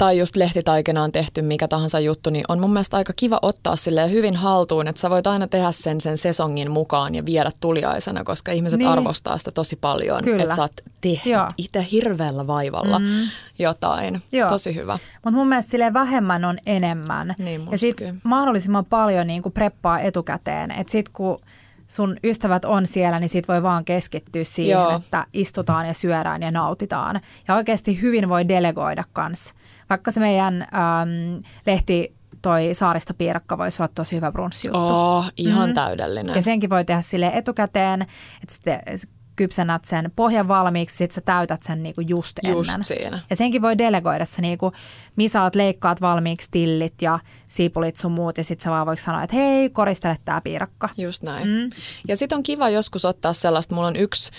tai 0.00 0.18
just 0.18 0.36
lehtitaikenaan 0.36 1.12
tehty 1.12 1.42
mikä 1.42 1.68
tahansa 1.68 2.00
juttu, 2.00 2.30
niin 2.30 2.44
on 2.48 2.60
mun 2.60 2.72
mielestä 2.72 2.96
aika 2.96 3.12
kiva 3.16 3.38
ottaa 3.42 3.76
sille 3.76 4.10
hyvin 4.10 4.36
haltuun, 4.36 4.88
että 4.88 5.00
sä 5.00 5.10
voit 5.10 5.26
aina 5.26 5.46
tehdä 5.46 5.72
sen 5.72 6.00
sen 6.00 6.18
sesongin 6.18 6.70
mukaan 6.70 7.14
ja 7.14 7.24
viedä 7.24 7.50
tuliaisena, 7.60 8.24
koska 8.24 8.52
ihmiset 8.52 8.78
niin. 8.78 8.90
arvostaa 8.90 9.38
sitä 9.38 9.50
tosi 9.50 9.76
paljon, 9.76 10.24
Kyllä. 10.24 10.42
että 10.42 10.56
sä 10.56 10.62
oot 10.62 10.72
tehnyt 11.00 11.40
itse 11.58 11.86
hirveällä 11.92 12.46
vaivalla 12.46 12.98
mm. 12.98 13.28
jotain. 13.58 14.22
Joo. 14.32 14.50
Tosi 14.50 14.74
hyvä. 14.74 14.98
Mutta 15.24 15.38
mun 15.38 15.48
mielestä 15.48 15.70
sille 15.70 15.92
vähemmän 15.92 16.44
on 16.44 16.58
enemmän. 16.66 17.34
Niin, 17.38 17.68
ja 17.70 17.78
sitten 17.78 18.20
mahdollisimman 18.24 18.84
paljon 18.84 19.26
niin 19.26 19.42
kuin 19.42 19.52
preppaa 19.52 20.00
etukäteen, 20.00 20.70
että 20.70 20.90
sitten 20.90 21.12
kun 21.12 21.38
sun 21.90 22.16
ystävät 22.24 22.64
on 22.64 22.86
siellä, 22.86 23.20
niin 23.20 23.28
sit 23.28 23.48
voi 23.48 23.62
vaan 23.62 23.84
keskittyä 23.84 24.44
siihen, 24.44 24.72
Joo. 24.72 24.96
että 24.96 25.26
istutaan 25.32 25.86
ja 25.86 25.94
syödään 25.94 26.42
ja 26.42 26.50
nautitaan. 26.50 27.20
Ja 27.48 27.54
oikeasti 27.54 28.00
hyvin 28.00 28.28
voi 28.28 28.48
delegoida 28.48 29.04
kanssa 29.12 29.54
vaikka 29.90 30.10
se 30.10 30.20
meidän 30.20 30.62
äm, 30.62 31.42
lehti 31.66 32.14
toi 32.42 32.74
saaristopiirakka 32.74 33.58
voisi 33.58 33.82
olla 33.82 33.92
tosi 33.94 34.16
hyvä 34.16 34.32
brunssijuttu. 34.32 34.88
Oh, 34.88 35.32
ihan 35.36 35.70
mm. 35.70 35.74
täydellinen. 35.74 36.34
Ja 36.34 36.42
senkin 36.42 36.70
voi 36.70 36.84
tehdä 36.84 37.00
sille 37.00 37.30
etukäteen, 37.34 38.02
että 38.42 38.54
sitten 38.54 38.80
kypsennät 39.36 39.84
sen 39.84 40.12
pohjan 40.16 40.48
valmiiksi, 40.48 40.96
sitten 40.96 41.14
sä 41.14 41.20
täytät 41.20 41.62
sen 41.62 41.82
niinku 41.82 42.00
just 42.00 42.38
ennen. 42.44 42.58
Just 42.58 42.70
siinä. 42.82 43.18
Ja 43.30 43.36
senkin 43.36 43.62
voi 43.62 43.78
delegoida 43.78 44.24
se 44.24 44.42
niinku, 44.42 44.72
misaat, 45.16 45.54
leikkaat 45.54 46.00
valmiiksi 46.00 46.48
tillit 46.50 47.02
ja 47.02 47.18
siipulit 47.46 47.96
sun 47.96 48.12
muut 48.12 48.38
ja 48.38 48.44
sitten 48.44 48.64
sä 48.64 48.70
vaan 48.70 48.86
voiko 48.86 49.02
sanoa, 49.02 49.22
että 49.22 49.36
hei, 49.36 49.70
koristele 49.70 50.16
tää 50.24 50.40
piirakka. 50.40 50.88
Just 50.96 51.22
näin. 51.22 51.48
Mm. 51.48 51.70
Ja 52.08 52.16
sitten 52.16 52.36
on 52.36 52.42
kiva 52.42 52.68
joskus 52.68 53.04
ottaa 53.04 53.32
sellaista, 53.32 53.74
mulla 53.74 53.88
on 53.88 53.96
yksi 53.96 54.30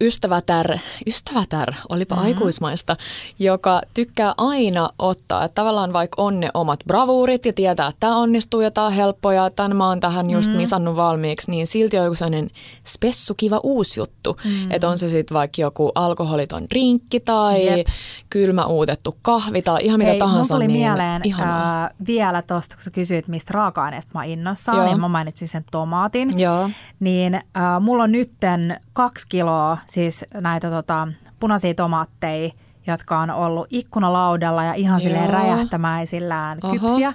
ystävätär, 0.00 0.78
ystävätär, 1.06 1.72
olipa 1.88 2.14
mm-hmm. 2.14 2.26
aikuismaista, 2.26 2.96
joka 3.38 3.82
tykkää 3.94 4.34
aina 4.36 4.90
ottaa, 4.98 5.44
että 5.44 5.54
tavallaan 5.54 5.92
vaikka 5.92 6.22
on 6.22 6.40
ne 6.40 6.50
omat 6.54 6.80
bravuurit 6.86 7.46
ja 7.46 7.52
tietää, 7.52 7.88
että 7.88 8.00
tämä 8.00 8.16
onnistuu 8.16 8.60
ja 8.60 8.70
tämä 8.70 8.86
on 8.86 8.92
helppo 8.92 9.32
ja 9.32 9.50
tämän 9.50 9.76
mä 9.76 9.88
oon 9.88 10.00
tähän 10.00 10.30
just 10.30 10.46
mm-hmm. 10.46 10.60
misannut 10.60 10.96
valmiiksi, 10.96 11.50
niin 11.50 11.66
silti 11.66 11.98
on 11.98 12.04
joku 12.04 12.14
sellainen 12.14 12.50
spessu 12.86 13.34
kiva 13.34 13.60
uusi 13.62 14.00
juttu. 14.00 14.36
Mm-hmm. 14.44 14.70
Että 14.70 14.88
on 14.88 14.98
se 14.98 15.08
sitten 15.08 15.34
vaikka 15.34 15.62
joku 15.62 15.92
alkoholiton 15.94 16.66
drinkki 16.70 17.20
tai 17.20 17.66
Jep. 17.66 17.86
kylmä 18.30 18.64
uutettu 18.64 19.16
kahvi 19.22 19.62
tai 19.62 19.84
ihan 19.84 19.98
mitä 19.98 20.10
Hei, 20.10 20.18
tahansa. 20.18 20.54
tuli 20.54 20.66
niin 20.66 20.80
mieleen 20.80 21.22
äh, 21.40 21.90
vielä 22.06 22.42
tuosta, 22.42 22.76
kun 22.76 22.82
sä 22.82 22.90
kysyit, 22.90 23.28
mistä 23.28 23.50
raaka-aineesta 23.54 24.10
mä 24.14 24.24
innossaan, 24.24 24.78
Joo. 24.78 24.86
niin 24.86 25.00
mä 25.00 25.08
mainitsin 25.08 25.48
sen 25.48 25.62
tomaatin. 25.70 26.40
Joo. 26.40 26.70
Niin 27.00 27.34
äh, 27.34 27.42
mulla 27.80 28.02
on 28.02 28.12
nytten 28.12 28.80
kaksi 28.92 29.26
kiloa 29.28 29.78
siis 29.86 30.24
näitä 30.34 30.70
tota, 30.70 31.08
punaisia 31.40 31.74
tomaatteja, 31.74 32.50
jotka 32.86 33.18
on 33.18 33.30
ollut 33.30 33.66
ikkunalaudalla 33.70 34.64
ja 34.64 34.74
ihan 34.74 35.00
silleen 35.00 35.30
räjähtämäisillään 35.30 36.58
Oho. 36.62 36.72
kypsiä. 36.72 37.12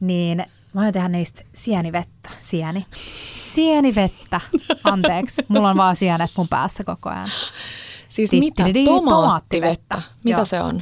Niin 0.00 0.38
mä 0.72 0.80
voin 0.80 0.92
tehdä 0.92 1.08
niistä 1.08 1.42
sienivettä. 1.54 2.30
Sieni. 2.38 2.86
Sienivettä. 3.58 4.40
Anteeksi. 4.84 5.42
Mulla 5.48 5.70
on 5.70 5.76
vaan 5.76 5.96
sienet 5.96 6.30
mun 6.36 6.46
päässä 6.50 6.84
koko 6.84 7.08
ajan. 7.08 7.28
Siis 8.08 8.32
mitä? 8.32 8.64
Tomaattivettä. 8.84 10.02
Mitä 10.24 10.44
se 10.44 10.60
on? 10.60 10.80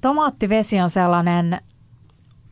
Tomaattivesi 0.00 0.80
on 0.80 0.90
sellainen 0.90 1.60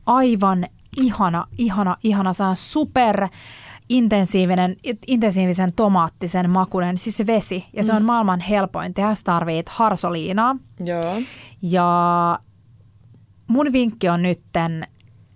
aivan 0.06 0.66
ihana, 0.96 1.46
ihana, 1.58 1.96
ihana, 2.02 2.32
super 2.54 3.28
intensiivinen, 3.88 4.76
intensiivisen 5.06 5.72
tomaattisen 5.72 6.50
makunen, 6.50 6.98
siis 6.98 7.16
se 7.16 7.26
vesi. 7.26 7.66
Ja 7.72 7.84
se 7.84 7.92
on 7.92 8.02
mm. 8.02 8.06
maailman 8.06 8.40
helpoin 8.40 8.94
tehdä. 8.94 9.14
Sä 9.14 9.24
tarvit 9.24 9.68
harsoliinaa. 9.68 10.56
Joo. 10.84 11.22
Ja 11.62 12.38
mun 13.46 13.72
vinkki 13.72 14.08
on 14.08 14.22
nytten 14.22 14.88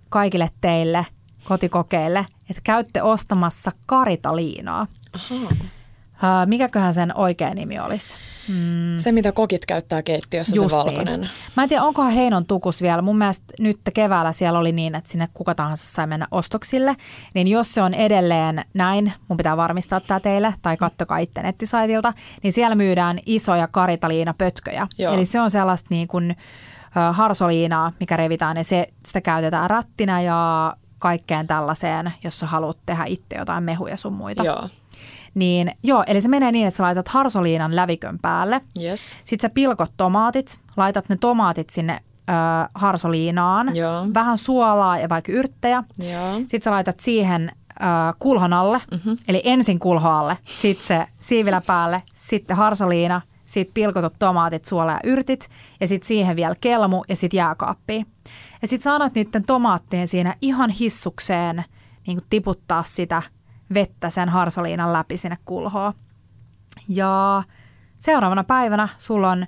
kaikille 0.09 0.51
teille 0.61 1.07
kotikokeille, 1.45 2.27
että 2.51 2.63
käytte 2.65 3.03
ostamassa 3.03 3.73
karitaliinaa. 3.87 4.87
Aha. 5.15 5.35
Uh, 5.35 6.47
mikäköhän 6.47 6.95
sen 6.95 7.17
oikea 7.17 7.55
nimi 7.55 7.81
olisi? 7.81 8.19
Mm. 8.49 8.99
Se, 8.99 9.13
mitä 9.13 9.33
kokit 9.33 9.67
käyttää 9.67 10.03
keittiössä, 10.03 10.57
Justiin. 10.57 10.71
se 10.71 10.77
valkoinen. 10.77 11.29
Mä 11.57 11.63
en 11.63 11.69
tiedä, 11.69 11.83
onkohan 11.83 12.13
Heinon 12.13 12.47
tukus 12.47 12.83
vielä. 12.83 13.03
Mun 13.03 13.19
mielestä 13.19 13.45
nyt 13.59 13.81
keväällä 13.95 14.33
siellä 14.33 14.59
oli 14.59 14.73
niin, 14.73 14.95
että 14.95 15.11
sinne 15.11 15.29
kuka 15.35 15.55
tahansa 15.55 15.87
sai 15.87 16.07
mennä 16.07 16.27
ostoksille. 16.31 16.97
Niin 17.35 17.49
jos 17.49 17.75
se 17.75 17.83
on 17.83 17.95
edelleen 17.95 18.65
näin, 18.75 19.13
mun 19.29 19.37
pitää 19.37 19.57
varmistaa 19.57 20.01
tämä 20.01 20.21
teille, 20.21 20.55
tai 20.63 20.77
kattokaa 20.77 21.19
itse 21.19 21.43
nettisaitilta, 21.43 22.13
niin 22.43 22.53
siellä 22.53 22.75
myydään 22.75 23.19
isoja 23.27 23.69
karitaliinapötköjä. 23.69 24.89
Joo. 24.99 25.15
Eli 25.15 25.25
se 25.25 25.41
on 25.41 25.51
sellaista 25.51 25.87
niin 25.91 26.09
kuin, 26.09 26.37
harsoliinaa, 27.13 27.93
mikä 28.01 28.17
revitään, 28.17 28.57
ja 28.57 28.65
se, 28.65 28.89
sitä 29.05 29.21
käytetään 29.21 29.71
rattina 29.71 30.21
ja 30.23 30.77
kaikkeen 31.01 31.47
tällaiseen, 31.47 32.13
jos 32.25 32.39
sä 32.41 32.47
haluat 32.47 32.79
tehdä 32.87 33.05
itse 33.05 33.37
jotain 33.37 33.65
mehuja 33.65 33.97
sun 33.97 34.13
muita. 34.13 34.45
Joo. 34.45 34.69
Niin 35.35 35.73
joo, 35.83 36.05
eli 36.07 36.21
se 36.21 36.29
menee 36.29 36.53
niin, 36.53 36.67
että 36.67 36.77
sä 36.77 36.83
laitat 36.83 37.09
harsoliinan 37.09 37.77
lävikön 37.77 38.19
päälle. 38.23 38.61
Yes. 38.83 39.11
Sitten 39.11 39.41
sä 39.41 39.55
pilkot 39.55 39.93
tomaatit, 39.97 40.59
laitat 40.77 41.09
ne 41.09 41.17
tomaatit 41.17 41.71
sinne 41.71 42.01
ö, 42.31 42.33
harsoliinaan. 42.75 43.77
Joo. 43.77 44.07
Vähän 44.15 44.39
suolaa 44.39 44.99
ja 44.99 45.09
vaikka 45.09 45.33
yrttejä. 45.33 45.85
Joo. 45.99 46.39
Sitten 46.39 46.63
sä 46.63 46.71
laitat 46.71 47.01
siihen 47.01 47.53
ö, 47.71 47.85
kulhon 48.19 48.53
alle, 48.53 48.81
mm-hmm. 48.91 49.17
eli 49.29 49.43
ensin 49.45 49.79
kulho 49.79 50.09
alle, 50.09 50.39
sitten 50.45 50.87
se 50.87 51.07
siivilä 51.21 51.63
päälle, 51.67 52.03
sitten 52.15 52.57
harsoliina, 52.57 53.21
sitten 53.47 53.75
pilkotut 53.75 54.15
tomaatit, 54.19 54.65
suola 54.65 54.93
ja 54.93 55.01
yrtit 55.05 55.49
ja 55.81 55.87
sitten 55.87 56.09
siihen 56.09 56.37
vielä 56.37 56.55
kelmu 56.61 57.03
ja 57.09 57.17
sitten 57.17 57.39
jääkaappi. 57.39 58.07
Ja 58.63 58.69
sitten 58.69 58.85
saanat 58.85 59.15
niiden 59.15 59.45
tomaattien 59.45 60.09
siinä 60.09 60.37
ihan 60.41 60.71
hissukseen 60.71 61.65
niin 62.07 62.21
tiputtaa 62.31 62.83
sitä– 62.83 63.23
vettä 63.75 64.11
sen 64.11 64.29
harsoliinan 64.29 64.93
läpi 64.93 65.17
sinne 65.17 65.39
kulhoon. 65.45 65.93
Ja 66.89 67.43
seuraavana 67.97 68.45
päivänä 68.45 68.89
sulla 68.99 69.31
on 69.31 69.47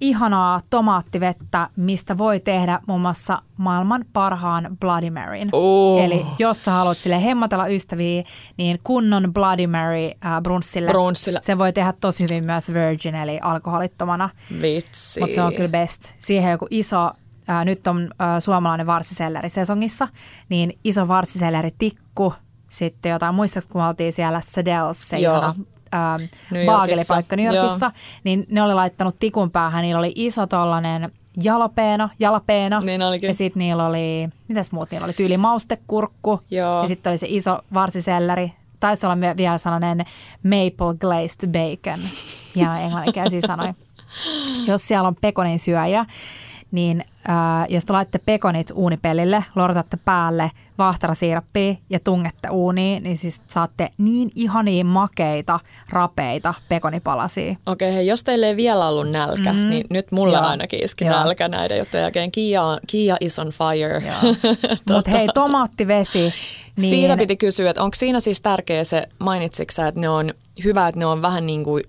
ihanaa 0.00 0.60
tomaattivettä, 0.70 1.68
mistä 1.76 2.18
voi 2.18 2.40
tehdä 2.40 2.80
muun 2.86 3.00
muassa 3.00 3.42
maailman 3.56 4.04
parhaan 4.12 4.76
Bloody 4.80 5.10
Maryn. 5.10 5.48
Oh. 5.52 6.04
Eli 6.04 6.22
jos 6.38 6.64
sä 6.64 6.70
haluat 6.70 6.96
sille 6.96 7.24
hemmotella 7.24 7.66
ystäviä, 7.66 8.22
niin 8.56 8.80
kunnon 8.84 9.32
Bloody 9.32 9.66
Mary 9.66 10.10
äh, 10.24 10.42
brunssille. 10.42 10.90
brunssille. 10.90 11.40
Se 11.42 11.58
voi 11.58 11.72
tehdä 11.72 11.94
tosi 12.00 12.24
hyvin 12.24 12.44
myös 12.44 12.72
virgin 12.72 13.14
eli 13.14 13.38
alkoholittomana. 13.42 14.30
Vitsi. 14.62 15.20
Mutta 15.20 15.34
se 15.34 15.42
on 15.42 15.54
kyllä 15.54 15.68
best. 15.68 16.14
Siihen 16.18 16.50
joku 16.50 16.66
iso, 16.70 17.10
äh, 17.50 17.64
nyt 17.64 17.86
on 17.86 18.10
äh, 18.20 18.28
suomalainen 18.38 18.86
varsiselleri 18.86 19.48
sesongissa, 19.48 20.08
niin 20.48 20.78
iso 20.84 21.08
varsiselleri 21.08 21.70
tikku– 21.78 22.34
sitten 22.70 23.10
jotain, 23.10 23.34
muistaakseni 23.34 23.72
kun 23.72 23.82
oltiin 23.82 24.12
siellä 24.12 24.40
Sadells, 24.40 25.08
se 25.08 25.18
Joo. 25.18 25.36
ihana 25.36 25.54
ähm, 25.94 26.66
baagelipaikka 26.66 27.36
New 27.36 27.54
Yorkissa, 27.54 27.86
Joo. 27.86 27.92
niin 28.24 28.46
ne 28.50 28.62
oli 28.62 28.74
laittanut 28.74 29.18
tikun 29.18 29.50
päähän, 29.50 29.82
niillä 29.82 29.98
oli 29.98 30.12
iso 30.14 30.46
tollanen 30.46 31.12
jalapeena, 31.42 32.08
jalapeena. 32.18 32.78
Niin 32.84 33.02
olikin. 33.02 33.28
Ja 33.28 33.34
sitten 33.34 33.60
niillä 33.60 33.86
oli, 33.86 34.28
mitäs 34.48 34.72
muut 34.72 34.90
niillä 34.90 35.04
oli, 35.04 35.12
tyyli 35.12 35.36
maustekurkku. 35.36 36.40
Joo. 36.50 36.82
Ja 36.82 36.88
sitten 36.88 37.10
oli 37.10 37.18
se 37.18 37.26
iso 37.30 37.58
varsiselleri. 37.74 38.52
Taisi 38.80 39.06
olla 39.06 39.36
vielä 39.36 39.58
sellainen 39.58 39.98
maple 40.42 40.94
glazed 41.00 41.48
bacon. 41.48 42.00
Ja 42.54 42.74
englanninkielisiä 42.84 43.40
sanoja. 43.46 43.74
Jos 44.66 44.88
siellä 44.88 45.08
on 45.08 45.16
pekonin 45.20 45.58
syöjä, 45.58 46.06
niin 46.70 47.04
äh, 47.28 47.66
jos 47.68 47.84
te 47.84 47.92
laitte 47.92 48.18
pekonit 48.18 48.70
uunipellille, 48.74 49.44
lortatte 49.54 49.98
päälle 50.04 50.50
vahtarasiirappia 50.78 51.74
ja 51.90 52.00
tungette 52.00 52.48
uuniin, 52.48 53.02
niin 53.02 53.16
siis 53.16 53.40
saatte 53.46 53.90
niin 53.98 54.30
ihania 54.34 54.84
makeita, 54.84 55.60
rapeita 55.88 56.54
pekonipalasia. 56.68 57.56
Okei, 57.66 57.88
okay, 57.88 57.96
hei, 57.96 58.06
jos 58.06 58.24
teille 58.24 58.46
ei 58.46 58.56
vielä 58.56 58.88
ollut 58.88 59.10
nälkä, 59.10 59.52
mm-hmm. 59.52 59.70
niin 59.70 59.86
nyt 59.90 60.12
mulla 60.12 60.36
Joo. 60.36 60.46
ainakin 60.46 60.84
iski 60.84 61.04
Joo. 61.04 61.14
nälkä 61.14 61.48
näiden 61.48 61.78
juttujen 61.78 62.02
jälkeen. 62.02 62.30
Kia, 62.30 62.62
Kia 62.86 63.16
is 63.20 63.38
on 63.38 63.50
fire. 63.50 64.02
tota. 64.02 64.92
Mutta 64.92 65.10
hei, 65.10 65.28
tomaattivesi. 65.34 66.32
Niin... 66.80 66.90
Siitä 66.90 67.16
piti 67.16 67.36
kysyä, 67.36 67.70
että 67.70 67.82
onko 67.82 67.94
siinä 67.94 68.20
siis 68.20 68.40
tärkeä 68.40 68.84
se, 68.84 69.06
mainitsitko 69.18 69.82
että 69.88 70.00
ne 70.00 70.08
on 70.08 70.34
hyvä, 70.64 70.88
että 70.88 70.98
ne 70.98 71.06
on 71.06 71.22
vähän 71.22 71.46
niin 71.46 71.64
kuin 71.64 71.84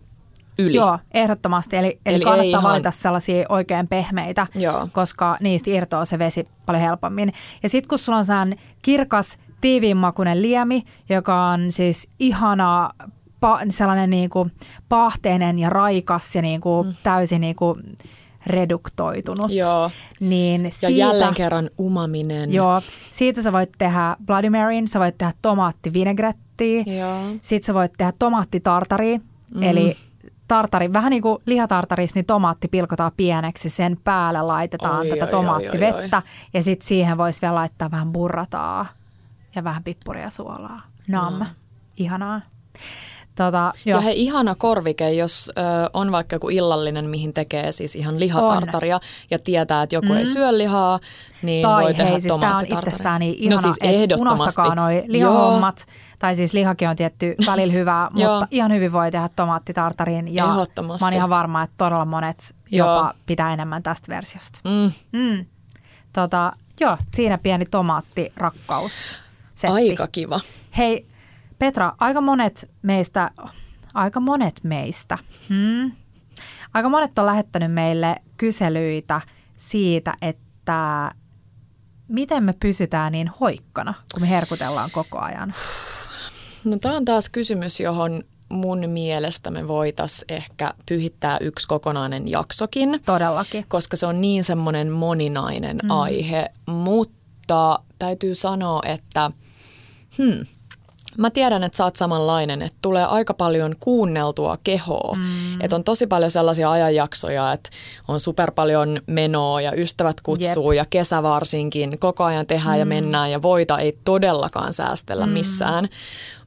yli. 0.58 0.76
Joo, 0.76 1.00
ehdottomasti. 1.14 1.78
Eli, 1.78 2.00
eli, 2.06 2.16
eli 2.16 2.24
kannattaa 2.24 2.60
ihan... 2.60 2.64
valita 2.64 2.92
sellaisia 2.92 3.46
oikein 3.50 3.88
pehmeitä, 3.88 4.48
Joo. 4.56 4.88
koska 4.92 5.38
niistä 5.40 5.70
irtoaa 5.70 6.06
se 6.06 6.20
vesi 6.20 6.48
paljon 6.66 6.84
helpommin. 6.84 7.34
Ja 7.64 7.70
sitten 7.70 7.90
kun 7.90 8.00
sulla 8.00 8.18
on 8.18 8.26
sään 8.26 8.56
kirkas, 8.82 9.38
tiiviinmakuinen 9.62 10.42
liemi, 10.42 10.82
joka 11.10 11.46
on 11.46 11.72
siis 11.72 12.08
ihana 12.20 12.90
pa- 13.46 13.66
sellainen 13.70 14.10
niin 14.10 14.30
kuin 14.30 14.52
pahteinen 14.90 15.60
ja 15.60 15.70
raikas 15.70 16.36
ja 16.36 16.42
niin 16.42 16.62
kuin 16.62 16.88
mm. 16.88 16.94
täysin 17.04 17.42
niin 17.42 17.56
kuin, 17.56 17.82
reduktoitunut. 18.46 19.52
Joo. 19.52 19.92
Niin 20.20 20.64
Ja 20.64 20.72
siitä, 20.72 20.94
jälleen 20.94 21.34
kerran 21.34 21.70
umaminen. 21.80 22.54
Joo, 22.54 22.82
siitä 23.12 23.42
sä 23.42 23.54
voit 23.54 23.70
tehdä 23.78 24.16
Bloody 24.26 24.50
Maryn, 24.50 24.88
sä 24.88 25.00
voit 25.00 25.18
tehdä 25.18 25.34
tomaattivinegrettiä, 25.42 26.84
Joo. 26.86 27.20
sitten 27.42 27.66
sä 27.66 27.74
voit 27.74 27.94
tehdä 27.98 28.14
tomaattitartaria, 28.20 29.20
mm. 29.56 29.64
eli 29.64 29.98
tartari, 30.52 30.94
vähän 30.94 31.10
niin 31.10 31.22
kuin 31.22 31.44
lihatartarissa, 31.46 32.18
niin 32.18 32.26
tomaatti 32.26 32.68
pilkotaan 32.68 33.12
pieneksi, 33.18 33.70
sen 33.70 33.98
päälle 34.04 34.42
laitetaan 34.42 35.00
Oi, 35.00 35.10
tätä 35.10 35.26
oi, 35.26 35.32
tomaattivettä 35.32 36.18
oi, 36.18 36.24
ja 36.54 36.64
sitten 36.64 36.88
siihen 36.88 37.18
voisi 37.18 37.42
vielä 37.42 37.56
laittaa 37.56 37.92
vähän 37.92 38.12
burrataa 38.12 38.86
ja 39.56 39.64
vähän 39.64 39.84
pippuria 39.84 40.30
suolaa. 40.30 40.82
Nam, 41.08 41.34
no. 41.34 41.46
ihanaa. 41.98 42.42
Tota, 43.46 43.74
joo. 43.86 43.98
Ja 44.00 44.02
hei, 44.02 44.24
ihana 44.24 44.56
korvike, 44.56 45.12
jos 45.12 45.52
ö, 45.58 45.62
on 45.94 46.12
vaikka 46.12 46.36
joku 46.36 46.50
illallinen, 46.50 47.10
mihin 47.10 47.34
tekee 47.34 47.72
siis 47.72 47.96
ihan 47.96 48.20
lihatartaria 48.20 48.96
on. 48.96 49.02
ja 49.32 49.40
tietää, 49.40 49.84
että 49.84 49.96
joku 49.96 50.08
mm. 50.08 50.18
ei 50.18 50.26
syö 50.26 50.58
lihaa, 50.58 51.00
niin 51.42 51.62
tai 51.62 51.84
voi 51.84 51.94
tehdä 51.94 52.12
hei, 52.12 52.22
siis 52.22 52.34
tämä 52.40 52.58
on 52.58 52.66
itsessään 52.66 53.20
niin 53.20 53.36
ihana, 53.38 53.56
no 53.56 53.62
siis 53.62 53.76
että 53.82 53.96
ehdottomasti. 53.96 54.34
unohtakaa 54.34 54.76
noi 54.76 55.04
lihahommat. 55.08 55.86
Tai 56.20 56.36
siis 56.36 56.54
lihakin 56.54 56.90
on 56.90 56.96
tietty 56.96 57.36
välillä 57.48 57.74
hyvää, 57.74 58.10
Joo. 58.14 58.32
mutta 58.32 58.48
ihan 58.52 58.72
hyvin 58.72 58.92
voi 58.92 59.12
tehdä 59.12 59.30
tomaattitartarin. 59.36 60.36
Ja 60.36 60.46
mä 60.46 60.56
oon 61.02 61.14
ihan 61.14 61.30
varma, 61.30 61.64
että 61.64 61.76
todella 61.78 62.06
monet 62.06 62.56
Joo. 62.72 62.88
jopa 62.96 63.14
pitää 63.26 63.54
enemmän 63.54 63.84
tästä 63.84 64.16
versiosta. 64.16 64.60
Mm. 64.64 64.92
Mm. 65.20 65.46
Tota, 66.14 66.54
joo, 66.80 66.98
siinä 67.14 67.38
pieni 67.38 67.66
tomaattirakkaus. 67.66 69.20
Setti. 69.56 69.74
Aika 69.74 70.08
kiva. 70.08 70.40
Hei 70.78 71.11
Petra, 71.62 71.94
aika 72.00 72.22
monet 72.22 72.70
meistä, 72.82 73.32
aika 73.94 74.20
monet 74.20 74.60
meistä, 74.64 75.18
hmm, 75.50 75.92
aika 76.74 76.90
monet 76.90 77.20
on 77.20 77.26
lähettänyt 77.26 77.74
meille 77.74 78.16
kyselyitä 78.38 79.22
siitä, 79.58 80.14
että 80.22 81.12
miten 82.08 82.44
me 82.44 82.54
pysytään 82.54 83.12
niin 83.12 83.28
hoikkana, 83.28 83.94
kun 84.14 84.22
me 84.22 84.30
herkutellaan 84.30 84.90
koko 84.92 85.20
ajan. 85.20 85.54
No 86.66 86.78
tämä 86.82 86.96
on 86.96 87.06
taas 87.06 87.30
kysymys, 87.30 87.80
johon 87.80 88.24
mun 88.50 88.90
mielestä 88.90 89.52
me 89.52 89.68
voitais 89.68 90.26
ehkä 90.30 90.74
pyhittää 90.90 91.38
yksi 91.42 91.68
kokonainen 91.68 92.28
jaksokin. 92.28 93.00
Todellakin. 93.06 93.66
koska 93.68 93.98
se 93.98 94.06
on 94.06 94.22
niin 94.22 94.44
semmoinen 94.44 94.92
moninainen 94.92 95.80
mm. 95.84 95.92
aihe, 95.92 96.50
mutta 96.66 97.80
täytyy 98.00 98.36
sanoa, 98.36 98.82
että 98.86 99.32
hmm, 100.18 100.46
mä 101.18 101.30
tiedän, 101.30 101.64
että 101.64 101.78
sä 101.78 101.84
oot 101.84 101.96
samanlainen, 101.96 102.62
että 102.62 102.78
tulee 102.82 103.06
aika 103.06 103.34
paljon 103.34 103.76
kuunneltua 103.80 104.58
kehoa. 104.64 105.16
Mm. 105.16 105.62
Että 105.62 105.76
on 105.76 105.84
tosi 105.84 106.08
paljon 106.08 106.32
sellaisia 106.32 106.72
ajanjaksoja, 106.72 107.52
että 107.52 107.70
on 108.08 108.20
super 108.20 108.52
paljon 108.52 109.02
menoa 109.08 109.62
ja 109.62 109.74
ystävät 109.76 110.22
kutsuu 110.22 110.72
Jep. 110.72 110.78
ja 110.78 110.86
kesä 110.90 111.24
varsinkin. 111.24 112.00
Koko 112.00 112.24
ajan 112.24 112.48
tehdään 112.48 112.76
mm. 112.76 112.80
ja 112.80 112.86
mennään 112.86 113.32
ja 113.32 113.42
voita 113.42 113.80
ei 113.80 113.94
todellakaan 114.04 114.74
säästellä 114.74 115.26
mm. 115.26 115.32
missään. 115.32 115.90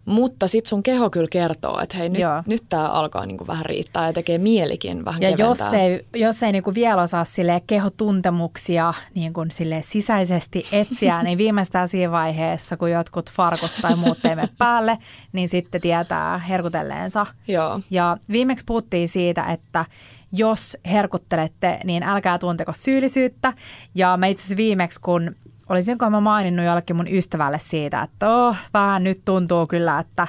Mutta 0.06 0.48
sit 0.48 0.66
sun 0.66 0.82
keho 0.82 1.10
kyllä 1.10 1.28
kertoo, 1.30 1.80
että 1.80 1.96
hei 1.96 2.08
nyt, 2.08 2.22
Joo. 2.22 2.42
nyt 2.46 2.62
tää 2.68 2.88
alkaa 2.88 3.26
niinku 3.26 3.46
vähän 3.46 3.66
riittää 3.66 4.06
ja 4.06 4.12
tekee 4.12 4.38
mielikin 4.38 5.04
vähän 5.04 5.22
Ja 5.22 5.28
keventää. 5.36 5.46
jos 5.46 5.72
ei, 5.72 6.06
jos 6.14 6.42
ei 6.42 6.52
niinku 6.52 6.74
vielä 6.74 7.02
osaa 7.02 7.24
sille 7.24 7.62
kehotuntemuksia 7.66 8.94
niinku 9.14 9.44
sille 9.50 9.82
sisäisesti 9.82 10.66
etsiä, 10.72 11.22
niin 11.22 11.38
viimeistään 11.38 11.88
siinä 11.88 12.12
vaiheessa, 12.12 12.76
kun 12.76 12.90
jotkut 12.90 13.30
farkut 13.32 13.70
tai 13.82 13.96
muut 13.96 14.18
mene 14.24 14.48
päälle, 14.58 14.98
niin 15.32 15.48
sitten 15.48 15.80
tietää 15.80 16.38
herkutelleensa. 16.38 17.26
Joo. 17.48 17.80
Ja 17.90 18.16
viimeksi 18.30 18.64
puhuttiin 18.64 19.08
siitä, 19.08 19.44
että 19.44 19.84
jos 20.32 20.76
herkuttelette, 20.86 21.80
niin 21.84 22.02
älkää 22.02 22.38
tunteko 22.38 22.72
syyllisyyttä. 22.74 23.52
Ja 23.94 24.16
mä 24.16 24.26
itse 24.26 24.40
asiassa 24.42 24.56
viimeksi, 24.56 25.00
kun 25.00 25.34
olisinko 25.68 26.10
mä 26.10 26.20
maininnut 26.20 26.66
jollekin 26.66 26.96
mun 26.96 27.08
ystävälle 27.08 27.58
siitä, 27.58 28.02
että 28.02 28.28
oh, 28.28 28.56
vähän 28.74 29.04
nyt 29.04 29.22
tuntuu 29.24 29.66
kyllä, 29.66 29.98
että, 29.98 30.26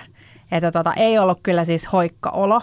että 0.52 0.72
tota, 0.72 0.94
ei 0.94 1.18
ollut 1.18 1.40
kyllä 1.44 1.66
siis 1.66 1.92
hoikka 1.92 2.30
olo. 2.30 2.62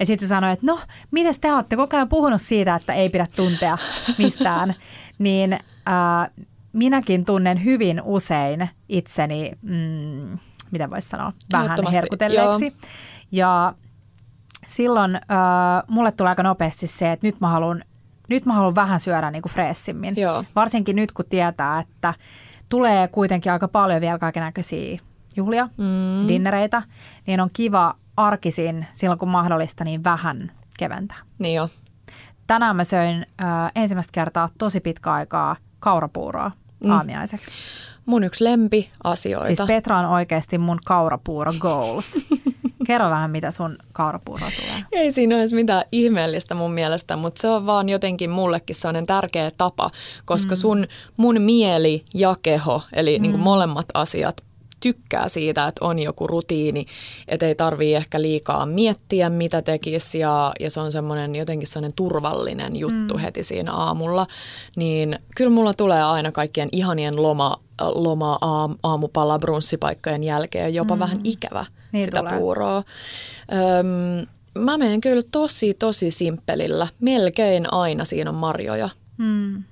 Ja 0.00 0.06
sitten 0.06 0.28
se 0.28 0.28
sanoi, 0.28 0.52
että 0.52 0.66
no, 0.66 0.78
miten 1.10 1.34
te 1.40 1.52
olette 1.52 1.76
koko 1.76 1.96
ajan 1.96 2.08
puhunut 2.08 2.40
siitä, 2.40 2.74
että 2.74 2.92
ei 2.92 3.08
pidä 3.08 3.26
tuntea 3.36 3.76
mistään. 4.18 4.74
niin 5.18 5.58
ää, 5.86 6.28
minäkin 6.72 7.24
tunnen 7.24 7.64
hyvin 7.64 8.02
usein 8.04 8.68
itseni, 8.88 9.52
mm, 9.62 10.38
mitä 10.70 10.90
voisi 10.90 11.08
sanoa, 11.08 11.32
vähän 11.52 11.78
herkutelleeksi. 11.92 12.72
Ja 13.32 13.74
silloin 14.66 15.14
äh, 15.16 15.20
mulle 15.88 16.12
tulee 16.12 16.30
aika 16.30 16.42
nopeasti 16.42 16.86
se, 16.86 17.12
että 17.12 17.26
nyt 17.26 17.40
mä 17.40 17.48
haluan, 17.48 17.84
nyt 18.28 18.46
mä 18.46 18.52
haluan 18.52 18.74
vähän 18.74 19.00
syödä 19.00 19.30
niin 19.30 19.42
kuin 19.42 19.52
freessimmin. 19.52 20.14
Joo. 20.16 20.44
Varsinkin 20.56 20.96
nyt, 20.96 21.12
kun 21.12 21.24
tietää, 21.28 21.80
että 21.80 22.14
tulee 22.68 23.08
kuitenkin 23.08 23.52
aika 23.52 23.68
paljon 23.68 24.00
vielä 24.00 24.18
kaikenlaisia 24.18 24.98
juhlia, 25.36 25.68
mm. 25.78 26.28
dinnereitä, 26.28 26.82
niin 27.26 27.40
on 27.40 27.50
kiva 27.52 27.94
arkisin 28.16 28.86
silloin, 28.92 29.18
kun 29.18 29.28
mahdollista, 29.28 29.84
niin 29.84 30.04
vähän 30.04 30.52
keventää. 30.78 31.18
Niin 31.38 31.54
jo. 31.54 31.68
Tänään 32.46 32.76
mä 32.76 32.84
söin 32.84 33.26
äh, 33.42 33.72
ensimmäistä 33.74 34.12
kertaa 34.12 34.48
tosi 34.58 34.80
pitkä 34.80 35.12
aikaa 35.12 35.56
kaurapuuroa 35.80 36.50
mm. 36.88 36.96
aamiaiseksi. 36.96 37.54
Mun 38.06 38.24
yksi 38.24 38.44
lempi 38.44 38.90
asioita. 39.04 39.46
Siis 39.46 39.66
Petra 39.66 39.98
on 39.98 40.04
oikeasti 40.04 40.58
mun 40.58 40.78
kaurapuuro 40.84 41.52
goals. 41.58 42.18
Kerro 42.86 43.10
vähän, 43.10 43.30
mitä 43.30 43.50
sun 43.50 43.78
kaurapuuro 43.92 44.46
tulee. 44.56 44.84
Ei 44.92 45.12
siinä 45.12 45.36
ole 45.36 45.44
mitään 45.52 45.84
ihmeellistä 45.92 46.54
mun 46.54 46.72
mielestä, 46.72 47.16
mutta 47.16 47.40
se 47.40 47.48
on 47.48 47.66
vaan 47.66 47.88
jotenkin 47.88 48.30
mullekin 48.30 48.76
sellainen 48.76 49.06
tärkeä 49.06 49.50
tapa, 49.58 49.90
koska 50.24 50.54
mm. 50.54 50.58
sun, 50.58 50.86
mun 51.16 51.40
mieli 51.40 52.04
ja 52.14 52.34
keho, 52.42 52.82
eli 52.92 53.18
mm. 53.18 53.22
niin 53.22 53.32
kuin 53.32 53.42
molemmat 53.42 53.86
asiat, 53.94 54.44
tykkää 54.84 55.28
siitä, 55.28 55.66
että 55.66 55.84
on 55.84 55.98
joku 55.98 56.26
rutiini, 56.26 56.86
että 57.28 57.46
ei 57.46 57.54
tarvii 57.54 57.94
ehkä 57.94 58.22
liikaa 58.22 58.66
miettiä, 58.66 59.30
mitä 59.30 59.62
tekisi 59.62 60.18
ja, 60.18 60.52
ja 60.60 60.70
se 60.70 60.80
on 60.80 60.92
semmoinen 60.92 61.34
jotenkin 61.34 61.68
sellainen 61.68 61.96
turvallinen 61.96 62.76
juttu 62.76 63.14
mm. 63.14 63.20
heti 63.20 63.42
siinä 63.42 63.72
aamulla, 63.72 64.26
niin 64.76 65.18
kyllä 65.36 65.50
mulla 65.50 65.74
tulee 65.74 66.02
aina 66.02 66.32
kaikkien 66.32 66.68
ihanien 66.72 67.22
loma, 67.22 67.56
loma 67.80 68.38
aam, 68.40 68.76
aamupala 68.82 69.38
brunssipaikkojen 69.38 70.24
jälkeen 70.24 70.74
jopa 70.74 70.94
mm. 70.94 71.00
vähän 71.00 71.20
ikävä 71.24 71.66
Niin 71.92 72.04
sitä 72.04 72.18
tulee. 72.18 72.38
puuroa. 72.38 72.76
Öm, 72.78 74.26
mä 74.58 74.78
menen 74.78 75.00
kyllä 75.00 75.22
tosi, 75.32 75.74
tosi 75.74 76.10
simppelillä. 76.10 76.88
Melkein 77.00 77.72
aina 77.72 78.04
siinä 78.04 78.30
on 78.30 78.36
marjoja. 78.36 78.88
Mm. 79.18 79.64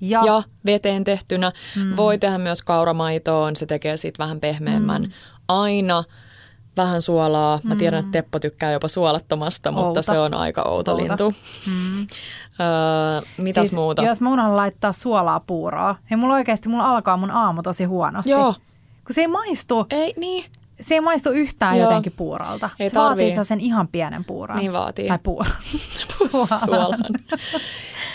Ja, 0.00 0.22
Ja 0.24 0.42
veteen 0.66 1.04
tehtynä. 1.04 1.52
Mm. 1.76 1.96
Voi 1.96 2.18
tehdä 2.18 2.38
myös 2.38 2.62
kauramaitoon, 2.62 3.56
se 3.56 3.66
tekee 3.66 3.96
siitä 3.96 4.22
vähän 4.22 4.40
pehmeämmän. 4.40 5.02
Mm. 5.02 5.10
Aina 5.48 6.04
vähän 6.76 7.02
suolaa. 7.02 7.60
Mä 7.62 7.76
tiedän, 7.76 8.00
että 8.00 8.12
Teppo 8.12 8.38
tykkää 8.38 8.72
jopa 8.72 8.88
suolattomasta, 8.88 9.72
mutta 9.72 9.88
Outo. 9.88 10.02
se 10.02 10.18
on 10.18 10.34
aika 10.34 10.62
outo, 10.62 10.92
Outo. 10.92 11.02
lintu. 11.02 11.34
Mm. 11.66 12.00
Öö, 12.00 13.20
mitäs 13.36 13.68
siis, 13.68 13.74
muuta? 13.74 14.02
Jos 14.02 14.20
mun 14.20 14.40
on 14.40 14.56
laittaa 14.56 14.92
suolaa 14.92 15.40
puuroa, 15.40 15.96
niin 16.10 16.18
mulla 16.18 16.34
oikeasti 16.34 16.68
mulla 16.68 16.90
alkaa 16.90 17.16
mun 17.16 17.30
aamu 17.30 17.62
tosi 17.62 17.84
huonosti. 17.84 18.30
Joo. 18.30 18.54
Kun 19.06 19.14
se 19.14 19.20
ei 19.20 19.28
maistu, 19.28 19.86
Ei, 19.90 20.14
niin. 20.16 20.44
Se 20.80 20.94
ei 20.94 21.00
maistu 21.00 21.30
yhtään 21.30 21.78
Joo. 21.78 21.88
jotenkin 21.88 22.12
puuralta. 22.16 22.70
Ei 22.78 22.90
se 22.90 22.96
vaatii 22.96 23.30
tarvii. 23.30 23.44
sen 23.44 23.60
ihan 23.60 23.88
pienen 23.88 24.24
puuron. 24.24 24.56
Niin 24.56 24.72
vaatii. 24.72 25.08
Tai 25.08 25.18
puuro. 25.22 25.50
Suolan. 26.64 26.98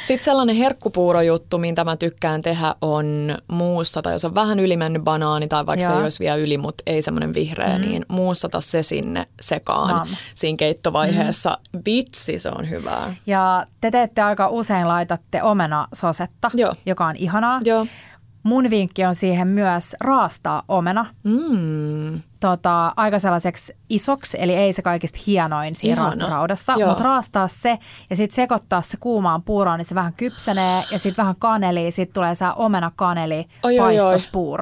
Sitten 0.08 0.26
sellainen 0.26 0.56
herkkupuurojuttu, 0.56 1.58
mitä 1.58 1.84
mä 1.84 1.98
tykkään 1.98 2.42
tehdä, 2.42 2.76
on 2.82 3.38
muussata, 3.48 4.12
jos 4.12 4.26
on 4.26 4.36
vähän 4.36 4.60
ylimennyt 4.60 5.04
banaani 5.04 5.48
tai 5.48 5.66
vaikka 5.66 5.86
se 5.86 5.92
Joo. 5.92 6.00
ei 6.00 6.04
olisi 6.04 6.20
vielä 6.20 6.36
yli, 6.36 6.58
mutta 6.58 6.84
ei 6.88 7.02
semmoinen 7.02 7.34
vihreä, 7.34 7.76
mm. 7.76 7.82
niin 7.82 8.06
muussata 8.08 8.62
se 8.62 8.84
sinne 8.84 9.28
sekaan 9.42 9.96
Nam. 9.96 10.08
siinä 10.36 10.58
keittovaiheessa. 10.58 11.58
Mm. 11.74 11.82
Vitsi, 11.86 12.40
se 12.40 12.50
on 12.50 12.70
hyvää. 12.70 13.14
Ja 13.26 13.66
te 13.82 13.92
teette 13.92 14.22
aika 14.22 14.48
usein 14.48 14.88
laitatte 14.88 15.44
omenasosetta, 15.44 16.52
Joo. 16.54 16.74
joka 16.86 17.06
on 17.06 17.16
ihanaa. 17.16 17.60
Joo. 17.64 17.86
Mun 18.44 18.70
vinkki 18.70 19.06
on 19.06 19.16
siihen 19.16 19.48
myös 19.48 19.96
raastaa 20.02 20.64
omena 20.68 21.06
Mm. 21.24 22.20
tota, 22.40 22.94
aika 22.98 23.20
sellaiseksi 23.20 23.74
isoksi, 23.90 24.38
eli 24.42 24.56
ei 24.56 24.74
se 24.74 24.82
kaikista 24.82 25.20
hienoin 25.28 25.76
siinä 25.76 25.94
Ihana. 26.02 26.10
mutta 26.88 27.04
raastaa 27.04 27.48
se 27.48 27.80
ja 28.10 28.16
sitten 28.16 28.36
sekoittaa 28.36 28.82
se 28.82 28.98
kuumaan 28.98 29.44
puuroon, 29.44 29.78
niin 29.78 29.86
se 29.86 29.96
vähän 29.96 30.14
kypsenee 30.14 30.84
ja 30.92 31.00
sitten 31.00 31.24
vähän 31.24 31.36
kaneli, 31.40 31.92
sitten 31.92 32.14
tulee 32.14 32.36
se 32.36 32.46
omena 32.56 32.92
kaneli 32.96 33.46
Oi, 33.64 33.80
oi, 33.80 34.00
oi. 34.00 34.18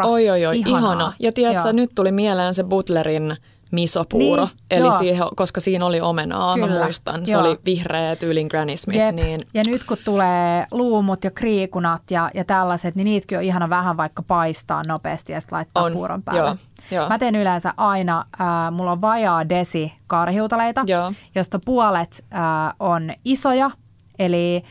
Oi, 0.05 0.29
oi, 0.29 0.45
oi. 0.45 0.59
Ihanaa. 0.59 0.79
Ihana. 0.79 1.13
Ja 1.19 1.31
tiedätkö, 1.33 1.63
Joo. 1.67 1.71
nyt 1.71 1.91
tuli 1.95 2.11
mieleen 2.11 2.53
se 2.53 2.63
Butlerin 2.63 3.35
misopuuro, 3.71 4.45
Niin, 4.45 4.55
eli 4.71 4.81
joo. 4.87 4.91
siihen, 4.99 5.27
koska 5.35 5.59
siinä 5.61 5.85
oli 5.85 6.01
omenaa, 6.01 6.53
Kyllä, 6.53 6.67
mä 6.67 6.83
muistan. 6.83 7.25
Se 7.25 7.31
joo. 7.31 7.41
oli 7.41 7.59
vihreä 7.65 8.15
tyylin 8.15 8.47
Granny 8.47 8.77
Smith, 8.77 8.99
Jep. 8.99 9.15
niin 9.15 9.41
Ja 9.53 9.63
nyt 9.67 9.83
kun 9.83 9.97
tulee 10.05 10.65
luumut 10.71 11.23
ja 11.23 11.31
kriikunat 11.31 12.01
ja, 12.11 12.29
ja 12.33 12.45
tällaiset, 12.45 12.95
niin 12.95 13.05
niitäkin 13.05 13.37
on 13.37 13.43
ihana 13.43 13.69
vähän 13.69 13.97
vaikka 13.97 14.23
paistaa 14.23 14.81
nopeasti 14.87 15.33
ja 15.33 15.39
sitten 15.41 15.55
laittaa 15.55 15.83
On, 15.83 15.93
puuron 15.93 16.23
päälle. 16.23 16.41
joo, 16.41 16.55
joo. 16.91 17.09
Mä 17.09 17.17
teen 17.19 17.35
yleensä 17.35 17.73
aina, 17.77 18.25
äh, 18.41 18.47
mulla 18.71 18.91
on 18.91 19.01
vajaa 19.01 19.49
desi 19.49 19.93
kaarihiutaleita, 20.07 20.83
Joo. 20.87 21.11
josta 21.35 21.59
puolet 21.65 22.23
äh, 22.33 22.39
on 22.79 23.11
isoja, 23.25 23.71
eli 24.19 24.63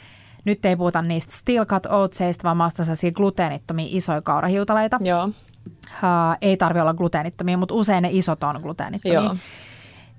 nyt 0.45 0.65
ei 0.65 0.77
puhuta 0.77 1.03
niistä 1.03 1.37
steel 1.37 1.67
cut 1.67 1.87
oatseista, 1.87 2.45
vaan 2.45 2.57
mä 2.57 2.67
ostan 2.67 2.87
sellaisia 2.87 3.13
gluteenittomia 3.13 3.87
isoja 3.91 4.23
kaurahiutaleita. 4.23 4.99
Joo, 5.01 5.29
Uh, 5.91 6.37
ei 6.41 6.57
tarvi 6.57 6.81
olla 6.81 6.95
gluteenittomia, 6.95 7.57
mutta 7.57 7.75
usein 7.75 8.03
ne 8.03 8.09
isot 8.13 8.45
on 8.45 8.61
gluteenittomia. 8.63 9.21
Joo. 9.21 9.37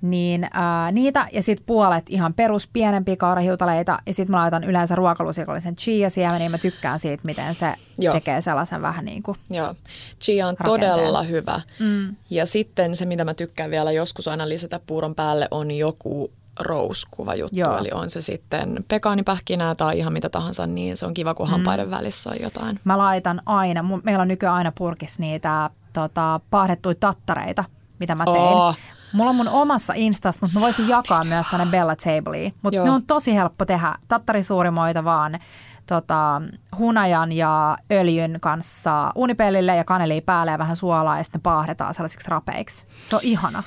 Niin 0.01 0.43
uh, 0.43 0.91
niitä 0.93 1.27
ja 1.31 1.43
sitten 1.43 1.65
puolet 1.65 2.05
ihan 2.09 2.33
perus 2.33 2.67
pienempiä 2.67 3.15
kaurahiutaleita 3.15 3.99
ja 4.05 4.13
sitten 4.13 4.31
mä 4.31 4.37
laitan 4.37 4.63
yleensä 4.63 4.95
ruokalusikollisen 4.95 5.75
chia 5.75 6.09
siellä, 6.09 6.39
niin 6.39 6.51
mä 6.51 6.57
tykkään 6.57 6.99
siitä, 6.99 7.23
miten 7.25 7.55
se 7.55 7.73
Joo. 7.97 8.13
tekee 8.13 8.41
sellaisen 8.41 8.81
vähän 8.81 9.05
niin 9.05 9.23
kuin 9.23 9.37
Joo, 9.49 9.75
chia 10.21 10.47
on 10.47 10.55
Rakenteen. 10.59 10.91
todella 10.91 11.23
hyvä. 11.23 11.61
Mm. 11.79 12.15
Ja 12.29 12.45
sitten 12.45 12.95
se, 12.95 13.05
mitä 13.05 13.25
mä 13.25 13.33
tykkään 13.33 13.71
vielä 13.71 13.91
joskus 13.91 14.27
aina 14.27 14.49
lisätä 14.49 14.79
puuron 14.87 15.15
päälle, 15.15 15.47
on 15.51 15.71
joku 15.71 16.31
rouskuva 16.59 17.35
juttu. 17.35 17.59
Joo. 17.59 17.77
Eli 17.77 17.89
on 17.91 18.09
se 18.09 18.21
sitten 18.21 18.85
pekaanipähkinää 18.87 19.75
tai 19.75 19.97
ihan 19.97 20.13
mitä 20.13 20.29
tahansa, 20.29 20.67
niin 20.67 20.97
se 20.97 21.05
on 21.05 21.13
kiva, 21.13 21.33
kun 21.33 21.49
hampaiden 21.49 21.91
välissä 21.91 22.29
on 22.29 22.35
jotain. 22.39 22.79
Mä 22.83 22.97
laitan 22.97 23.41
aina, 23.45 23.85
meillä 24.03 24.21
on 24.21 24.27
nykyään 24.27 24.55
aina 24.55 24.71
purkissa 24.71 25.21
niitä 25.21 25.69
tota, 25.93 26.39
paahdettuja 26.49 26.95
tattareita, 26.99 27.63
mitä 27.99 28.15
mä 28.15 28.25
tein. 28.25 28.37
Oo. 28.37 28.73
Mulla 29.13 29.29
on 29.29 29.35
mun 29.35 29.47
omassa 29.47 29.93
Instassa, 29.95 30.39
mutta 30.41 30.59
mä 30.59 30.63
voisin 30.63 30.87
jakaa 30.87 31.23
myös 31.23 31.47
tänne 31.51 31.65
Bella 31.65 31.95
Tableen. 31.95 32.53
Mutta 32.61 32.83
ne 32.83 32.91
on 32.91 33.03
tosi 33.03 33.35
helppo 33.35 33.65
tehdä. 33.65 33.95
Tattarisuurimoita 34.07 35.03
vaan 35.03 35.39
tota, 35.87 36.41
hunajan 36.77 37.31
ja 37.31 37.77
öljyn 37.91 38.37
kanssa 38.41 39.11
unipellille 39.15 39.75
ja 39.75 39.83
kanelia 39.83 40.21
päälle 40.21 40.51
ja 40.51 40.57
vähän 40.57 40.75
suolaa 40.75 41.17
ja 41.17 41.23
sitten 41.23 41.41
paahdetaan 41.41 41.93
sellaisiksi 41.93 42.29
rapeiksi. 42.29 42.85
Se 42.89 43.15
on 43.15 43.21
ihana. 43.23 43.63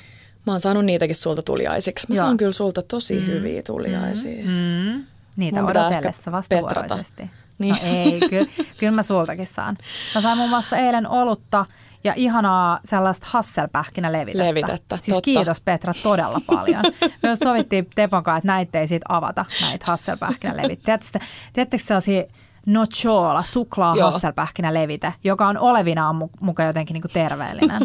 Mä 0.47 0.53
oon 0.53 0.61
saanut 0.61 0.85
niitäkin 0.85 1.17
sulta 1.17 1.43
tuliaisiksi. 1.43 2.07
Mä 2.09 2.15
Joo. 2.15 2.25
saan 2.25 2.37
kyllä 2.37 2.53
sulta 2.53 2.83
tosi 2.83 3.15
mm. 3.21 3.27
hyviä 3.27 3.63
tuliaisia. 3.67 4.45
Mm. 4.45 5.05
Niitä 5.37 5.61
Mun 5.61 5.71
odotellessa 5.71 6.33
vastavuoroisesti. 6.33 7.23
petrata. 7.23 7.41
Niin. 7.59 7.75
No 7.75 7.81
ei, 7.85 8.21
kyllä, 8.31 8.51
kyllä 8.79 8.93
mä 8.93 9.03
sultakin 9.03 9.47
saan. 9.47 9.77
Mä 10.15 10.21
sain 10.21 10.39
muun 10.39 10.51
muassa 10.51 10.77
eilen 10.77 11.09
olutta 11.09 11.67
ja 12.05 12.13
ihanaa 12.17 12.81
sellaista 12.85 13.27
hasselpähkinälevitettä. 13.31 14.49
Levitettä, 14.49 14.97
Siis 14.97 15.07
totta. 15.07 15.25
kiitos 15.25 15.61
Petra 15.61 15.93
todella 16.03 16.41
paljon. 16.47 16.83
Just 17.29 17.43
sovittiin 17.45 17.91
Tepon 17.95 18.23
kanssa, 18.23 18.39
että 18.39 18.47
näitä 18.47 18.81
ei 18.81 18.89
siitä 18.89 19.07
avata, 19.09 19.45
näitä 19.63 19.87
hasselpähkinälevitteitä. 19.87 21.21
Tiedättekö, 21.53 21.85
sellaisia 21.87 22.23
nochola, 22.67 23.43
suklaa 23.43 23.95
hasselpähkinälevite, 24.03 25.15
joka 25.25 25.49
on 25.49 25.59
olevinaan 25.59 26.17
mu- 26.23 26.37
mukaan 26.41 26.67
jotenkin 26.67 26.95
niinku 26.95 27.09
terveellinen. 27.13 27.81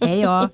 ei 0.00 0.26
oo. 0.26 0.48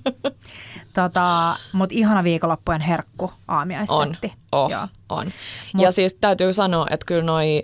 Tota, 0.92 1.56
Mutta 1.72 1.94
ihana 1.98 2.24
viikonloppujen 2.24 2.80
herkku 2.80 3.24
On, 3.24 3.32
aamiaissetti. 3.48 4.32
oh, 4.52 4.70
Joo. 4.70 4.88
on. 5.08 5.26
Mut- 5.26 5.82
ja 5.82 5.92
siis 5.92 6.14
täytyy 6.14 6.52
sanoa, 6.52 6.86
että 6.90 7.06
kyllä 7.06 7.22
noi 7.22 7.62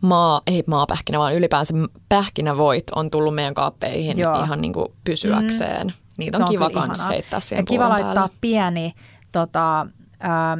maa, 0.00 0.40
ei 0.46 0.64
maapähkinä, 0.66 1.18
vaan 1.18 1.34
ylipäänsä 1.34 1.74
pähkinävoit 2.08 2.84
on 2.94 3.10
tullut 3.10 3.34
meidän 3.34 3.54
kaappeihin 3.54 4.18
Joo. 4.18 4.42
ihan 4.44 4.60
niin 4.60 4.72
kuin 4.72 4.88
pysyäkseen. 5.04 5.86
Mm. 5.86 5.92
Niitä 6.18 6.38
on, 6.38 6.46
Se 6.46 6.50
kiva 6.52 6.70
kans 6.70 7.08
heittää 7.08 7.40
siihen 7.40 7.62
Ja 7.62 7.66
kiva 7.66 7.88
laittaa 7.88 8.14
päälle. 8.14 8.30
pieni, 8.40 8.94
tota, 9.32 9.86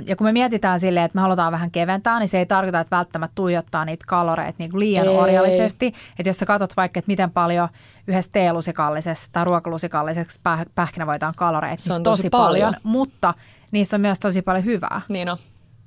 ja 0.06 0.16
kun 0.16 0.26
me 0.26 0.32
mietitään 0.32 0.80
silleen, 0.80 1.04
että 1.04 1.16
me 1.16 1.22
halutaan 1.22 1.52
vähän 1.52 1.70
keventää, 1.70 2.18
niin 2.18 2.28
se 2.28 2.38
ei 2.38 2.46
tarkoita, 2.46 2.80
että 2.80 2.96
välttämättä 2.96 3.34
tuijottaa 3.34 3.84
niitä 3.84 4.04
kaloreita 4.08 4.54
niin 4.58 4.70
kuin 4.70 4.80
liian 4.80 5.06
Ei. 5.08 5.16
orjallisesti. 5.16 5.86
Että 5.86 6.28
jos 6.28 6.38
sä 6.38 6.46
katsot 6.46 6.76
vaikka, 6.76 6.98
että 6.98 7.08
miten 7.08 7.30
paljon 7.30 7.68
yhdessä 8.06 8.30
teelusikallisessa 8.32 9.28
tai 9.32 9.44
ruokalusikallisessa 9.44 10.40
päh- 10.48 10.70
pähkinävoita 10.74 11.28
on 11.28 11.34
kaloreita, 11.36 11.82
Se 11.82 11.90
niin 11.90 11.96
on 11.96 12.02
tosi 12.02 12.30
paljon. 12.30 12.74
paljon, 12.74 12.74
mutta 12.82 13.34
niissä 13.70 13.96
on 13.96 14.00
myös 14.00 14.20
tosi 14.20 14.42
paljon 14.42 14.64
hyvää. 14.64 15.00
Niin 15.08 15.28
on. 15.28 15.36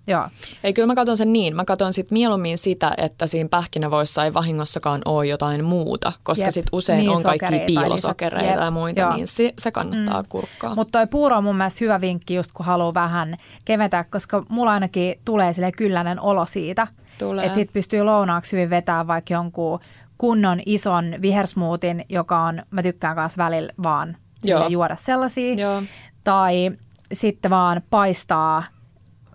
Joo. 0.07 0.27
Ei, 0.63 0.73
kyllä 0.73 0.87
mä 0.87 0.95
katson 0.95 1.17
sen 1.17 1.33
niin. 1.33 1.55
Mä 1.55 1.65
katson 1.65 1.93
sit 1.93 2.11
mieluummin 2.11 2.57
sitä, 2.57 2.93
että 2.97 3.27
siinä 3.27 3.49
pähkinävoissa 3.49 4.25
ei 4.25 4.33
vahingossakaan 4.33 5.01
ole 5.05 5.25
jotain 5.25 5.65
muuta, 5.65 6.11
koska 6.23 6.45
Jep. 6.45 6.51
sit 6.53 6.65
usein 6.71 6.97
Niin, 6.97 7.09
on 7.09 7.23
kaikki 7.23 7.45
sokereita, 7.45 7.65
piilosokereita 7.65 8.45
lisät. 8.45 8.59
ja 8.59 8.65
Jep. 8.65 8.73
muita, 8.73 9.01
Joo. 9.01 9.15
niin 9.15 9.27
se, 9.27 9.53
se 9.59 9.71
kannattaa 9.71 10.21
mm. 10.21 10.27
kurkkaa. 10.29 10.75
Mutta 10.75 10.99
toi 10.99 11.07
puuro 11.07 11.37
on 11.37 11.43
mun 11.43 11.55
mielestä 11.57 11.85
hyvä 11.85 12.01
vinkki, 12.01 12.35
just 12.35 12.51
kun 12.51 12.65
haluaa 12.65 12.93
vähän 12.93 13.37
keventää, 13.65 14.03
koska 14.03 14.43
mulla 14.49 14.71
ainakin 14.71 15.19
tulee 15.25 15.53
sille 15.53 15.71
kylläinen 15.71 16.19
olo 16.19 16.45
siitä. 16.45 16.87
Tulee. 17.19 17.45
Että 17.45 17.55
sit 17.55 17.73
pystyy 17.73 18.03
lounaaksi 18.03 18.51
hyvin 18.51 18.69
vetämään 18.69 19.07
vaikka 19.07 19.33
jonkun 19.33 19.79
kunnon 20.17 20.59
ison 20.65 21.15
vihersmootin, 21.21 22.05
joka 22.09 22.39
on, 22.39 22.63
mä 22.71 22.83
tykkään 22.83 23.15
kanssa 23.15 23.43
välillä 23.43 23.73
vaan 23.83 24.17
Joo. 24.43 24.67
juoda 24.67 24.95
sellaisia. 24.95 25.53
Joo. 25.53 25.83
Tai 26.23 26.71
sitten 27.13 27.51
vaan 27.51 27.81
paistaa 27.89 28.63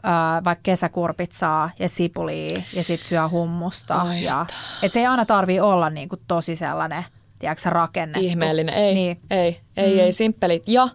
ää, 0.02 0.44
vaikka 0.44 0.62
kesäkurpitsaa 0.62 1.70
ja 1.78 1.88
sipulia 1.88 2.62
ja 2.74 2.84
sitten 2.84 3.08
syö 3.08 3.28
hummusta. 3.28 3.94
Ai 3.94 4.22
ja, 4.24 4.46
et 4.82 4.92
se 4.92 5.00
ei 5.00 5.06
aina 5.06 5.24
tarvii 5.26 5.60
olla 5.60 5.90
niinku 5.90 6.16
tosi 6.28 6.56
sellainen, 6.56 7.04
tiedätkö, 7.38 7.70
rakennettu. 7.70 8.26
Ihmeellinen. 8.26 8.74
Ei, 8.74 8.94
Niin. 8.94 9.20
ei, 9.30 9.60
ei, 9.76 9.94
mm. 9.94 10.00
ei 10.00 10.12
simppelit. 10.12 10.62
Ja 10.66 10.88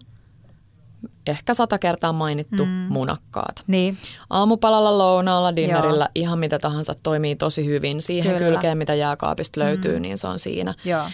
ehkä 1.27 1.53
sata 1.53 1.79
kertaa 1.79 2.13
mainittu 2.13 2.65
mm. 2.65 2.71
munakkaat. 2.71 3.63
Niin. 3.67 3.97
Aamupalalla, 4.29 4.97
lounaalla, 4.97 5.55
dinnerillä, 5.55 6.09
ihan 6.15 6.39
mitä 6.39 6.59
tahansa 6.59 6.93
toimii 7.03 7.35
tosi 7.35 7.65
hyvin. 7.65 8.01
Siihen 8.01 8.35
Kyllä. 8.37 8.49
kylkeen, 8.51 8.77
mitä 8.77 8.93
jääkaapista 8.93 9.59
löytyy, 9.59 9.95
mm. 9.95 10.01
niin 10.01 10.17
se 10.17 10.27
on 10.27 10.39
siinä. 10.39 10.73
Joo. 10.85 11.05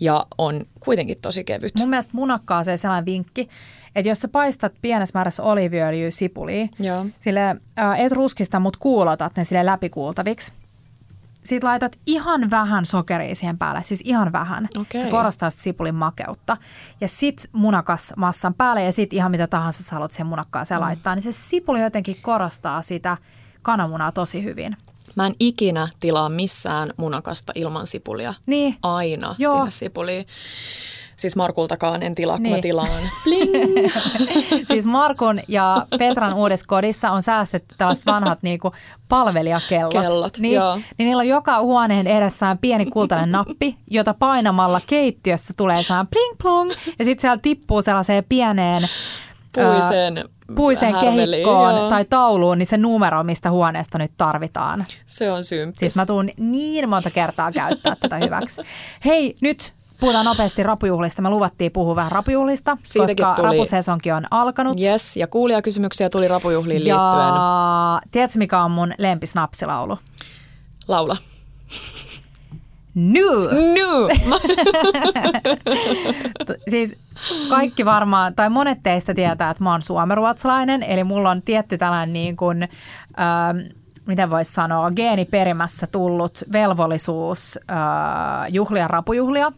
Ja 0.00 0.26
on 0.38 0.66
kuitenkin 0.80 1.16
tosi 1.22 1.44
kevyt. 1.44 1.74
Mun 1.74 1.88
mielestä 1.88 2.12
munakkaaseen 2.14 2.78
sellainen 2.78 3.06
vinkki, 3.06 3.48
että 3.98 4.08
jos 4.08 4.20
sä 4.20 4.28
paistat 4.28 4.72
pienessä 4.82 5.18
määrässä 5.18 5.42
oliiviöljyä 5.42 6.10
sipulia, 6.10 6.68
Joo. 6.78 7.06
sille 7.20 7.56
äh, 7.78 8.00
et 8.00 8.12
ruskista, 8.12 8.60
mutta 8.60 8.78
kuulotat 8.78 9.36
ne 9.36 9.44
sille 9.44 9.66
läpikuultaviksi. 9.66 10.52
Sitten 11.44 11.68
laitat 11.68 11.98
ihan 12.06 12.50
vähän 12.50 12.86
sokeria 12.86 13.34
siihen 13.34 13.58
päälle, 13.58 13.82
siis 13.82 14.00
ihan 14.04 14.32
vähän. 14.32 14.68
Okei. 14.80 15.00
Se 15.00 15.10
korostaa 15.10 15.50
sit 15.50 15.60
sipulin 15.60 15.94
makeutta. 15.94 16.56
Ja 17.00 17.08
sit 17.08 17.48
munakas 17.52 18.12
massan 18.16 18.54
päälle 18.54 18.82
ja 18.82 18.92
sit 18.92 19.12
ihan 19.12 19.30
mitä 19.30 19.46
tahansa 19.46 19.82
sä 19.82 19.92
haluat 19.92 20.10
siihen 20.10 20.26
munakkaaseen 20.26 20.80
mm. 20.80 20.84
laittaa, 20.84 21.14
niin 21.14 21.22
se 21.22 21.32
sipuli 21.32 21.80
jotenkin 21.80 22.16
korostaa 22.22 22.82
sitä 22.82 23.16
kananmunaa 23.62 24.12
tosi 24.12 24.44
hyvin. 24.44 24.76
Mä 25.16 25.26
en 25.26 25.34
ikinä 25.40 25.88
tilaa 26.00 26.28
missään 26.28 26.92
munakasta 26.96 27.52
ilman 27.56 27.86
sipulia. 27.86 28.34
Niin. 28.46 28.76
Aina 28.82 29.34
Joo. 29.38 29.52
sinne 29.52 29.70
sipuliin. 29.70 30.26
Siis 31.18 31.36
Markultakaan 31.36 32.02
en 32.02 32.14
tilaa, 32.14 32.36
kun 32.36 32.42
Niin. 32.42 32.56
mä 32.56 32.62
tilaan. 32.62 32.88
Bling! 33.24 33.88
siis 34.72 34.86
Markun 34.86 35.40
ja 35.48 35.86
Petran 35.98 36.34
uudessa 36.34 36.66
kodissa 36.68 37.10
on 37.10 37.22
säästetty 37.22 37.74
tällaiset 37.78 38.06
vanhat 38.06 38.38
niinku 38.42 38.72
palvelijakellot. 39.08 39.92
Kellot, 39.92 40.38
niin, 40.38 40.54
joo. 40.54 40.74
niin 40.76 41.06
niillä 41.06 41.20
on 41.20 41.28
joka 41.28 41.60
huoneen 41.60 42.06
edessään 42.06 42.58
pieni 42.58 42.86
kultainen 42.86 43.32
nappi, 43.32 43.76
jota 43.90 44.14
painamalla 44.14 44.80
keittiössä 44.86 45.54
tulee 45.56 45.82
sellainen 45.82 46.06
pling 46.10 46.34
plong 46.42 46.70
ja 46.98 47.04
sitten 47.04 47.20
siellä 47.20 47.38
tippuu 47.42 47.82
sellaiseen 47.82 48.24
pieneen 48.28 48.82
Puiseen, 49.52 50.18
ää, 50.18 50.24
puiseen 50.56 50.94
kehikkoon 50.94 51.74
joo. 51.74 51.88
tai 51.90 52.04
tauluun, 52.04 52.58
niin 52.58 52.66
se 52.66 52.76
numero, 52.76 53.22
mistä 53.22 53.50
huoneesta 53.50 53.98
nyt 53.98 54.12
tarvitaan. 54.16 54.84
Se 55.06 55.32
on 55.32 55.44
symppis. 55.44 55.78
Siis 55.78 55.96
mä 55.96 56.06
tuun 56.06 56.28
niin 56.38 56.88
monta 56.88 57.10
kertaa 57.10 57.52
käyttää 57.52 57.96
tätä 58.00 58.16
hyväksi. 58.16 58.62
Hei, 59.04 59.36
nyt 59.42 59.72
puhutaan 60.00 60.24
nopeasti 60.24 60.62
rapujuhlista. 60.62 61.22
Me 61.22 61.30
luvattiin 61.30 61.72
puhua 61.72 61.96
vähän 61.96 62.12
rapujuhlista, 62.12 62.76
Siitäkin 62.82 63.16
koska 63.16 63.34
tuli- 63.42 63.46
rapusesonki 63.52 64.12
on 64.12 64.24
alkanut. 64.30 64.80
Yes, 64.80 65.16
ja 65.16 65.26
kuulijakysymyksiä 65.26 66.10
tuli 66.10 66.28
rapujuhliin 66.28 66.84
liittyen. 66.84 67.34
Ja 67.34 68.00
tiedätkö, 68.10 68.38
mikä 68.38 68.62
on 68.62 68.70
mun 68.70 68.92
lempisnapsilaulu? 68.98 69.98
Laula. 70.88 71.16
New! 72.94 74.08
T- 76.46 76.52
Siis 76.70 76.96
kaikki 77.48 77.84
varmaan, 77.84 78.34
tai 78.34 78.50
monet 78.50 78.78
teistä 78.82 79.14
tietää, 79.14 79.50
että 79.50 79.64
mä 79.64 79.70
oon 79.70 79.82
suomeruotsalainen, 79.82 80.82
eli 80.82 81.04
mulla 81.04 81.30
on 81.30 81.42
tietty 81.42 81.78
tällainen 81.78 82.12
niin 82.12 82.36
kuin, 82.36 82.62
ähm, 82.62 83.58
miten 84.06 84.30
voisi 84.30 84.52
sanoa, 84.52 84.90
geeniperimässä 84.90 85.86
tullut 85.86 86.38
velvollisuus 86.52 87.58
äh, 87.70 87.76
juhlia 88.50 88.88
rapujuhlia 88.88 89.52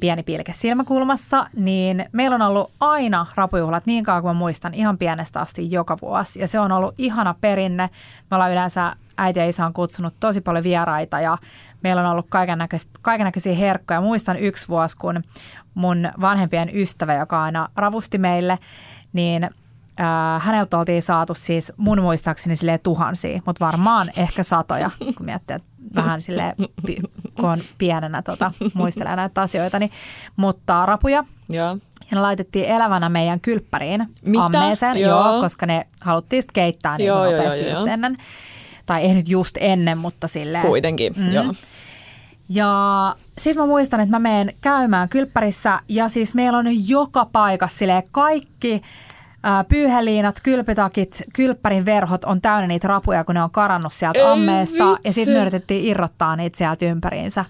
pieni 0.00 0.22
pilke 0.22 0.52
silmäkulmassa, 0.52 1.46
niin 1.56 2.04
meillä 2.12 2.34
on 2.34 2.42
ollut 2.42 2.72
aina 2.80 3.26
rapujuhlat 3.34 3.86
niin 3.86 4.04
kauan 4.04 4.22
kuin 4.22 4.30
mä 4.36 4.38
muistan 4.38 4.74
ihan 4.74 4.98
pienestä 4.98 5.40
asti 5.40 5.70
joka 5.70 5.96
vuosi. 6.02 6.40
Ja 6.40 6.48
se 6.48 6.60
on 6.60 6.72
ollut 6.72 6.94
ihana 6.98 7.34
perinne. 7.40 7.90
Me 8.30 8.34
ollaan 8.34 8.52
yleensä, 8.52 8.96
äiti 9.16 9.38
ja 9.38 9.48
isä 9.48 9.66
on 9.66 9.72
kutsunut 9.72 10.14
tosi 10.20 10.40
paljon 10.40 10.64
vieraita 10.64 11.20
ja 11.20 11.38
meillä 11.82 12.02
on 12.02 12.10
ollut 12.10 12.26
kaikenlaisia 13.02 13.54
herkkoja. 13.54 14.00
Muistan 14.00 14.38
yksi 14.38 14.68
vuosi, 14.68 14.96
kun 14.96 15.22
mun 15.74 16.08
vanhempien 16.20 16.70
ystävä, 16.74 17.14
joka 17.14 17.42
aina 17.42 17.68
ravusti 17.76 18.18
meille, 18.18 18.58
niin 19.12 19.44
äh, 19.44 20.42
häneltä 20.42 20.78
oltiin 20.78 21.02
saatu 21.02 21.34
siis 21.34 21.72
mun 21.76 22.02
muistaakseni 22.02 22.56
silleen 22.56 22.80
tuhansia, 22.82 23.42
mutta 23.46 23.64
varmaan 23.64 24.08
ehkä 24.16 24.42
satoja, 24.42 24.90
kun 24.98 25.26
miettii, 25.26 25.56
että 25.56 25.68
vähän 25.94 26.22
sille 26.22 26.54
kun 27.34 27.48
on 27.50 27.58
pienenä 27.78 28.22
tota, 28.22 28.50
muistelee 28.74 29.16
näitä 29.16 29.42
asioita. 29.42 29.78
Niin, 29.78 29.90
mutta 30.36 30.86
rapuja, 30.86 31.24
Joo. 31.48 31.66
ja 32.10 32.14
ne 32.14 32.20
laitettiin 32.20 32.64
elävänä 32.64 33.08
meidän 33.08 33.40
kylppäriin 33.40 34.06
Mitä? 34.26 34.44
ammeeseen, 34.44 34.96
Joo. 34.96 35.32
joo. 35.32 35.40
koska 35.40 35.66
ne 35.66 35.86
haluttiin 36.02 36.42
sit 36.42 36.52
keittää 36.52 36.98
niin 36.98 37.06
Joo, 37.06 37.24
nopeasti 37.24 37.60
joo, 37.60 37.70
just 37.70 37.80
joo. 37.80 37.92
ennen. 37.92 38.16
Tai 38.86 39.02
ei 39.02 39.14
nyt 39.14 39.28
just 39.28 39.56
ennen, 39.60 39.98
mutta 39.98 40.28
silleen. 40.28 40.66
Kuitenkin, 40.66 41.12
mm. 41.16 41.32
joo. 41.32 41.54
Ja 42.48 43.16
sitten 43.38 43.62
mä 43.62 43.66
muistan, 43.66 44.00
että 44.00 44.16
mä 44.16 44.18
menen 44.18 44.54
käymään 44.60 45.08
kylppärissä 45.08 45.80
ja 45.88 46.08
siis 46.08 46.34
meillä 46.34 46.58
on 46.58 46.88
joka 46.88 47.24
paikassa 47.32 47.78
silleen 47.78 48.02
kaikki 48.10 48.80
pyyheliinat, 49.68 50.40
kylpytakit, 50.42 51.22
kylppärin 51.34 51.84
verhot 51.84 52.24
on 52.24 52.40
täynnä 52.40 52.66
niitä 52.66 52.88
rapuja, 52.88 53.24
kun 53.24 53.34
ne 53.34 53.42
on 53.42 53.50
karannut 53.50 53.92
sieltä 53.92 54.18
Ei 54.18 54.24
ammeesta. 54.24 54.90
vitsi. 54.90 55.00
Ja 55.04 55.12
sitten 55.12 55.34
me 55.34 55.40
yritettiin 55.40 55.84
irrottaa 55.84 56.36
niitä 56.36 56.58
sieltä 56.58 56.84
ympäriinsä. 56.84 57.44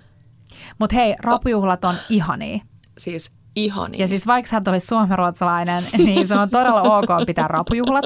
Mutta 0.79 0.97
hei, 0.97 1.15
rapujuhlat 1.19 1.85
on 1.85 1.95
ihania. 2.09 2.59
Siis 2.99 3.33
ihani. 3.57 3.99
Ja 4.01 4.09
siis 4.09 4.27
vaikka 4.27 4.49
hän 4.53 4.63
olisi 4.69 4.87
suomenruotsalainen, 4.87 5.85
niin 6.07 6.29
se 6.29 6.35
on 6.35 6.51
todella 6.51 6.83
ok 6.83 7.09
pitää 7.27 7.49
rapujuhlat. 7.49 8.05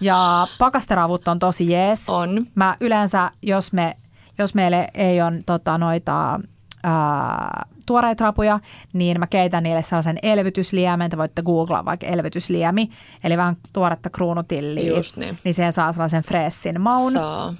Ja 0.00 0.46
pakasteravut 0.58 1.28
on 1.28 1.38
tosi 1.38 1.72
jees. 1.72 2.08
On. 2.08 2.44
Mä 2.54 2.76
yleensä, 2.80 3.30
jos, 3.42 3.72
me, 3.72 3.96
jos 4.38 4.54
meille 4.54 4.88
ei 4.94 5.22
ole 5.22 5.42
tota, 5.46 5.78
noita 5.78 6.40
ää, 6.82 7.66
tuoreita 7.90 8.24
rapuja, 8.24 8.60
niin 8.92 9.18
mä 9.18 9.26
keitän 9.26 9.62
niille 9.62 9.82
sellaisen 9.82 10.18
elvytysliemen. 10.22 11.10
Te 11.10 11.16
voitte 11.16 11.42
googlaa 11.42 11.84
vaikka 11.84 12.06
elvytysliemi, 12.06 12.90
eli 13.24 13.36
vähän 13.36 13.56
tuoretta 13.72 14.10
kruunutilliä. 14.10 14.96
Just 14.96 15.16
niin. 15.16 15.38
Niin 15.44 15.54
siihen 15.54 15.72
saa 15.72 15.92
sellaisen 15.92 16.22
fressin 16.22 16.80
maun. 16.80 17.12
Saa. 17.12 17.54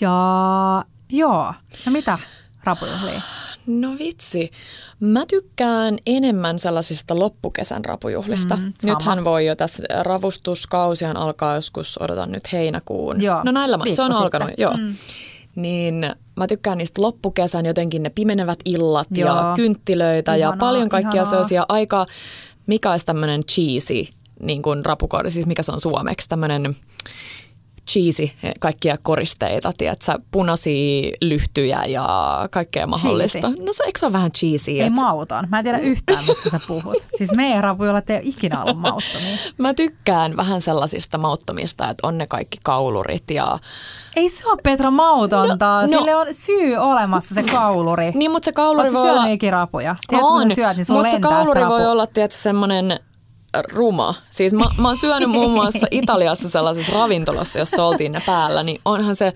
Ja 0.00 0.84
joo, 1.08 1.54
no 1.86 1.92
mitä 1.92 2.18
rapujuhlia? 2.64 3.20
No 3.66 3.98
vitsi. 3.98 4.50
Mä 5.00 5.26
tykkään 5.26 5.96
enemmän 6.06 6.58
sellaisista 6.58 7.18
loppukesän 7.18 7.84
rapujuhlista. 7.84 8.56
Mm, 8.56 8.72
sama. 8.80 8.94
Nythän 8.94 9.24
voi 9.24 9.46
jo 9.46 9.56
tässä 9.56 9.84
ravustuskausihan 10.02 11.16
alkaa 11.16 11.54
joskus, 11.54 11.98
odotan 12.02 12.32
nyt 12.32 12.52
heinäkuun. 12.52 13.22
Joo, 13.22 13.42
no 13.44 13.52
näillä 13.52 13.76
mä, 13.76 13.84
se 13.84 14.02
on 14.02 14.08
sitten. 14.08 14.22
alkanut, 14.22 14.50
joo. 14.58 14.76
Mm. 14.76 14.94
Niin 15.54 16.06
mä 16.36 16.46
tykkään 16.46 16.78
niistä 16.78 17.02
loppukesän 17.02 17.66
jotenkin 17.66 18.02
ne 18.02 18.10
pimenevät 18.10 18.58
illat 18.64 19.08
Joo. 19.10 19.28
ja 19.28 19.52
kynttilöitä 19.56 20.30
ja 20.30 20.36
Ihanaa, 20.36 20.56
paljon 20.56 20.88
kaikkia 20.88 21.10
ihanaa. 21.10 21.30
sellaisia 21.30 21.66
aika, 21.68 22.06
mikä 22.66 22.90
olisi 22.90 23.06
tämmöinen 23.06 23.44
cheesy 23.44 24.12
niin 24.40 24.62
kuin 24.62 24.84
rapukoodi, 24.84 25.30
siis 25.30 25.46
mikä 25.46 25.62
se 25.62 25.72
on 25.72 25.80
suomeksi, 25.80 26.28
tämmöinen 26.28 26.76
cheesy, 27.92 28.30
kaikkia 28.60 28.96
koristeita, 29.02 29.72
tiedätkö, 29.78 30.18
punaisia 30.30 31.12
lyhtyjä 31.20 31.84
ja 31.84 32.08
kaikkea 32.50 32.86
mahdollista. 32.86 33.38
Cheesy. 33.38 33.64
No 33.64 33.72
se, 33.72 33.84
eikö 33.84 33.98
se 33.98 34.06
ole 34.06 34.12
vähän 34.12 34.32
cheesy? 34.32 34.70
Ei 34.70 34.80
et- 34.80 34.92
mauton. 34.92 35.46
Mä 35.48 35.58
en 35.58 35.64
tiedä 35.64 35.78
yhtään, 35.78 36.24
mistä 36.28 36.50
sä 36.50 36.60
puhut. 36.68 36.96
Siis 37.18 37.32
meidän 37.34 37.64
rapujuhlat 37.64 38.10
ei 38.10 38.16
ole 38.16 38.24
ikinä 38.24 38.62
ollut 38.62 38.78
mauttomia. 38.78 39.36
Mä 39.58 39.74
tykkään 39.74 40.36
vähän 40.36 40.60
sellaisista 40.60 41.18
mauttomista, 41.18 41.88
että 41.88 42.06
on 42.06 42.18
ne 42.18 42.26
kaikki 42.26 42.58
kaulurit 42.62 43.30
ja... 43.30 43.58
Ei 44.16 44.28
se 44.28 44.48
ole 44.48 44.58
Petra 44.62 44.90
mautonta. 44.90 45.74
No, 45.74 45.80
no. 45.82 45.88
Sille 45.88 46.14
on 46.14 46.26
syy 46.30 46.76
olemassa 46.76 47.34
se 47.34 47.42
kauluri. 47.42 48.10
Niin, 48.14 48.30
mutta 48.30 48.44
se 48.44 48.52
kauluri 48.52 48.80
Oletko 48.82 48.98
voi 48.98 49.06
syönyt 49.06 49.22
olla... 49.22 49.32
ikinä 49.32 49.50
rapuja? 49.50 49.96
Tiedätkö, 50.08 50.28
kun 50.28 50.48
sä 50.48 50.54
syöt, 50.54 50.76
niin 50.76 50.86
mutta 50.88 51.10
se 51.10 51.20
kauluri 51.20 51.66
voi 51.66 51.86
olla, 51.86 52.06
tiedätkö, 52.06 52.38
semmoinen 52.38 53.00
ruma. 53.72 54.14
Siis 54.30 54.52
mä, 54.54 54.64
mä 54.78 54.88
oon 54.88 54.96
syönyt 54.96 55.30
muun 55.30 55.50
muassa 55.60 55.86
Italiassa 55.90 56.48
sellaisessa 56.48 56.92
ravintolassa, 56.92 57.58
jossa 57.58 57.84
oltiin 57.84 58.12
ne 58.12 58.22
päällä, 58.26 58.62
niin 58.62 58.80
onhan 58.84 59.16
se 59.16 59.32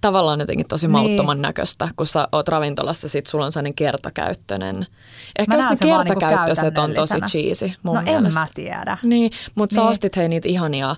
tavallaan 0.00 0.40
jotenkin 0.40 0.68
tosi 0.68 0.86
Niin. 0.86 0.92
mauttoman 0.92 1.42
näköistä, 1.42 1.88
kun 1.96 2.06
sä 2.06 2.28
oot 2.32 2.48
ravintolassa, 2.48 3.08
sit 3.08 3.26
sulla 3.26 3.44
on 3.44 3.52
sellainen 3.52 3.74
kertakäyttöinen. 3.74 4.86
Ehkä 5.38 5.56
Mä 5.56 5.62
just 5.68 5.80
ne 5.80 5.86
niinku 5.86 6.04
kertakäyttöiset 6.20 6.78
on 6.78 6.94
tosi 6.94 7.18
cheesy 7.30 7.70
mun 7.82 7.94
No 7.94 8.00
en 8.00 8.06
mielestä. 8.06 8.40
mä 8.40 8.46
tiedä. 8.54 8.98
Niin, 9.02 9.30
mutta 9.54 9.74
sä 9.74 9.80
Niin. 9.80 9.90
ostit 9.90 10.16
hei 10.16 10.28
niitä 10.28 10.48
ihania 10.48 10.96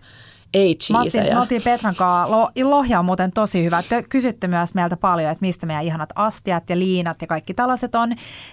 ei 0.54 0.76
Mä 0.92 1.00
cheesejä. 1.02 1.34
me 1.34 1.40
oltiin 1.40 1.62
Petran 1.62 1.94
kanssa, 1.94 2.36
lo, 2.36 2.50
lohja 2.64 2.98
on 2.98 3.04
muuten 3.04 3.32
tosi 3.32 3.64
hyvä. 3.64 3.82
Te 3.88 4.02
kysytte 4.02 4.46
myös 4.48 4.74
meiltä 4.74 4.96
paljon, 4.96 5.30
että 5.30 5.40
mistä 5.46 5.66
meidän 5.66 5.84
ihanat 5.84 6.08
astiat 6.14 6.70
ja 6.70 6.78
liinat 6.78 7.20
ja 7.20 7.26
kaikki 7.26 7.54
tällaiset 7.54 7.94
on. 7.94 8.12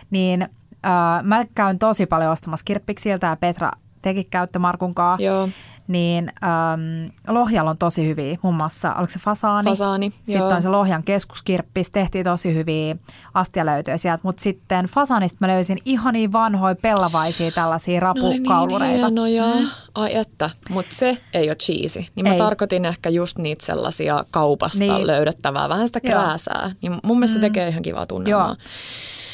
Niin 0.10 0.42
äh, 0.42 1.24
mä 1.24 1.44
käyn 1.56 1.80
tosi 1.80 2.06
paljon 2.06 2.32
ostamassa 2.32 2.64
kirppiksiltä 2.66 3.28
ja 3.28 3.36
Petra 3.36 3.72
teki 4.04 4.24
käyttö 4.24 4.60
Markun 4.60 4.96
kanssa. 4.96 5.24
Joo. 5.26 5.50
Niin 5.88 6.32
ähm, 6.44 7.10
Lohjalla 7.28 7.70
on 7.70 7.78
tosi 7.78 8.08
hyviä, 8.08 8.38
muun 8.42 8.56
muassa, 8.56 8.94
oliko 8.94 9.12
se 9.12 9.20
fasaani? 9.20 9.70
Fasaani, 9.70 10.10
Sitten 10.10 10.36
joo. 10.36 10.50
on 10.50 10.62
se 10.62 10.70
Lohjan 10.70 11.04
keskuskirppis, 11.04 11.92
tehtiin 11.92 12.24
tosi 12.24 12.54
hyviä 12.54 12.96
astialöytöjä 13.34 13.98
sieltä, 13.98 14.22
mutta 14.24 14.42
sitten 14.44 14.86
Fasaanista 14.86 15.38
mä 15.42 15.48
löysin 15.48 15.78
ihania 15.86 16.32
vanhoja 16.32 16.76
pellavaisia 16.76 17.52
tällaisia 17.52 17.92
oli 17.92 17.94
niin 17.94 18.02
rapukaulureita. 18.02 19.06
hienoja. 19.08 19.46
Mm. 19.46 19.68
Ai 19.96 20.16
että, 20.16 20.50
mutta 20.70 20.96
se 20.96 21.18
ei 21.34 21.50
ole 21.50 21.56
cheesy. 21.56 22.00
Niin 22.16 22.28
mä 22.28 22.34
Ei. 22.34 22.38
tarkoitin 22.40 22.86
ehkä 22.86 23.10
just 23.10 23.38
niitä 23.38 23.66
sellaisia 23.66 24.24
kaupasta 24.32 24.80
Niin. 24.80 24.94
niin. 24.94 25.08
löydettävää, 25.08 25.70
vähän 25.70 25.88
sitä 25.88 26.00
krääsää. 26.02 26.72
Niin 26.82 26.96
mun 27.04 27.18
mielestä 27.18 27.36
se 27.36 27.42
tekee 27.42 27.68
ihan 27.68 27.82
kivaa 27.82 28.06
tunnelmaa. 28.06 28.48
Joo. 28.48 28.56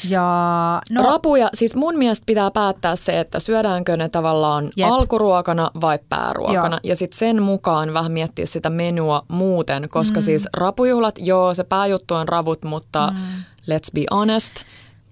Ja 0.08 0.82
no. 0.90 1.02
Rapuja, 1.02 1.48
siis 1.54 1.74
mun 1.76 1.98
mielestä 1.98 2.26
pitää 2.26 2.50
päättää 2.50 2.96
se, 2.96 3.20
että 3.20 3.40
syödäänkö 3.40 3.96
ne 3.96 4.08
tavallaan 4.08 4.70
Jep. 4.76 4.90
alkuruokana 4.90 5.70
vai 5.80 5.98
pääruokana. 6.08 6.76
Joo. 6.76 6.80
Ja 6.90 6.96
sitten 6.96 7.18
sen 7.18 7.42
mukaan 7.42 7.94
vähän 7.94 8.12
miettiä 8.12 8.46
sitä 8.46 8.70
menua 8.70 9.22
muuten, 9.28 9.88
koska 9.88 10.20
mm. 10.20 10.24
siis 10.24 10.48
rapujuhlat, 10.56 11.14
joo 11.18 11.54
se 11.54 11.64
pääjuttu 11.64 12.14
on 12.14 12.28
ravut, 12.28 12.64
mutta 12.64 13.12
mm. 13.16 13.42
let's 13.60 13.90
be 13.94 14.04
honest, 14.10 14.52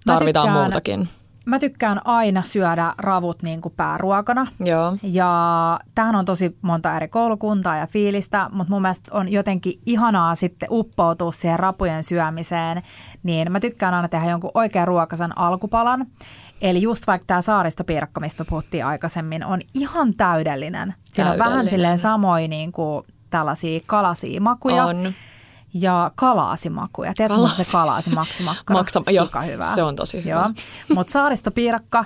tarvitaan 0.07 0.47
tykkään- 0.47 0.65
muutakin. 0.65 1.09
Mä 1.49 1.59
tykkään 1.59 2.01
aina 2.05 2.43
syödä 2.43 2.93
ravut 2.99 3.43
niin 3.43 3.61
kuin 3.61 3.75
pääruokana. 3.77 4.47
Joo. 4.61 4.97
Ja 5.03 5.81
tähän 5.95 6.15
on 6.15 6.25
tosi 6.25 6.57
monta 6.63 6.97
eri 6.97 7.09
koulukuntaa 7.09 7.77
ja 7.77 7.87
fiilistä, 7.87 8.49
mutta 8.53 8.73
mun 8.73 8.83
mielestä 8.83 9.11
on 9.13 9.33
jotenkin 9.33 9.81
ihanaa 9.87 10.35
sitten 10.35 10.69
uppoutua 10.73 11.33
siihen 11.33 11.59
rapujen 11.59 12.05
syömiseen. 12.05 12.83
Niin 13.23 13.53
mä 13.53 13.61
tykkään 13.61 13.95
aina 13.95 14.09
tehdä 14.09 14.31
jonkun 14.31 14.51
oikean 14.55 14.89
ruokaisen 14.89 15.39
alkupalan. 15.39 16.07
Eli 16.61 16.83
just 16.83 17.07
vaikka 17.07 17.27
tämä 17.27 17.43
saaristopiirakka, 17.43 18.21
mistä 18.21 18.45
me 18.45 18.47
puhuttiin 18.49 18.87
aikaisemmin, 18.87 19.45
on 19.45 19.61
ihan 19.75 20.15
täydellinen. 20.15 20.95
Siinä 21.05 21.33
on 21.33 21.39
vähän 21.39 21.67
silleen 21.67 21.99
samoin 21.99 22.51
niin 22.51 22.73
kuin 22.73 23.07
tällaisia 23.31 23.81
kalasia 23.87 24.41
makuja. 24.41 24.85
On. 24.85 25.13
Ja 25.75 26.11
kalaasimakuja. 26.17 27.13
Tiedätkö, 27.17 27.37
Kalaasi- 27.43 27.65
se 27.65 27.73
kalaasimaksimakkara? 27.73 28.81
Maksa- 28.81 29.03
joo, 29.11 29.29
hyvää. 29.47 29.67
se 29.67 29.83
on 29.83 29.97
tosi 29.97 30.25
hyvä. 30.25 30.31
Joo. 30.35 30.51
Mutta 30.95 31.13
saaristopiirakka 31.13 32.05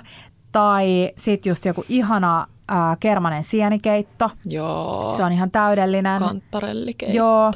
tai 0.51 1.11
sitten 1.17 1.51
just 1.51 1.65
joku 1.65 1.85
ihana 1.89 2.47
äh, 2.71 2.77
kermanen 2.99 3.43
sienikeitto. 3.43 4.29
Joo. 4.45 5.13
Se 5.15 5.23
on 5.23 5.31
ihan 5.31 5.51
täydellinen. 5.51 6.19
Kantarellikeitto. 6.19 7.17
Joo. 7.17 7.51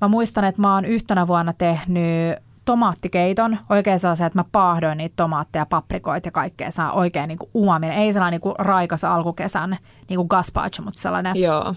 Mä 0.00 0.08
muistan, 0.08 0.44
että 0.44 0.60
mä 0.60 0.74
oon 0.74 0.84
yhtenä 0.84 1.26
vuonna 1.26 1.52
tehnyt 1.52 2.36
tomaattikeiton. 2.64 3.58
Oikein 3.70 3.98
sellaisen, 4.00 4.26
että 4.26 4.38
mä 4.38 4.44
paahdoin 4.52 4.98
niitä 4.98 5.12
tomaatteja, 5.16 5.66
paprikoita 5.66 6.28
ja 6.28 6.32
kaikkea. 6.32 6.70
Saa 6.70 6.92
oikein 6.92 7.28
niinku 7.28 7.50
uominen. 7.54 7.96
Ei 7.96 8.12
sellainen 8.12 8.40
niinku 8.40 8.54
raikas 8.58 9.04
alkukesän 9.04 9.78
niinku 10.08 10.24
gazpacho, 10.24 10.82
mutta 10.82 11.00
sellainen 11.00 11.36
Joo. 11.36 11.74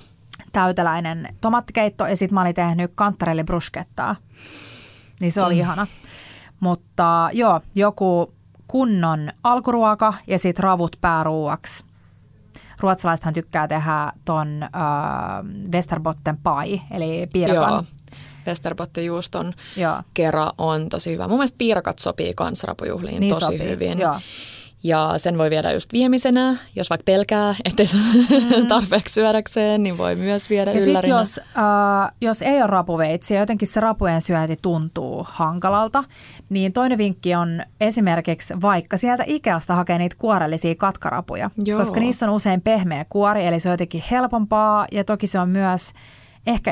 Täyteläinen 0.52 1.28
tomaattikeitto. 1.42 2.08
Ja 2.08 2.16
sitten 2.16 2.34
mä 2.34 2.42
olin 2.42 2.56
tehnyt 2.56 2.92
kantarelli 2.96 3.44
bruschettaa. 3.44 4.16
Niin 5.20 5.32
se 5.32 5.42
oli 5.42 5.54
mm. 5.54 5.60
ihana. 5.60 5.88
Mutta 6.60 7.30
joo, 7.34 7.62
joku 7.76 8.34
kunnon 8.68 9.32
alkuruoka 9.44 10.14
ja 10.28 10.40
sitten 10.40 10.64
ravut 10.64 10.98
pääruuaksi. 11.02 11.86
Ruotsalaisethan 12.80 13.34
tykkää 13.34 13.68
tehdä 13.68 14.12
ton 14.26 14.64
äh, 14.64 14.70
Westerbotten 15.74 16.38
pai, 16.38 16.82
eli 16.92 17.28
piirakan. 17.34 17.72
Joo. 17.72 17.84
Westerbotten 18.48 19.06
juuston 19.06 19.54
Joo. 19.78 20.02
kera 20.14 20.52
on 20.58 20.90
tosi 20.90 21.12
hyvä. 21.12 21.28
Mun 21.28 21.38
mielestä 21.38 21.58
piirakat 21.58 22.00
sopii 22.00 22.34
kans 22.34 22.64
rapujuhliin 22.64 23.20
Niin 23.20 23.34
tosi 23.34 23.46
sopii, 23.46 23.70
hyvin. 23.70 24.00
joo. 24.00 24.20
Ja 24.84 25.14
sen 25.18 25.38
voi 25.38 25.50
viedä 25.50 25.72
just 25.72 25.94
viemisenä, 25.94 26.56
jos 26.76 26.90
vaikka 26.90 27.04
pelkää, 27.06 27.56
ettei 27.66 27.88
se 27.88 27.98
mm. 27.98 28.68
tarpeeksi 28.68 29.14
syödäkseen, 29.14 29.84
niin 29.84 29.98
voi 29.98 30.16
myös 30.16 30.50
viedä 30.50 30.72
Ja 30.72 30.84
yllärinä. 30.84 31.18
jos, 31.18 31.40
äh, 31.40 32.12
jos 32.22 32.42
ei 32.42 32.58
ole 32.62 32.68
rapuveitsiä, 32.68 33.40
jotenkin 33.40 33.68
se 33.68 33.80
rapujen 33.80 34.22
syönti 34.22 34.58
tuntuu 34.62 35.26
hankalalta, 35.30 36.04
niin 36.50 36.74
toinen 36.74 36.98
vinkki 36.98 37.36
on 37.36 37.64
esimerkiksi 37.82 38.54
vaikka 38.62 38.98
sieltä 38.98 39.24
Ikeasta 39.28 39.76
hakea 39.76 39.98
niitä 39.98 40.16
kuorellisia 40.20 40.76
katkarapuja, 40.76 41.50
Joo. 41.66 41.80
koska 41.80 42.00
niissä 42.00 42.26
on 42.26 42.36
usein 42.36 42.62
pehmeä 42.62 43.06
kuori, 43.10 43.46
eli 43.46 43.60
se 43.60 43.70
on 43.70 43.74
jotenkin 43.74 44.04
helpompaa 44.12 44.88
ja 44.92 45.04
toki 45.04 45.28
se 45.28 45.40
on 45.40 45.50
myös 45.50 45.94
ehkä 46.48 46.72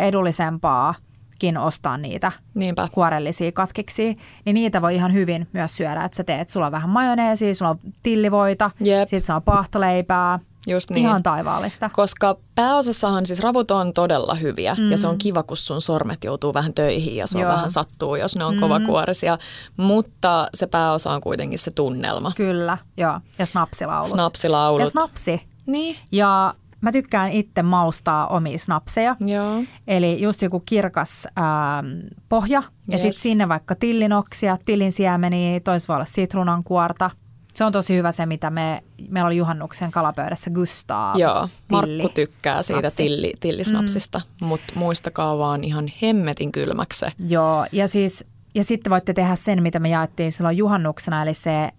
edullisempaakin 1.50 1.58
ostaa 1.58 1.98
niitä 1.98 2.32
Niinpä. 2.54 2.88
kuorellisia 2.92 3.52
katkiksi, 3.52 4.18
niin 4.46 4.54
niitä 4.54 4.82
voi 4.82 4.96
ihan 4.96 5.14
hyvin 5.14 5.48
myös 5.54 5.78
syödä, 5.78 6.06
että 6.06 6.16
sä 6.16 6.24
teet, 6.24 6.50
sulla 6.50 6.66
on 6.66 6.72
vähän 6.72 6.90
majoneesia, 6.90 7.54
sulla 7.54 7.72
on 7.72 7.80
tillivoita, 8.04 8.72
Jep. 8.80 9.08
sitten 9.08 9.24
se 9.24 9.34
on 9.34 9.42
paahtoleipää, 9.42 10.40
Just 10.68 10.90
niin. 10.90 10.98
ihan 11.06 11.24
taivaallista. 11.24 11.90
Koska 11.94 12.38
pääosassahan 12.56 13.26
siis 13.26 13.40
ravut 13.40 13.72
on 13.72 13.94
todella 13.94 14.36
hyviä 14.36 14.76
mm. 14.78 14.92
ja 14.92 14.98
se 14.98 15.08
on 15.08 15.18
kiva, 15.18 15.44
kun 15.44 15.58
sun 15.58 15.82
sormet 15.82 16.24
joutuu 16.24 16.54
vähän 16.54 16.74
töihin 16.74 17.16
ja 17.16 17.28
sua 17.28 17.42
Joo. 17.42 17.52
vähän 17.52 17.70
sattuu, 17.70 18.16
jos 18.16 18.36
ne 18.36 18.46
on 18.46 18.54
mm. 18.54 18.60
kovakuorisia. 18.60 19.38
Mutta 19.78 20.48
se 20.54 20.68
pääosa 20.68 21.12
on 21.12 21.22
kuitenkin 21.22 21.60
se 21.60 21.72
tunnelma. 21.72 22.32
Kyllä, 22.36 22.78
joo. 22.98 23.20
Ja 23.40 23.46
snapsilaulut. 23.46 24.12
Snapsilaulut. 24.12 24.82
Ja 24.82 24.90
snapsi. 24.90 25.42
Niin. 25.66 25.96
Ja 26.12 26.54
mä 26.82 26.92
tykkään 26.92 27.32
itse 27.32 27.62
maustaa 27.64 28.28
omia 28.28 28.58
snapseja. 28.58 29.16
Joo. 29.20 29.64
Eli 29.88 30.22
just 30.22 30.42
joku 30.42 30.60
kirkas 30.60 31.28
ähm, 31.38 31.88
pohja 32.30 32.64
ja 32.88 32.92
Yes. 32.94 33.02
sitten 33.02 33.22
sinne 33.22 33.50
vaikka 33.50 33.76
tillinoksia, 33.76 34.58
tillin 34.66 34.92
siemeniä, 34.92 35.60
tois 35.60 35.88
voi 35.88 35.96
olla 35.96 36.06
sitruunankuorta. 36.06 37.10
Se 37.54 37.64
on 37.64 37.72
tosi 37.72 37.96
hyvä 37.96 38.12
se, 38.12 38.26
mitä 38.26 38.50
me, 38.50 38.84
meillä 39.10 39.28
oli 39.28 39.38
juhannuksen 39.38 39.92
kalapöydässä 39.92 40.50
Gustav. 40.50 41.20
Joo, 41.20 41.50
tilli. 41.68 41.98
Markku 42.02 42.10
tykkää 42.16 42.62
siitä 42.62 42.80
Snapsi. 42.90 43.04
tilli, 43.04 43.34
tillisnapsista, 43.40 44.22
mm. 44.42 44.48
mutta 44.48 44.74
muistakaa 44.76 45.38
vaan 45.38 45.64
ihan 45.64 45.86
hemmetin 46.02 46.52
kylmäksi. 46.52 47.06
Joo, 47.28 47.66
ja 47.72 47.88
siis 47.88 48.26
ja 48.56 48.64
sitten 48.64 48.90
voitte 48.92 49.14
tehdä 49.14 49.36
sen, 49.36 49.64
mitä 49.64 49.80
me 49.80 49.90
jaettiin 49.90 50.32
silloin 50.32 50.58
juhannuksena, 50.58 51.22
eli 51.24 51.34
se, 51.34 51.70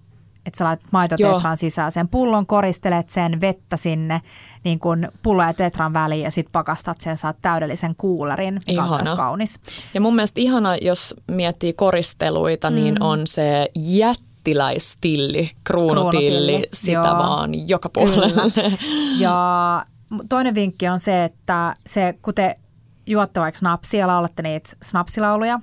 että 0.46 0.58
sä 0.58 0.64
laitat 0.64 0.92
maitotetran 0.92 1.56
sisään 1.56 1.92
sen 1.92 2.08
pullon, 2.08 2.46
koristelet 2.46 3.10
sen 3.10 3.40
vettä 3.40 3.76
sinne 3.76 4.20
niin 4.64 4.78
kuin 4.80 5.08
pullo 5.22 5.42
ja 5.42 5.54
tetran 5.54 5.92
väliin 5.92 6.22
ja 6.22 6.30
sitten 6.30 6.52
pakastat 6.52 7.00
sen, 7.00 7.16
saat 7.16 7.36
täydellisen 7.42 7.94
kuulerin, 7.96 8.60
Ihana. 8.66 8.96
myös 8.96 9.10
kaunis. 9.10 9.60
Ja 9.94 10.00
mun 10.00 10.14
mielestä 10.14 10.40
ihana, 10.40 10.76
jos 10.76 11.14
miettii 11.26 11.72
koristeluita, 11.72 12.70
mm. 12.70 12.76
niin 12.76 13.02
on 13.02 13.26
se 13.26 13.68
jättiläistilli, 13.74 15.50
kruunutilli, 15.64 16.28
Kruunutilli, 16.28 16.68
sitä 16.72 16.92
joo. 16.92 17.04
vaan 17.04 17.68
joka 17.68 17.88
puolelle. 17.88 18.50
Kyllä. 18.54 18.70
Ja 19.18 19.86
toinen 20.28 20.54
vinkki 20.54 20.88
on 20.88 20.98
se, 20.98 21.24
että 21.24 21.74
se, 21.86 22.14
kun 22.22 22.34
te 22.34 22.58
juotte 23.06 23.40
vaikka 23.40 23.58
snapsia 23.58 24.00
ja 24.00 24.06
laulatte 24.06 24.42
niitä 24.42 24.70
snapsilauluja, 24.82 25.60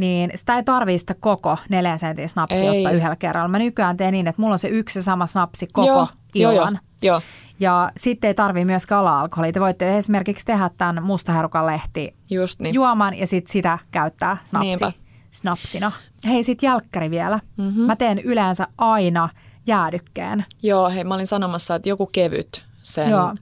niin 0.00 0.30
sitä 0.34 0.56
ei 0.56 0.64
tarvii 0.64 0.98
sitä 0.98 1.14
koko 1.20 1.56
neljän 1.68 1.98
sentin 1.98 2.28
snapsia 2.28 2.72
Ei. 2.72 2.78
ottaa 2.78 2.92
yhdellä 2.92 3.16
kerralla. 3.16 3.48
Mä 3.48 3.58
nykyään 3.58 3.96
teen 3.96 4.12
niin, 4.12 4.26
että 4.26 4.42
mulla 4.42 4.52
on 4.52 4.58
se 4.58 4.68
yksi 4.68 5.02
sama 5.02 5.26
snapsi 5.26 5.66
koko 5.66 5.86
joo, 5.86 6.08
joo, 6.34 6.52
joo, 6.52 6.62
illan. 6.62 6.80
joo. 7.02 7.20
Ja 7.60 7.90
sitten 7.96 8.28
ei 8.28 8.34
tarvii 8.34 8.64
myöskään 8.64 9.00
olla 9.00 9.20
alkoholia. 9.20 9.52
Te 9.52 9.60
voitte 9.60 9.98
esimerkiksi 9.98 10.44
tehdä 10.44 10.70
tämän 10.78 11.02
mustaherukan 11.02 11.66
lehti 11.66 12.16
Just 12.30 12.60
niin. 12.60 12.74
juoman 12.74 13.18
ja 13.18 13.26
sitten 13.26 13.52
sitä 13.52 13.78
käyttää 13.90 14.36
snapsi, 14.44 14.68
Niinpä. 14.68 14.92
snapsina. 15.30 15.92
Hei, 16.26 16.42
sitten 16.42 16.66
jälkkäri 16.68 17.10
vielä. 17.10 17.40
Mm-hmm. 17.56 17.82
Mä 17.82 17.96
teen 17.96 18.18
yleensä 18.18 18.66
aina 18.78 19.28
jäädykkeen. 19.66 20.44
Joo, 20.62 20.90
hei, 20.90 21.04
mä 21.04 21.14
olin 21.14 21.26
sanomassa, 21.26 21.74
että 21.74 21.88
joku 21.88 22.06
kevyt 22.06 22.64
sen. 22.82 23.10
Joo. 23.10 23.34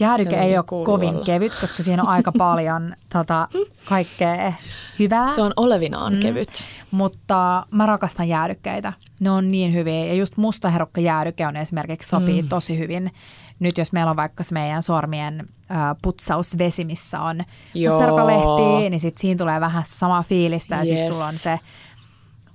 Jäädyke 0.00 0.36
ei 0.40 0.52
jotenkin 0.52 0.78
ole 0.78 0.86
kovin 0.86 1.14
olla. 1.14 1.24
kevyt, 1.24 1.52
koska 1.60 1.82
siinä 1.82 2.02
on 2.02 2.08
aika 2.08 2.32
paljon 2.38 2.94
tota, 3.12 3.48
kaikkea 3.88 4.52
hyvää. 4.98 5.28
Se 5.28 5.42
on 5.42 5.52
olevinaan 5.56 6.12
mm. 6.12 6.20
kevyt. 6.20 6.64
Mutta 6.90 7.66
mä 7.70 7.86
rakastan 7.86 8.28
jäädykkeitä. 8.28 8.92
Ne 9.20 9.30
on 9.30 9.50
niin 9.50 9.74
hyviä. 9.74 10.04
Ja 10.06 10.14
just 10.14 10.36
mustaherukka 10.36 11.00
jäädyke 11.00 11.46
on 11.46 11.56
esimerkiksi 11.56 12.08
sopii 12.08 12.42
mm. 12.42 12.48
tosi 12.48 12.78
hyvin. 12.78 13.12
Nyt 13.58 13.78
jos 13.78 13.92
meillä 13.92 14.10
on 14.10 14.16
vaikka 14.16 14.42
se 14.42 14.54
meidän 14.54 14.82
sormien 14.82 15.48
ä, 15.70 15.74
putsausvesi, 16.02 16.84
missä 16.84 17.20
on 17.20 17.44
Joo. 17.74 17.92
mustaherukalehti, 17.92 18.90
niin 18.90 19.00
sit 19.00 19.18
siinä 19.18 19.38
tulee 19.38 19.60
vähän 19.60 19.82
samaa 19.86 20.22
fiilistä. 20.22 20.74
Ja 20.74 20.80
Yes. 20.80 20.88
sit 21.06 21.14
sulla 21.14 21.26
on 21.26 21.32
se, 21.32 21.58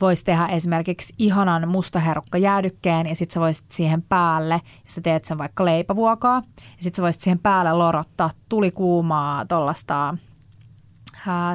voisi 0.02 0.24
tehdä 0.24 0.46
esimerkiksi 0.46 1.14
ihanan 1.18 1.68
mustaherukka 1.68 2.38
jäädykkeen 2.38 3.08
ja 3.08 3.16
sitten 3.16 3.34
sä 3.34 3.40
voisit 3.40 3.72
siihen 3.72 4.02
päälle, 4.02 4.62
jos 4.84 4.96
sä 4.96 5.02
teet 5.02 5.26
sen 5.26 5.38
vaikka 5.38 5.66
leipävuokaa, 5.66 6.42
ja 6.58 6.84
sitten 6.84 6.96
sä 6.96 7.02
voisit 7.02 7.22
siihen 7.22 7.40
päälle 7.40 7.74
lorottaa 7.74 8.30
tulikuumaa 8.50 9.46
tuollaista 9.46 10.18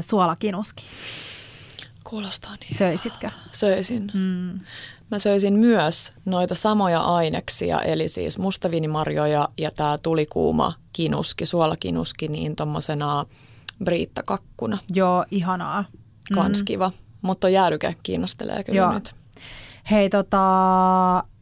suolakinuski. 0.00 0.84
Kuulostaa 2.04 2.56
niin. 2.60 2.76
Söisitkö? 2.76 3.30
Söisin. 3.52 4.10
Mm. 4.14 4.60
Mä 5.10 5.18
söisin 5.18 5.54
myös 5.54 6.12
noita 6.24 6.54
samoja 6.54 7.00
aineksia, 7.00 7.82
eli 7.82 8.08
siis 8.08 8.38
mustaviinimarjoja 8.38 9.48
ja 9.58 9.70
tämä 9.70 9.98
tulikuuma 10.02 10.72
kinuski, 10.92 11.46
suolakinuski, 11.46 12.28
niin 12.28 12.56
tommosena 12.56 13.26
briittakakkuna. 13.84 14.78
Joo, 14.94 15.24
ihanaa. 15.30 15.84
Kans 16.34 16.62
kiva. 16.62 16.92
Mutta 17.22 17.48
jäädyke 17.48 17.94
kiinnostelee 18.02 18.64
kyllä 18.64 18.78
Joo. 18.78 18.92
nyt. 18.92 19.14
Hei, 19.90 20.10
tota, 20.10 20.38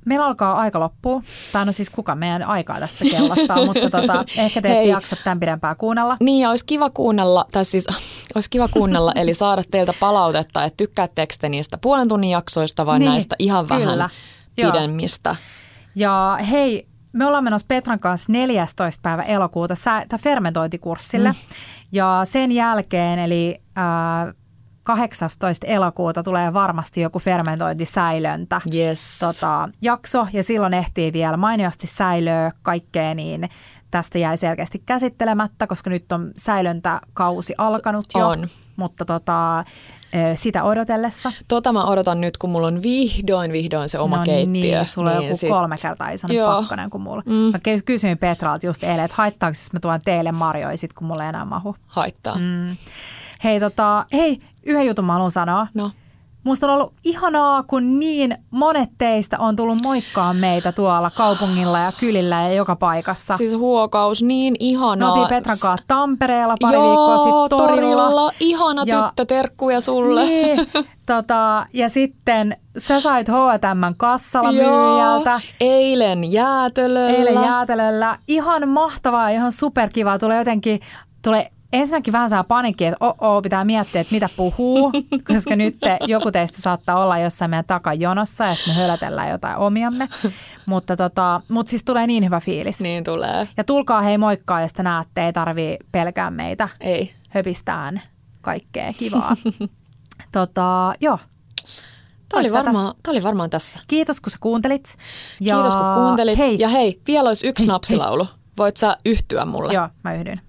meillä 0.05 0.26
alkaa 0.26 0.57
aika 0.57 0.81
loppua. 0.81 1.22
Tai 1.53 1.66
no 1.66 1.72
siis 1.72 1.91
kuka 1.91 2.14
meidän 2.14 2.43
aikaa 2.43 2.81
tässä 2.81 3.05
kellottaa, 3.11 3.64
mutta 3.64 3.91
tota, 3.91 4.24
ehkä 4.39 4.62
te 4.62 4.68
ette 4.68 4.79
Hei. 4.79 4.89
jaksa 4.89 5.16
tämän 5.24 5.41
pidempään 5.41 5.76
kuunnella. 5.76 6.16
Niin 6.20 6.43
ja 6.43 6.51
olisi 6.51 6.66
kiva 6.66 6.91
kuunnella, 6.91 7.47
tai 7.53 7.64
siis 7.64 7.87
olisi 8.35 8.51
kiva 8.51 8.68
kuunnella, 8.68 9.12
eli 9.14 9.35
saada 9.35 9.62
teiltä 9.70 9.95
palautetta, 10.01 10.64
että 10.64 10.76
tykkäättekö 10.76 11.35
te 11.41 11.49
niistä 11.49 11.79
puolen 11.79 12.09
tunnin 12.09 12.31
jaksoista 12.31 12.87
vai 12.87 12.99
Niin, 12.99 13.11
näistä 13.11 13.37
ihan 13.39 13.66
kyllä. 13.66 13.85
vähän 13.87 14.11
Joo. 14.57 14.72
pidemmistä. 14.72 15.37
Ja 15.95 16.39
hei, 16.51 16.87
me 17.12 17.26
ollaan 17.26 17.45
menossa 17.45 17.66
Petran 17.68 18.01
kanssa 18.01 18.33
14. 18.33 19.01
päivä 19.03 19.22
elokuuta 19.22 19.74
sä, 19.74 20.03
fermentointikurssille. 20.20 21.29
Mm. 21.29 21.37
Ja 21.93 22.20
sen 22.24 22.53
jälkeen, 22.53 23.18
eli 23.18 23.61
äh, 23.79 24.35
18. 24.97 25.66
elokuuta 25.66 26.22
tulee 26.22 26.53
varmasti 26.53 27.01
joku 27.01 27.18
fermentointisäilöntä 27.18 28.61
Yes. 28.74 29.18
tota, 29.18 29.68
jakso. 29.82 30.26
Ja 30.32 30.43
silloin 30.43 30.74
ehtii 30.74 31.12
vielä 31.12 31.36
mainiosti 31.36 31.86
säilöä 31.86 32.53
kaikkea, 32.62 33.14
niin 33.14 33.49
tästä 33.91 34.18
jäi 34.18 34.36
selkeästi 34.36 34.82
käsittelemättä, 34.86 35.66
koska 35.66 35.91
nyt 35.91 36.12
on 36.12 36.30
säilöntäkausi 36.36 37.55
alkanut 37.59 38.05
jo. 38.14 38.28
on. 38.28 38.49
Mutta 38.76 39.05
tota, 39.05 39.64
sitä 40.34 40.62
odotellessa. 40.62 41.32
Tota 41.49 41.72
mä 41.72 41.84
odotan 41.84 42.20
nyt, 42.20 42.39
kun 42.39 42.51
mulla 42.51 42.66
on 42.66 42.82
vihdoin, 42.82 43.53
vihdoin 43.53 43.89
se 43.89 43.99
oma 43.99 44.16
no 44.16 44.24
keittiö. 44.24 44.76
Niin, 44.78 44.86
sulla 44.86 45.11
on 45.11 45.24
joku 45.24 45.36
sit- 45.36 45.49
kolme 45.49 45.76
kertaa 45.82 46.11
isompi 46.11 46.34
Joo. 46.36 46.53
pakkanen 46.61 46.91
kuin 46.91 47.03
mulla. 47.03 47.22
Mm. 47.26 47.32
Mä 47.34 47.59
ky- 47.62 47.82
kysyin 47.84 48.18
Petralta 48.18 48.66
just 48.66 48.84
eilen, 48.84 49.05
että 49.05 49.14
haittaako, 49.16 49.51
jos 49.51 49.72
mä 49.72 49.80
tuon 49.80 50.01
teille 50.05 50.32
marjoja 50.32 50.76
sit, 50.76 50.93
kun 50.93 51.07
mulla 51.07 51.22
ei 51.22 51.28
enää 51.28 51.45
mahu. 51.45 51.76
Haittaa. 51.86 52.36
Mm. 52.39 52.76
Hei, 53.45 53.61
tota, 53.61 54.05
hei, 54.12 54.39
yhden 54.66 54.86
jutun 54.86 55.05
mä 55.05 55.12
haluan 55.12 55.30
sanoa. 55.30 55.66
No, 55.74 55.91
Musta 56.45 56.66
on 56.66 56.72
ollut 56.74 56.93
ihanaa, 57.05 57.62
kun 57.62 57.99
niin 58.01 58.36
monet 58.51 58.91
teistä 58.99 59.36
on 59.39 59.57
tullut 59.57 59.78
moikkaa 59.82 60.32
meitä 60.32 60.72
tuolla 60.72 61.11
kaupungilla 61.11 61.78
ja 61.78 61.93
kylillä 62.01 62.43
ja 62.43 62.53
joka 62.53 62.76
paikassa. 62.76 63.36
siis 63.36 63.57
huokaus, 63.57 64.22
niin 64.22 64.53
Me 64.53 64.57
ihanaa. 64.61 65.09
oltiin 65.12 65.28
Petran 65.28 65.57
kanssa 65.62 65.84
Tampereella 65.86 66.55
pari 66.61 66.74
Joo, 66.74 66.84
viikkoa 66.86 67.16
sitten 67.49 67.59
torilla. 67.59 68.03
torilla. 68.03 68.32
Ihana 68.41 68.82
Ja- 68.86 69.03
tyttö, 69.07 69.24
terkkuja 69.24 69.80
sulle. 69.80 70.20
Niin, 70.24 70.59
tota, 71.07 71.66
ja 71.72 71.89
sitten 71.89 72.57
sä 72.78 73.01
sait 73.01 73.28
H&M 73.28 73.95
kassalla 73.97 74.53
myyjältä. 74.53 75.41
eilen 75.61 76.32
jäätelöllä. 76.32 77.09
Eilen 77.16 77.34
jäätelöllä. 77.34 78.18
Ihan 78.28 78.68
mahtavaa, 78.68 79.28
ihan 79.28 79.53
superkivaa. 79.53 80.18
Tulee 80.18 80.39
jotenkin, 80.39 80.80
tulee 81.24 81.51
ensinnäkin 81.72 82.12
vähän 82.12 82.30
saa 82.30 82.44
panikki, 82.44 82.84
että 82.84 82.96
oh, 83.00 83.42
pitää 83.42 83.64
miettiä, 83.64 84.00
että 84.00 84.14
mitä 84.14 84.28
puhuu, 84.36 84.92
koska 85.34 85.56
nyt 85.56 85.76
te, 85.80 85.96
joku 86.06 86.30
teistä 86.30 86.62
saattaa 86.62 87.02
olla 87.02 87.18
jossain 87.18 87.50
meidän 87.50 87.64
takajonossa 87.64 88.44
ja 88.44 88.54
sitten 88.54 88.74
me 88.74 88.80
hölätellään 88.80 89.30
jotain 89.30 89.56
omiamme. 89.56 90.08
mutta, 90.66 90.96
tota, 90.96 91.40
mutta 91.48 91.70
siis 91.70 91.84
tulee 91.84 92.06
niin 92.06 92.24
hyvä 92.24 92.40
fiilis. 92.40 92.80
Niin 92.80 93.04
tulee. 93.04 93.48
Ja 93.56 93.64
tulkaa 93.64 94.00
hei 94.02 94.18
moikkaa, 94.18 94.60
jos 94.60 94.72
te 94.72 94.82
näette, 94.82 95.26
ei 95.26 95.32
tarvii 95.32 95.76
pelkää 95.92 96.30
meitä. 96.30 96.68
Ei. 96.80 97.14
Höpistään 97.30 98.02
kaikkea 98.40 98.92
kivaa. 98.92 99.36
tota, 100.32 100.94
joo. 101.00 101.18
Tämä 102.28 102.40
oli, 102.40 102.52
varmaan, 102.52 102.94
tämä 103.02 103.12
oli 103.12 103.22
varmaan 103.22 103.50
tässä. 103.50 103.80
Kiitos, 103.88 104.20
kun 104.20 104.30
sä 104.30 104.38
kuuntelit. 104.40 104.94
Ja 105.40 105.54
Kiitos 105.54 105.76
kun 105.76 105.94
kuuntelit. 105.94 106.38
Hei, 106.38 106.58
Ja 106.58 106.68
hei, 106.68 107.00
vielä 107.06 107.28
olisi 107.28 107.46
yksi 107.46 107.64
Hei, 107.64 107.68
napsilaulu. 107.68 108.26
Voit 108.58 108.76
sä 108.76 108.96
yhtyä 109.04 109.44
mulle? 109.44 109.72
Joo, 109.72 109.88
mä 110.04 110.14
yhdyn. 110.14 110.40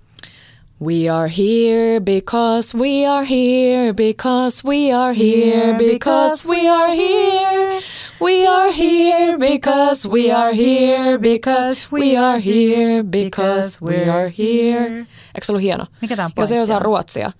We 0.82 1.10
are 1.10 1.28
here 1.28 2.00
because 2.00 2.74
we 2.74 3.06
are 3.06 3.26
here 3.26 3.94
because 3.94 4.64
we 4.64 4.94
are 4.94 5.14
here 5.14 5.74
because 5.78 6.48
we 6.48 6.70
are 6.70 6.96
here. 6.96 7.82
We 8.22 8.48
are 8.48 8.72
here 8.72 9.38
because 9.38 10.08
we 10.08 10.32
are 10.32 10.54
here 10.54 11.18
because 11.20 11.92
we 11.92 12.16
are 12.16 12.40
here 12.40 13.04
because 13.04 13.82
we 13.82 14.10
are 14.10 14.30
here. 14.30 15.06
Eikö 15.36 15.46
se 15.46 15.52
ollut 15.52 15.62
hieno? 15.62 15.86
Mikä 16.02 16.16
tää 16.16 16.26
on 16.26 16.32
Jos 16.38 16.52
ei 16.52 16.60
osaa 16.60 16.80
ruotsia, 16.80 17.32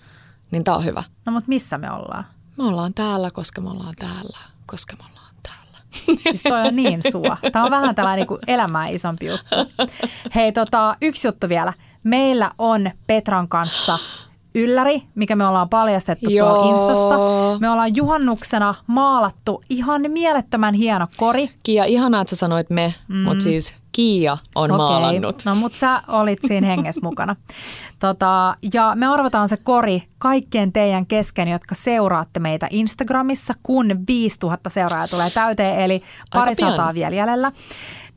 niin 0.52 0.64
tää 0.64 0.76
on 0.76 0.86
hyvä. 0.86 1.04
No 1.26 1.32
mutta 1.32 1.50
missä 1.50 1.78
me 1.78 1.92
ollaan? 1.92 2.26
Me 2.58 2.64
ollaan 2.64 2.94
täällä, 2.94 3.32
koska 3.32 3.62
me 3.62 3.70
ollaan 3.70 3.96
täällä, 4.00 4.38
koska 4.66 4.96
me 4.96 5.04
ollaan 5.12 5.36
täällä. 5.44 5.78
Siis 6.24 6.44
toi 6.44 6.68
on 6.68 6.76
niin 6.76 7.02
sua. 7.12 7.38
Tämä 7.52 7.66
on 7.66 7.72
vähän 7.72 7.96
tällainen 7.96 8.28
niin 8.30 8.40
elämää 8.48 8.88
isompi 8.88 9.26
juttu. 9.26 9.56
Hei, 10.36 10.52
tota, 10.52 10.96
yksi 11.02 11.28
juttu 11.28 11.50
vielä. 11.50 11.74
Meillä 12.04 12.52
on 12.58 12.92
Petran 13.08 13.48
kanssa 13.48 14.00
ylläri, 14.56 15.04
mikä 15.16 15.36
me 15.36 15.48
ollaan 15.48 15.70
paljastettu 15.70 16.30
Joo. 16.30 16.50
tuolla 16.50 16.72
Instasta. 16.72 17.16
Me 17.60 17.70
ollaan 17.70 17.96
juhannuksena 17.96 18.76
maalattu 18.88 19.64
ihan 19.70 20.02
mielettömän 20.08 20.74
hieno 20.74 21.08
kori. 21.18 21.50
Kiia, 21.64 21.86
ihanaa, 21.86 22.22
että 22.22 22.30
sä 22.30 22.36
sanoit 22.36 22.70
me, 22.70 22.94
mm. 23.08 23.18
mutta 23.18 23.44
siis 23.44 23.74
Kiia 23.92 24.38
on 24.56 24.78
maalannut. 24.78 25.46
No 25.46 25.56
mutta 25.56 25.78
sä 25.78 26.02
olit 26.08 26.40
siinä 26.48 26.68
hengessä 26.68 27.02
mukana. 27.04 27.36
Tota, 28.00 28.56
ja 28.74 28.92
me 28.96 29.08
arvotaan 29.08 29.50
se 29.50 29.58
kori 29.58 30.04
kaikkien 30.18 30.74
teidän 30.74 31.06
kesken, 31.06 31.48
jotka 31.48 31.76
seuraatte 31.76 32.40
meitä 32.40 32.68
Instagramissa, 32.70 33.54
kun 33.64 34.04
5000 34.08 34.70
seuraajaa 34.70 35.08
tulee 35.08 35.30
täyteen, 35.30 35.80
eli 35.80 36.04
pari 36.34 36.56
sataa 36.56 36.94
vielä 36.94 37.16
jäljellä. 37.16 37.52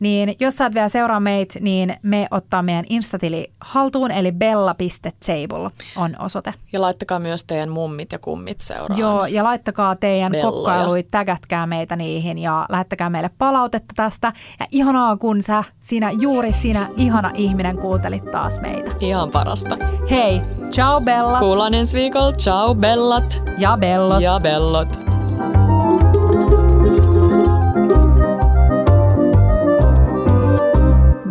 Niin 0.03 0.37
jos 0.41 0.57
sä 0.57 0.67
et 0.67 0.75
vielä 0.75 0.89
seuraa 0.89 1.21
meitä, 1.21 1.59
niin 1.61 1.97
me 2.03 2.27
ottaa 2.31 2.63
meidän 2.63 2.85
instatili 2.89 3.53
haltuun, 3.61 4.11
eli 4.11 4.33
bella.table 4.33 5.71
on 5.97 6.17
osoite. 6.19 6.55
Ja 6.73 6.81
laittakaa 6.81 7.19
myös 7.19 7.45
teidän 7.45 7.69
mummit 7.69 8.13
ja 8.13 8.19
kummit 8.19 8.61
seuraan. 8.61 9.01
Joo, 9.01 9.27
ja 9.27 9.45
laittakaa 9.45 9.97
teidän 9.97 10.33
Belloja. 10.33 10.53
kokkailuit, 10.53 11.09
tägätkää 11.11 11.67
meitä 11.67 11.97
niihin 11.97 12.39
ja 12.39 12.67
lähettäkää 12.69 13.11
meille 13.11 13.31
palautetta 13.39 13.93
tästä. 13.97 14.33
Ja 14.61 14.67
ihanaa, 14.71 15.17
kun 15.17 15.43
sä, 15.43 15.65
sinä, 15.81 16.11
juuri 16.11 16.53
sinä, 16.53 16.87
ihana 16.97 17.31
ihminen, 17.35 17.79
kuuntelit 17.79 18.31
taas 18.31 18.61
meitä. 18.61 18.91
Ihan 19.01 19.31
parasta. 19.31 19.77
Hei, 20.11 20.41
ciao 20.71 21.01
Bella 21.01 21.39
Kuullaan 21.39 21.75
ensi 21.75 21.99
viikolla. 21.99 22.33
Ciao 22.33 22.75
bellat 22.75 23.43
ja 23.59 23.77
Bellot. 23.81 24.23
ja 24.23 24.41
bellot. 24.43 25.12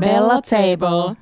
Bella 0.02 0.42
Table. 0.42 1.21